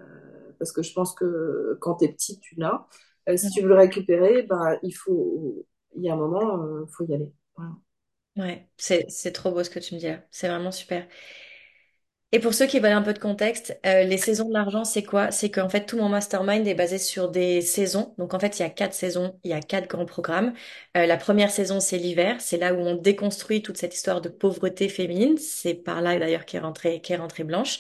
parce 0.60 0.72
que 0.72 0.84
je 0.84 0.94
pense 0.94 1.14
que 1.16 1.78
quand 1.82 1.96
tu 1.98 2.06
es 2.06 2.10
petit 2.14 2.40
tu 2.40 2.56
l'as 2.58 2.88
euh, 3.30 3.38
si 3.38 3.50
tu 3.52 3.62
veux 3.62 3.70
le 3.70 3.76
récupérer 3.76 4.44
ben 4.44 4.78
il 4.84 4.92
faut 4.94 5.66
il 5.96 6.04
y 6.04 6.10
a 6.10 6.14
un 6.14 6.18
moment, 6.18 6.58
il 6.88 6.92
faut 6.92 7.06
y 7.06 7.14
aller. 7.14 7.32
Voilà. 7.56 7.72
Ouais, 8.36 8.68
c'est, 8.78 9.06
c'est 9.10 9.32
trop 9.32 9.52
beau 9.52 9.64
ce 9.64 9.70
que 9.70 9.80
tu 9.80 9.94
me 9.96 10.00
dis 10.00 10.08
là. 10.08 10.22
C'est 10.32 10.48
vraiment 10.48 10.72
super. 10.72 11.08
Et 12.36 12.40
pour 12.40 12.54
ceux 12.56 12.66
qui 12.66 12.80
veulent 12.80 12.92
un 12.94 13.04
peu 13.04 13.14
de 13.14 13.20
contexte, 13.20 13.80
euh, 13.86 14.04
les 14.04 14.18
saisons 14.18 14.50
de 14.50 14.54
l'argent, 14.54 14.84
c'est 14.86 15.04
quoi? 15.04 15.30
C'est 15.32 15.52
qu'en 15.52 15.70
fait, 15.70 15.86
tout 15.86 15.98
mon 15.98 16.10
mastermind 16.10 16.68
est 16.68 16.74
basé 16.74 16.98
sur 16.98 17.30
des 17.30 17.62
saisons. 17.62 18.16
Donc 18.18 18.34
en 18.34 18.40
fait, 18.40 18.58
il 18.60 18.64
y 18.64 18.66
a 18.66 18.72
quatre 18.72 18.96
saisons, 18.96 19.40
il 19.44 19.52
y 19.52 19.54
a 19.54 19.62
quatre 19.62 19.88
grands 19.88 20.06
programmes. 20.08 20.54
Euh, 20.98 21.06
la 21.06 21.18
première 21.18 21.52
saison, 21.52 21.80
c'est 21.80 22.00
l'hiver. 22.00 22.42
C'est 22.42 22.58
là 22.58 22.74
où 22.74 22.80
on 22.80 22.96
déconstruit 22.96 23.62
toute 23.62 23.78
cette 23.78 23.94
histoire 23.94 24.20
de 24.20 24.30
pauvreté 24.30 24.90
féminine. 24.90 25.38
C'est 25.38 25.76
par 25.76 26.02
là 26.02 26.18
d'ailleurs 26.18 26.46
qu'est 26.46 26.60
rentrée, 26.60 27.02
qu'est 27.02 27.18
rentrée 27.18 27.44
Blanche. 27.44 27.80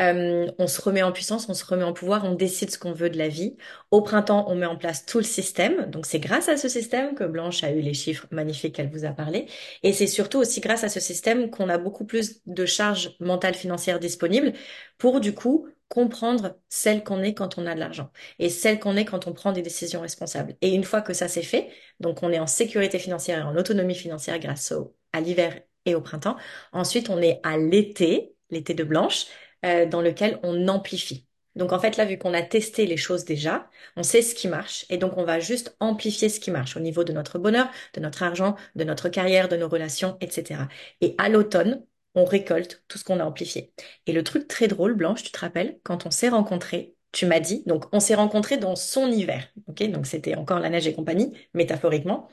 Euh, 0.00 0.46
on 0.58 0.66
se 0.68 0.80
remet 0.80 1.02
en 1.02 1.10
puissance, 1.12 1.48
on 1.48 1.54
se 1.54 1.64
remet 1.64 1.82
en 1.82 1.92
pouvoir, 1.92 2.24
on 2.24 2.34
décide 2.34 2.70
ce 2.70 2.78
qu'on 2.78 2.92
veut 2.92 3.10
de 3.10 3.18
la 3.18 3.28
vie. 3.28 3.56
Au 3.90 4.00
printemps, 4.02 4.44
on 4.48 4.54
met 4.54 4.66
en 4.66 4.76
place 4.76 5.04
tout 5.06 5.18
le 5.18 5.24
système. 5.24 5.90
Donc 5.90 6.06
c'est 6.06 6.20
grâce 6.20 6.48
à 6.48 6.56
ce 6.56 6.68
système 6.68 7.14
que 7.14 7.24
Blanche 7.24 7.64
a 7.64 7.72
eu 7.72 7.80
les 7.80 7.94
chiffres 7.94 8.26
magnifiques 8.30 8.76
qu'elle 8.76 8.90
vous 8.90 9.04
a 9.04 9.10
parlé. 9.10 9.46
Et 9.82 9.92
c'est 9.92 10.06
surtout 10.06 10.38
aussi 10.38 10.60
grâce 10.60 10.84
à 10.84 10.88
ce 10.88 11.00
système 11.00 11.50
qu'on 11.50 11.68
a 11.68 11.78
beaucoup 11.78 12.04
plus 12.04 12.40
de 12.46 12.64
charges 12.66 13.16
mentales 13.20 13.54
financières 13.54 13.98
disponibles 13.98 14.52
pour 14.98 15.20
du 15.20 15.34
coup 15.34 15.68
comprendre 15.88 16.58
celle 16.68 17.02
qu'on 17.02 17.22
est 17.22 17.34
quand 17.34 17.56
on 17.58 17.66
a 17.66 17.74
de 17.74 17.80
l'argent 17.80 18.10
et 18.38 18.50
celle 18.50 18.78
qu'on 18.78 18.96
est 18.96 19.04
quand 19.06 19.26
on 19.26 19.32
prend 19.32 19.52
des 19.52 19.62
décisions 19.62 20.02
responsables. 20.02 20.54
Et 20.60 20.74
une 20.74 20.84
fois 20.84 21.00
que 21.00 21.14
ça 21.14 21.28
c'est 21.28 21.42
fait, 21.42 21.70
donc 22.00 22.22
on 22.22 22.30
est 22.30 22.38
en 22.38 22.46
sécurité 22.46 22.98
financière 22.98 23.38
et 23.38 23.42
en 23.42 23.56
autonomie 23.56 23.94
financière 23.94 24.38
grâce 24.38 24.72
au, 24.72 24.94
à 25.12 25.20
l'hiver 25.20 25.58
et 25.86 25.94
au 25.94 26.00
printemps. 26.02 26.36
Ensuite, 26.72 27.08
on 27.08 27.20
est 27.22 27.40
à 27.42 27.56
l'été, 27.56 28.34
l'été 28.50 28.74
de 28.74 28.84
Blanche 28.84 29.26
euh, 29.64 29.86
dans 29.86 30.00
lequel 30.02 30.38
on 30.42 30.68
amplifie. 30.68 31.26
Donc 31.56 31.72
en 31.72 31.78
fait, 31.80 31.96
là, 31.96 32.04
vu 32.04 32.18
qu'on 32.18 32.34
a 32.34 32.42
testé 32.42 32.86
les 32.86 32.96
choses 32.96 33.24
déjà, 33.24 33.68
on 33.96 34.02
sait 34.04 34.22
ce 34.22 34.34
qui 34.34 34.46
marche 34.48 34.86
et 34.90 34.96
donc 34.98 35.16
on 35.16 35.24
va 35.24 35.40
juste 35.40 35.76
amplifier 35.80 36.28
ce 36.28 36.38
qui 36.40 36.50
marche 36.50 36.76
au 36.76 36.80
niveau 36.80 37.02
de 37.04 37.12
notre 37.12 37.38
bonheur, 37.38 37.68
de 37.94 38.00
notre 38.00 38.22
argent, 38.22 38.54
de 38.76 38.84
notre 38.84 39.08
carrière, 39.08 39.48
de 39.48 39.56
nos 39.56 39.68
relations, 39.68 40.16
etc. 40.20 40.68
Et 41.00 41.14
à 41.18 41.28
l'automne, 41.28 41.84
on 42.14 42.24
récolte 42.24 42.84
tout 42.88 42.98
ce 42.98 43.04
qu'on 43.04 43.20
a 43.20 43.24
amplifié. 43.24 43.72
Et 44.06 44.12
le 44.12 44.22
truc 44.24 44.46
très 44.48 44.68
drôle, 44.68 44.94
Blanche, 44.94 45.22
tu 45.22 45.32
te 45.32 45.38
rappelles, 45.40 45.78
quand 45.82 46.06
on 46.06 46.10
s'est 46.10 46.28
rencontrés, 46.28 46.94
tu 47.12 47.26
m'as 47.26 47.40
dit, 47.40 47.62
donc 47.66 47.86
on 47.92 48.00
s'est 48.00 48.14
rencontrés 48.14 48.58
dans 48.58 48.76
son 48.76 49.10
hiver, 49.10 49.48
ok? 49.66 49.82
Donc 49.90 50.06
c'était 50.06 50.34
encore 50.36 50.60
la 50.60 50.68
neige 50.70 50.86
et 50.86 50.94
compagnie, 50.94 51.32
métaphoriquement. 51.54 52.28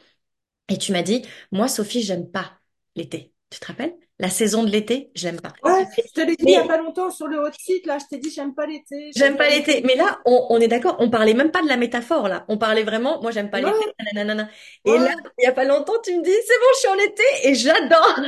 Et 0.69 0.77
tu 0.77 0.91
m'as 0.91 1.03
dit, 1.03 1.23
moi, 1.51 1.67
Sophie, 1.67 2.03
j'aime 2.03 2.29
pas 2.31 2.59
l'été. 2.95 3.33
Tu 3.49 3.59
te 3.59 3.67
rappelles? 3.67 3.95
La 4.17 4.29
saison 4.29 4.63
de 4.63 4.69
l'été, 4.69 5.11
j'aime 5.13 5.41
pas. 5.41 5.51
Ouais, 5.61 5.85
je 5.97 6.09
te 6.13 6.21
l'ai 6.21 6.37
dit 6.37 6.45
Mais- 6.45 6.51
il 6.51 6.53
y 6.53 6.57
a 6.57 6.63
pas 6.63 6.77
longtemps 6.77 7.11
sur 7.11 7.27
le 7.27 7.37
hot 7.37 7.51
site, 7.59 7.85
là, 7.85 7.97
je 7.99 8.05
t'ai 8.09 8.17
dit 8.17 8.29
j'aime 8.31 8.55
pas 8.55 8.65
l'été. 8.65 9.11
J'aime 9.13 9.35
pas 9.35 9.49
l'été. 9.49 9.81
Mais 9.85 9.95
là, 9.95 10.21
on, 10.25 10.47
on 10.51 10.59
est 10.61 10.69
d'accord, 10.69 10.95
on 10.99 11.09
parlait 11.09 11.33
même 11.33 11.51
pas 11.51 11.61
de 11.61 11.67
la 11.67 11.75
métaphore, 11.75 12.29
là. 12.29 12.45
On 12.47 12.57
parlait 12.57 12.83
vraiment, 12.83 13.21
moi, 13.21 13.31
j'aime 13.31 13.49
pas 13.49 13.59
Ouais. 13.59 13.65
l'été, 13.71 14.13
nanana. 14.13 14.47
Et 14.85 14.91
Ouais. 14.91 14.99
là, 14.99 15.09
il 15.37 15.43
y 15.43 15.47
a 15.47 15.51
pas 15.51 15.65
longtemps, 15.65 15.99
tu 16.01 16.15
me 16.17 16.23
dis, 16.23 16.31
c'est 16.31 16.59
bon, 16.59 16.65
je 16.75 16.79
suis 16.79 16.87
en 16.87 16.97
été 16.97 17.23
et 17.43 17.55
j'adore. 17.55 18.19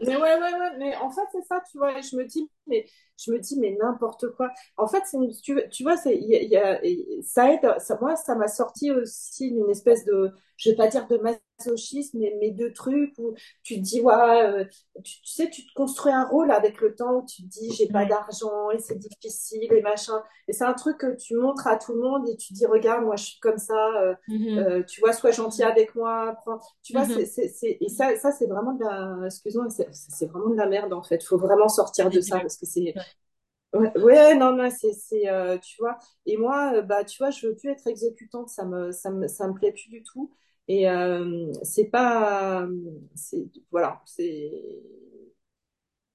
Mais 0.00 0.16
ouais, 0.16 0.34
ouais, 0.34 0.52
ouais, 0.54 0.70
mais 0.78 0.96
en 0.96 1.10
fait, 1.10 1.20
c'est 1.32 1.44
ça, 1.46 1.60
tu 1.70 1.76
vois, 1.78 1.98
et 1.98 2.02
je 2.02 2.16
me 2.16 2.24
dis, 2.24 2.48
mais 2.66 2.86
je 3.24 3.32
me 3.32 3.38
dis, 3.38 3.58
mais 3.60 3.76
n'importe 3.80 4.28
quoi. 4.36 4.50
En 4.76 4.86
fait, 4.86 5.02
une- 5.14 5.30
tu, 5.42 5.60
tu 5.70 5.82
vois, 5.82 5.96
c'est, 5.96 6.16
il 6.16 6.28
y 6.28 6.36
a- 6.36 6.42
il 6.42 6.50
y 6.50 6.56
a- 6.56 7.22
ça 7.22 7.52
aide, 7.52 7.60
ça, 7.78 7.98
moi, 8.00 8.16
ça 8.16 8.34
m'a 8.34 8.48
sorti 8.48 8.90
aussi 8.90 9.52
d'une 9.52 9.70
espèce 9.70 10.04
de, 10.04 10.30
je 10.56 10.70
vais 10.70 10.76
pas 10.76 10.88
dire 10.88 11.06
de 11.08 11.18
masochisme, 11.18 12.18
mais, 12.18 12.36
mais 12.40 12.50
de 12.50 12.68
trucs 12.68 13.12
où 13.18 13.34
tu 13.62 13.76
te 13.76 13.80
dis, 13.80 14.00
ouais, 14.00 14.12
euh, 14.14 14.64
tu, 15.04 15.20
tu 15.22 15.32
sais, 15.32 15.50
tu 15.50 15.66
te 15.66 15.72
construis 15.74 16.12
un 16.12 16.24
rôle 16.24 16.50
avec 16.50 16.80
le 16.80 16.94
temps 16.94 17.18
où 17.18 17.26
tu 17.26 17.42
te 17.42 17.48
dis, 17.48 17.72
j'ai 17.72 17.88
pas 17.88 18.04
d'argent 18.04 18.70
et 18.70 18.78
c'est 18.78 18.98
difficile 18.98 19.72
et 19.72 19.82
machin. 19.82 20.22
Et 20.48 20.52
c'est 20.52 20.64
un 20.64 20.74
truc 20.74 20.98
que 20.98 21.16
tu 21.16 21.34
montres 21.36 21.66
à 21.66 21.76
tout 21.78 21.92
le 21.94 22.00
monde 22.00 22.28
et 22.28 22.36
tu 22.36 22.52
dis, 22.52 22.66
regarde, 22.66 23.04
moi, 23.04 23.16
je 23.16 23.24
suis 23.24 23.40
comme 23.40 23.58
ça. 23.58 23.74
euh, 24.02 24.14
Mhm. 24.28 24.58
euh, 24.58 24.82
tu 24.84 25.00
vois, 25.00 25.12
sois 25.12 25.30
gentil 25.30 25.62
avec 25.62 25.94
moi. 25.94 26.34
prends- 26.44 26.58
Tu 26.82 26.92
vois, 26.92 27.04
c'est, 27.04 27.24
Mhm. 27.24 27.26
c'est, 27.26 27.48
c'est- 27.48 27.78
et 27.80 27.88
ça, 27.88 28.16
ça 28.18 28.32
c'est 28.32 28.46
vraiment 28.46 28.72
de 28.74 28.84
la, 28.84 29.26
excuse-moi, 29.26 29.66
c'est, 29.70 29.88
c'est 29.92 30.26
vraiment 30.26 30.50
de 30.50 30.56
la 30.56 30.66
merde 30.66 30.92
en 30.92 31.02
fait. 31.02 31.22
Faut 31.24 31.38
vraiment 31.38 31.68
sortir 31.68 32.10
de 32.10 32.20
ça 32.20 32.38
parce 32.40 32.56
que 32.56 32.66
c'est, 32.66 32.94
Ouais. 33.74 34.34
non, 34.34 34.54
non, 34.54 34.68
c'est, 34.70 34.92
c'est, 34.92 35.28
euh, 35.28 35.56
tu 35.58 35.76
vois. 35.78 35.98
Et 36.26 36.36
moi, 36.36 36.74
euh, 36.76 36.82
bah, 36.82 37.04
tu 37.04 37.18
vois, 37.18 37.30
je 37.30 37.46
veux 37.46 37.54
plus 37.56 37.70
être 37.70 37.86
exécutante, 37.86 38.48
ça 38.50 38.64
me, 38.66 38.92
ça 38.92 39.10
me, 39.10 39.26
ça 39.28 39.48
me 39.48 39.54
plaît 39.54 39.72
plus 39.72 39.88
du 39.88 40.02
tout. 40.02 40.30
Et 40.68 40.88
euh, 40.90 41.50
c'est 41.62 41.86
pas, 41.86 42.66
c'est, 43.14 43.44
voilà, 43.70 44.02
c'est. 44.04 44.52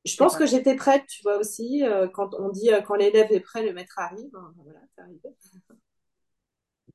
Je 0.05 0.15
pense 0.15 0.37
que 0.37 0.45
j'étais 0.45 0.75
prête, 0.75 1.05
tu 1.07 1.21
vois 1.23 1.37
aussi, 1.37 1.83
euh, 1.83 2.07
quand 2.07 2.33
on 2.39 2.49
dit 2.49 2.71
euh, 2.73 2.81
quand 2.81 2.95
l'élève 2.95 3.31
est 3.31 3.41
prêt, 3.41 3.63
le 3.63 3.73
maître 3.73 3.99
arrive. 3.99 4.29
hein, 4.35 4.53
voilà, 4.63 4.79
c'est 4.95 5.01
arrivé. 5.01 5.19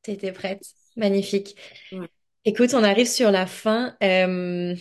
T'étais 0.03 0.33
prête. 0.33 0.63
Magnifique. 0.97 1.57
Ouais. 1.93 2.09
Écoute, 2.45 2.75
on 2.75 2.83
arrive 2.85 3.09
sur 3.09 3.31
la 3.31 3.47
fin. 3.47 3.97
Euh, 4.03 4.75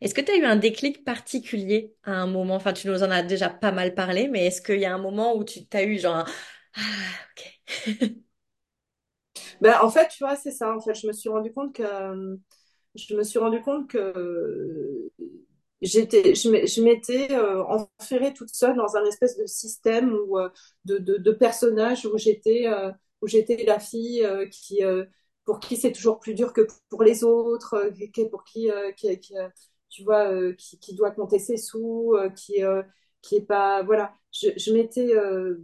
est-ce 0.00 0.14
que 0.14 0.20
tu 0.20 0.32
as 0.32 0.36
eu 0.36 0.44
un 0.44 0.56
déclic 0.56 1.04
particulier 1.04 1.94
à 2.04 2.12
un 2.12 2.26
moment? 2.26 2.54
Enfin, 2.56 2.72
tu 2.72 2.88
nous 2.88 3.02
en 3.02 3.10
as 3.10 3.22
déjà 3.22 3.50
pas 3.50 3.72
mal 3.72 3.94
parlé, 3.94 4.28
mais 4.28 4.46
est-ce 4.46 4.62
qu'il 4.62 4.80
y 4.80 4.84
a 4.86 4.94
un 4.94 4.98
moment 4.98 5.36
où 5.36 5.44
tu 5.44 5.66
t'as 5.66 5.84
eu 5.84 5.98
genre 5.98 6.16
un... 6.16 6.24
Ah, 6.74 6.80
ok. 7.36 8.06
Ben, 9.60 9.78
en 9.82 9.90
fait, 9.90 10.08
tu 10.08 10.24
vois, 10.24 10.36
c'est 10.36 10.50
ça. 10.50 10.74
En 10.74 10.80
fait, 10.80 10.94
je 10.94 11.06
me 11.06 11.12
suis 11.12 11.28
rendu 11.28 11.52
compte 11.52 11.74
que 11.74 11.82
euh, 11.82 12.36
je 12.94 13.14
me 13.14 13.22
suis 13.24 13.38
rendu 13.38 13.60
compte 13.62 13.88
que 13.88 13.98
euh, 13.98 15.10
j'étais, 15.82 16.34
je 16.34 16.50
m'é- 16.50 16.66
je 16.66 16.82
m'étais 16.82 17.32
euh, 17.32 17.62
enferrée 17.64 18.34
toute 18.34 18.50
seule 18.54 18.76
dans 18.76 18.96
un 18.96 19.04
espèce 19.06 19.36
de 19.38 19.46
système 19.46 20.14
euh, 20.14 20.48
de, 20.84 20.98
de, 20.98 21.32
personnage 21.32 22.06
où 22.06 22.18
j'étais 22.18 22.64
la 23.66 23.78
fille 23.80 24.26
qui 24.50 24.80
pour 25.44 25.60
qui 25.60 25.76
c'est 25.76 25.92
toujours 25.92 26.20
plus 26.20 26.34
dur 26.34 26.52
que 26.52 26.66
pour 26.90 27.02
les 27.02 27.24
autres, 27.24 27.90
pour 28.30 28.44
qui, 28.44 28.68
qui, 28.96 29.34
tu 29.90 30.04
vois, 30.04 30.30
euh, 30.32 30.54
qui, 30.54 30.78
qui 30.80 30.94
doit 30.94 31.10
compter 31.12 31.38
ses 31.38 31.56
sous, 31.58 32.14
euh, 32.16 32.30
qui 32.30 32.64
euh, 32.64 32.82
qui 33.22 33.36
est 33.36 33.42
pas, 33.46 33.82
voilà. 33.82 34.14
Je, 34.32 34.50
je 34.56 34.72
m'étais 34.72 35.14
euh, 35.16 35.56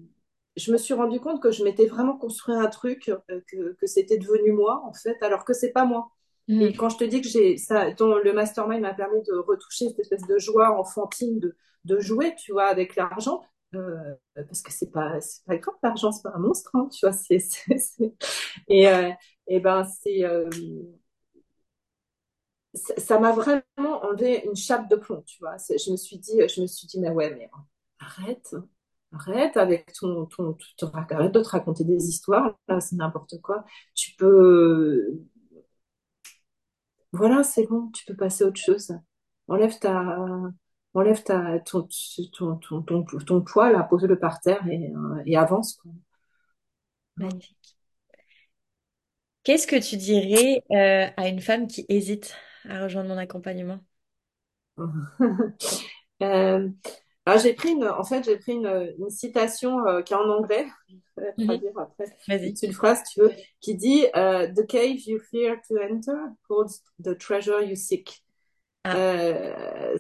je 0.57 0.73
me 0.73 0.79
suis 0.79 0.95
rendu 0.95 1.21
compte 1.21 1.43
que 1.43 1.51
je 1.51 1.63
m'étais 1.65 1.87
vraiment 1.87 2.17
construit 2.17 2.55
un 2.55 2.69
truc, 2.69 3.11
que, 3.49 3.73
que 3.75 3.87
c'était 3.87 4.19
devenu 4.19 4.53
moi, 4.53 4.83
en 4.87 4.93
fait, 4.95 5.17
alors 5.23 5.45
que 5.45 5.53
c'est 5.53 5.73
pas 5.73 5.85
moi. 5.85 6.11
Et 6.59 6.73
Mhm. 6.73 6.77
quand 6.77 6.89
je 6.89 6.97
te 6.99 7.05
dis 7.05 7.21
que 7.21 7.29
j'ai 7.29 7.57
ça, 7.59 7.93
ton- 7.93 8.17
le 8.19 8.33
mastermind 8.33 8.81
m'a 8.81 8.95
permis 8.95 9.23
de 9.25 9.35
retoucher 9.39 9.89
cette 9.91 9.99
espèce 10.01 10.27
de 10.27 10.39
joie 10.39 10.79
enfantine 10.79 11.39
de, 11.41 11.55
de 11.85 12.01
jouer, 12.01 12.35
tu 12.37 12.53
vois, 12.53 12.67
avec 12.67 12.97
l'argent, 12.97 13.43
euh, 13.75 14.15
parce 14.35 14.63
que 14.63 14.73
c'est 14.73 14.91
pas, 14.91 15.21
c'est 15.21 15.45
pas 15.45 15.59
grave, 15.59 15.75
l'argent, 15.83 16.13
c'est 16.13 16.23
pas 16.23 16.33
un 16.35 16.39
monstre, 16.39 16.71
hein, 16.75 16.89
tu 16.91 17.05
vois, 17.07 17.13
c'est, 17.13 17.39
c'est, 17.41 17.79
c'est- 17.79 18.15
et, 18.69 18.89
euh, 18.89 19.11
et 19.49 19.61
ben, 19.61 19.85
c'est, 19.85 20.25
euh, 20.25 20.49
ça 22.77 23.19
m'a 23.19 23.33
vraiment 23.33 24.05
enlevé 24.05 24.45
une 24.47 24.57
chape 24.57 24.89
de 24.91 24.97
plomb, 24.97 25.23
tu 25.23 25.39
vois. 25.41 25.57
Je 25.59 25.91
me 25.91 25.97
suis 25.97 26.19
dit, 26.19 26.41
je 26.49 26.61
me 26.61 26.67
suis 26.67 26.87
dit, 26.87 27.01
mais 27.01 27.11
ouais, 27.11 27.35
mais 27.35 27.51
arrête, 27.99 28.55
arrête 29.13 29.57
avec 29.57 29.93
ton, 29.93 30.27
ton, 30.27 30.57
arrête 30.93 31.33
de 31.33 31.43
te 31.43 31.49
raconter 31.49 31.85
des 31.85 32.09
histoires, 32.09 32.57
c'est 32.81 32.97
n'importe 32.97 33.41
quoi. 33.41 33.65
Tu 33.95 34.15
peux, 34.17 35.21
voilà, 37.13 37.43
c'est 37.43 37.67
bon, 37.67 37.91
tu 37.93 38.05
peux 38.05 38.17
passer 38.17 38.45
à 38.45 38.49
autre 38.49 38.61
chose. 38.61 38.93
Enlève 39.49 39.79
ta, 39.79 40.19
enlève 40.95 41.23
ta, 41.23 41.61
ton, 41.61 41.89
ton, 42.33 42.57
ton, 42.57 42.83
ton, 42.83 43.05
ton 43.05 43.41
poids, 43.43 43.73
là, 43.73 43.83
pose-le 43.85 44.19
par 44.19 44.41
terre 44.41 44.67
et, 44.69 44.93
euh, 44.93 45.39
avance. 45.39 45.79
Magnifique. 47.17 47.77
Qu'est-ce 49.45 49.67
que 49.67 49.77
tu 49.77 49.97
dirais 49.97 50.63
euh, 50.73 51.09
à 51.17 51.29
une 51.29 51.41
femme 51.41 51.69
qui 51.69 51.87
hésite? 51.89 52.35
À 52.69 52.83
rejoindre 52.83 53.09
mon 53.11 53.19
accompagnement? 53.19 53.81
Euh, 56.23 56.69
alors 57.27 57.41
j'ai 57.41 57.53
pris 57.55 57.71
une, 57.73 57.85
en 57.87 58.05
fait, 58.05 58.25
j'ai 58.25 58.39
pris 58.39 58.53
une, 58.53 58.95
une 58.99 59.11
citation 59.11 59.87
euh, 59.87 60.03
qui 60.03 60.15
est 60.15 60.17
en 60.17 60.29
anglais. 60.31 60.67
Je 61.19 61.23
vais 61.25 61.33
Mhm. 61.37 61.47
traduire 61.47 61.79
après. 61.79 62.07
Vas-y. 62.29 62.55
C'est 62.55 62.67
une 62.67 62.73
phrase, 62.73 63.03
tu 63.13 63.21
veux, 63.21 63.33
qui 63.61 63.75
dit 63.75 64.07
euh, 64.17 64.49
The 64.55 64.67
cave 64.67 64.99
you 65.07 65.19
fear 65.31 65.57
to 65.69 65.77
enter 65.79 66.13
holds 66.49 66.83
the 67.03 67.17
treasure 67.19 67.61
you 67.63 67.77
seek. 67.77 68.25
Ah, 68.85 68.97
Euh, 68.97 69.97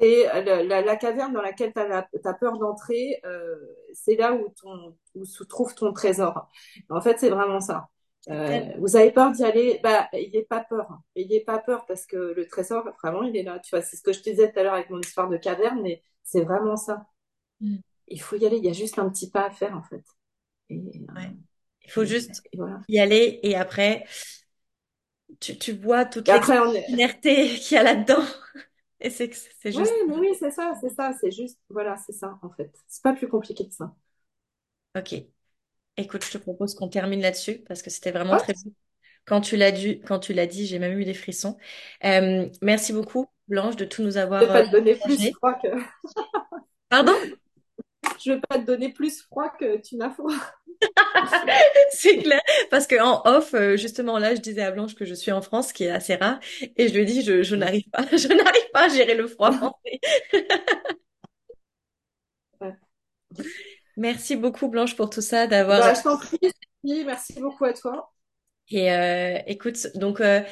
c'est 0.00 0.26
la, 0.44 0.64
la, 0.64 0.82
la 0.82 0.96
caverne 0.96 1.32
dans 1.34 1.42
laquelle 1.42 1.72
tu 1.74 1.80
as, 1.80 2.34
peur 2.34 2.58
d'entrer, 2.58 3.20
euh, 3.26 3.56
c'est 3.94 4.16
là 4.16 4.34
où, 4.34 4.48
ton, 4.60 4.96
où 5.14 5.24
se 5.26 5.44
trouve 5.44 5.74
ton 5.74 5.92
trésor. 5.92 6.48
En 6.90 7.00
fait, 7.02 7.18
c'est 7.20 7.30
vraiment 7.30 7.60
ça. 7.60 7.88
Euh, 8.30 8.60
vous 8.78 8.96
avez 8.96 9.10
peur 9.12 9.32
d'y 9.32 9.44
aller, 9.44 9.80
bah, 9.82 10.08
ayez 10.12 10.42
pas 10.44 10.60
peur. 10.60 10.98
Ayez 11.14 11.40
pas 11.40 11.58
peur 11.58 11.84
parce 11.86 12.06
que 12.06 12.16
le 12.16 12.46
trésor, 12.46 12.84
vraiment, 13.02 13.22
il 13.22 13.36
est 13.36 13.42
là. 13.42 13.58
Tu 13.60 13.70
vois, 13.70 13.82
c'est 13.82 13.96
ce 13.96 14.02
que 14.02 14.12
je 14.12 14.20
te 14.20 14.30
disais 14.30 14.50
tout 14.52 14.58
à 14.58 14.62
l'heure 14.62 14.74
avec 14.74 14.90
mon 14.90 15.00
histoire 15.00 15.28
de 15.28 15.36
caverne, 15.36 15.80
mais 15.82 16.02
c'est 16.22 16.42
vraiment 16.42 16.76
ça. 16.76 17.06
Mhm. 17.60 17.82
Il 18.08 18.20
faut 18.20 18.36
y 18.36 18.46
aller. 18.46 18.56
Il 18.58 18.64
y 18.64 18.68
a 18.68 18.72
juste 18.72 18.98
un 18.98 19.08
petit 19.10 19.30
pas 19.30 19.46
à 19.46 19.50
faire, 19.50 19.76
en 19.76 19.82
fait. 19.82 20.02
Et, 20.70 20.76
Ouais. 21.16 21.30
Il 21.84 21.90
faut 21.90 22.02
et- 22.02 22.06
juste 22.06 22.42
et 22.52 22.56
voilà. 22.56 22.80
y 22.88 22.98
aller 22.98 23.40
et 23.42 23.56
après, 23.56 24.06
tu, 25.40 25.58
tu 25.58 25.72
vois 25.72 26.04
toute 26.04 26.28
on 26.28 26.74
est. 26.74 26.86
qu'il 27.20 27.74
y 27.76 27.78
a 27.78 27.82
là-dedans. 27.82 28.22
Et 29.00 29.10
c'est 29.10 29.72
juste. 29.72 29.92
mais 30.08 30.16
oui, 30.18 30.28
c'est 30.38 30.50
ça, 30.50 30.72
c'est 30.80 30.88
ça. 30.90 31.12
C'est 31.20 31.30
juste, 31.30 31.58
voilà, 31.68 31.96
c'est 31.98 32.12
ça, 32.12 32.38
en 32.42 32.50
fait. 32.50 32.72
C'est 32.88 33.02
pas 33.02 33.12
plus 33.12 33.28
compliqué 33.28 33.66
que 33.68 33.74
ça. 33.74 33.94
Ok. 34.94 35.26
Écoute, 35.96 36.24
je 36.24 36.32
te 36.32 36.38
propose 36.38 36.74
qu'on 36.74 36.88
termine 36.88 37.20
là-dessus 37.20 37.62
parce 37.68 37.82
que 37.82 37.90
c'était 37.90 38.10
vraiment 38.10 38.34
Hop, 38.34 38.42
très 38.42 38.54
beau. 38.54 38.72
Quand 39.26 39.40
tu 39.40 39.56
l'as 39.56 39.72
dit, 39.72 40.00
quand 40.00 40.18
tu 40.18 40.32
l'as 40.34 40.46
dit, 40.46 40.66
j'ai 40.66 40.78
même 40.78 40.98
eu 40.98 41.04
des 41.04 41.14
frissons. 41.14 41.56
Euh, 42.04 42.46
merci 42.62 42.92
beaucoup, 42.92 43.26
Blanche, 43.48 43.76
de 43.76 43.84
tout 43.84 44.02
nous 44.02 44.12
je 44.12 44.18
avoir 44.18 44.40
vais 44.40 44.50
euh, 44.50 44.52
pas 44.52 44.66
te 44.66 44.70
donner 44.72 44.96
plus 44.96 45.30
froid 45.32 45.54
que. 45.54 45.68
Pardon? 46.88 47.14
Je 48.22 48.32
vais 48.32 48.40
pas 48.48 48.58
te 48.58 48.64
donner 48.64 48.92
plus 48.92 49.22
froid 49.22 49.48
que 49.58 49.80
tu 49.80 49.96
n'as 49.96 50.10
froid. 50.10 50.34
C'est 51.92 52.18
clair, 52.18 52.42
parce 52.70 52.86
que 52.86 53.00
en 53.00 53.22
off, 53.24 53.54
euh, 53.54 53.76
justement 53.76 54.18
là, 54.18 54.34
je 54.34 54.40
disais 54.40 54.62
à 54.62 54.70
Blanche 54.70 54.94
que 54.94 55.04
je 55.04 55.14
suis 55.14 55.32
en 55.32 55.40
France, 55.40 55.68
ce 55.68 55.74
qui 55.74 55.84
est 55.84 55.90
assez 55.90 56.16
rare, 56.16 56.38
et 56.76 56.88
je 56.88 56.94
lui 56.94 57.04
dis, 57.06 57.22
je, 57.22 57.42
je 57.42 57.56
n'arrive 57.56 57.88
pas, 57.90 58.02
je 58.12 58.28
n'arrive 58.28 58.70
pas 58.72 58.86
à 58.86 58.88
gérer 58.88 59.14
le 59.14 59.26
froid 59.26 59.52
français. 59.52 60.00
Ouais. 62.60 62.74
Merci 63.96 64.36
beaucoup, 64.36 64.68
Blanche, 64.68 64.96
pour 64.96 65.10
tout 65.10 65.20
ça, 65.20 65.46
d'avoir 65.46 65.80
Bah, 65.80 65.94
je 65.94 66.02
t'en 66.02 66.18
prie, 66.18 66.38
merci 67.04 67.40
beaucoup 67.40 67.64
à 67.64 67.72
toi. 67.72 68.12
Et 68.70 68.90
euh, 68.92 69.38
écoute, 69.46 69.88
donc, 69.94 70.20
euh, 70.20 70.42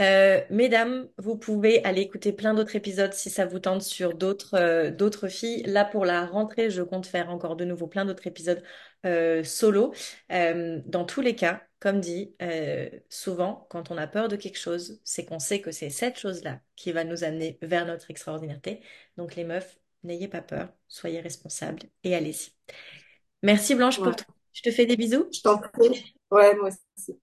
euh, 0.00 0.40
mesdames, 0.50 1.08
vous 1.18 1.36
pouvez 1.38 1.82
aller 1.84 2.02
écouter 2.02 2.32
plein 2.32 2.54
d'autres 2.54 2.76
épisodes 2.76 3.12
si 3.14 3.30
ça 3.30 3.46
vous 3.46 3.58
tente 3.58 3.82
sur 3.82 4.14
d'autres 4.14 4.54
euh, 4.54 4.90
d'autres 4.90 5.28
filles. 5.28 5.62
Là, 5.64 5.84
pour 5.84 6.04
la 6.04 6.26
rentrée, 6.26 6.70
je 6.70 6.82
compte 6.82 7.06
faire 7.06 7.30
encore 7.30 7.56
de 7.56 7.64
nouveau 7.64 7.86
plein 7.86 8.04
d'autres 8.04 8.26
épisodes 8.26 8.62
euh, 9.06 9.42
solo. 9.44 9.94
Dans 10.30 11.04
tous 11.06 11.20
les 11.22 11.34
cas, 11.36 11.62
comme 11.80 12.00
dit, 12.00 12.36
souvent, 13.08 13.66
quand 13.70 13.90
on 13.90 13.96
a 13.98 14.06
peur 14.06 14.28
de 14.28 14.36
quelque 14.36 14.58
chose, 14.58 15.00
c'est 15.04 15.24
qu'on 15.24 15.38
sait 15.38 15.60
que 15.60 15.70
c'est 15.72 15.90
cette 15.90 16.18
chose-là 16.18 16.60
qui 16.76 16.92
va 16.92 17.04
nous 17.04 17.24
amener 17.24 17.58
vers 17.62 17.86
notre 17.86 18.10
extraordinarité. 18.10 18.80
Donc, 19.16 19.36
les 19.36 19.44
meufs, 19.44 19.78
n'ayez 20.02 20.28
pas 20.28 20.42
peur, 20.42 20.68
soyez 20.88 21.20
responsables 21.20 21.80
et 22.04 22.14
allez-y. 22.14 22.53
Merci 23.42 23.74
Blanche 23.74 24.00
pour 24.00 24.14
tout. 24.16 24.24
Je 24.52 24.62
te 24.62 24.70
fais 24.70 24.86
des 24.86 24.96
bisous. 24.96 25.26
je 25.32 25.40
t'en 25.42 25.58
prie. 25.58 26.14
Ouais, 26.30 26.54
moi 26.56 26.68
aussi. 26.68 27.18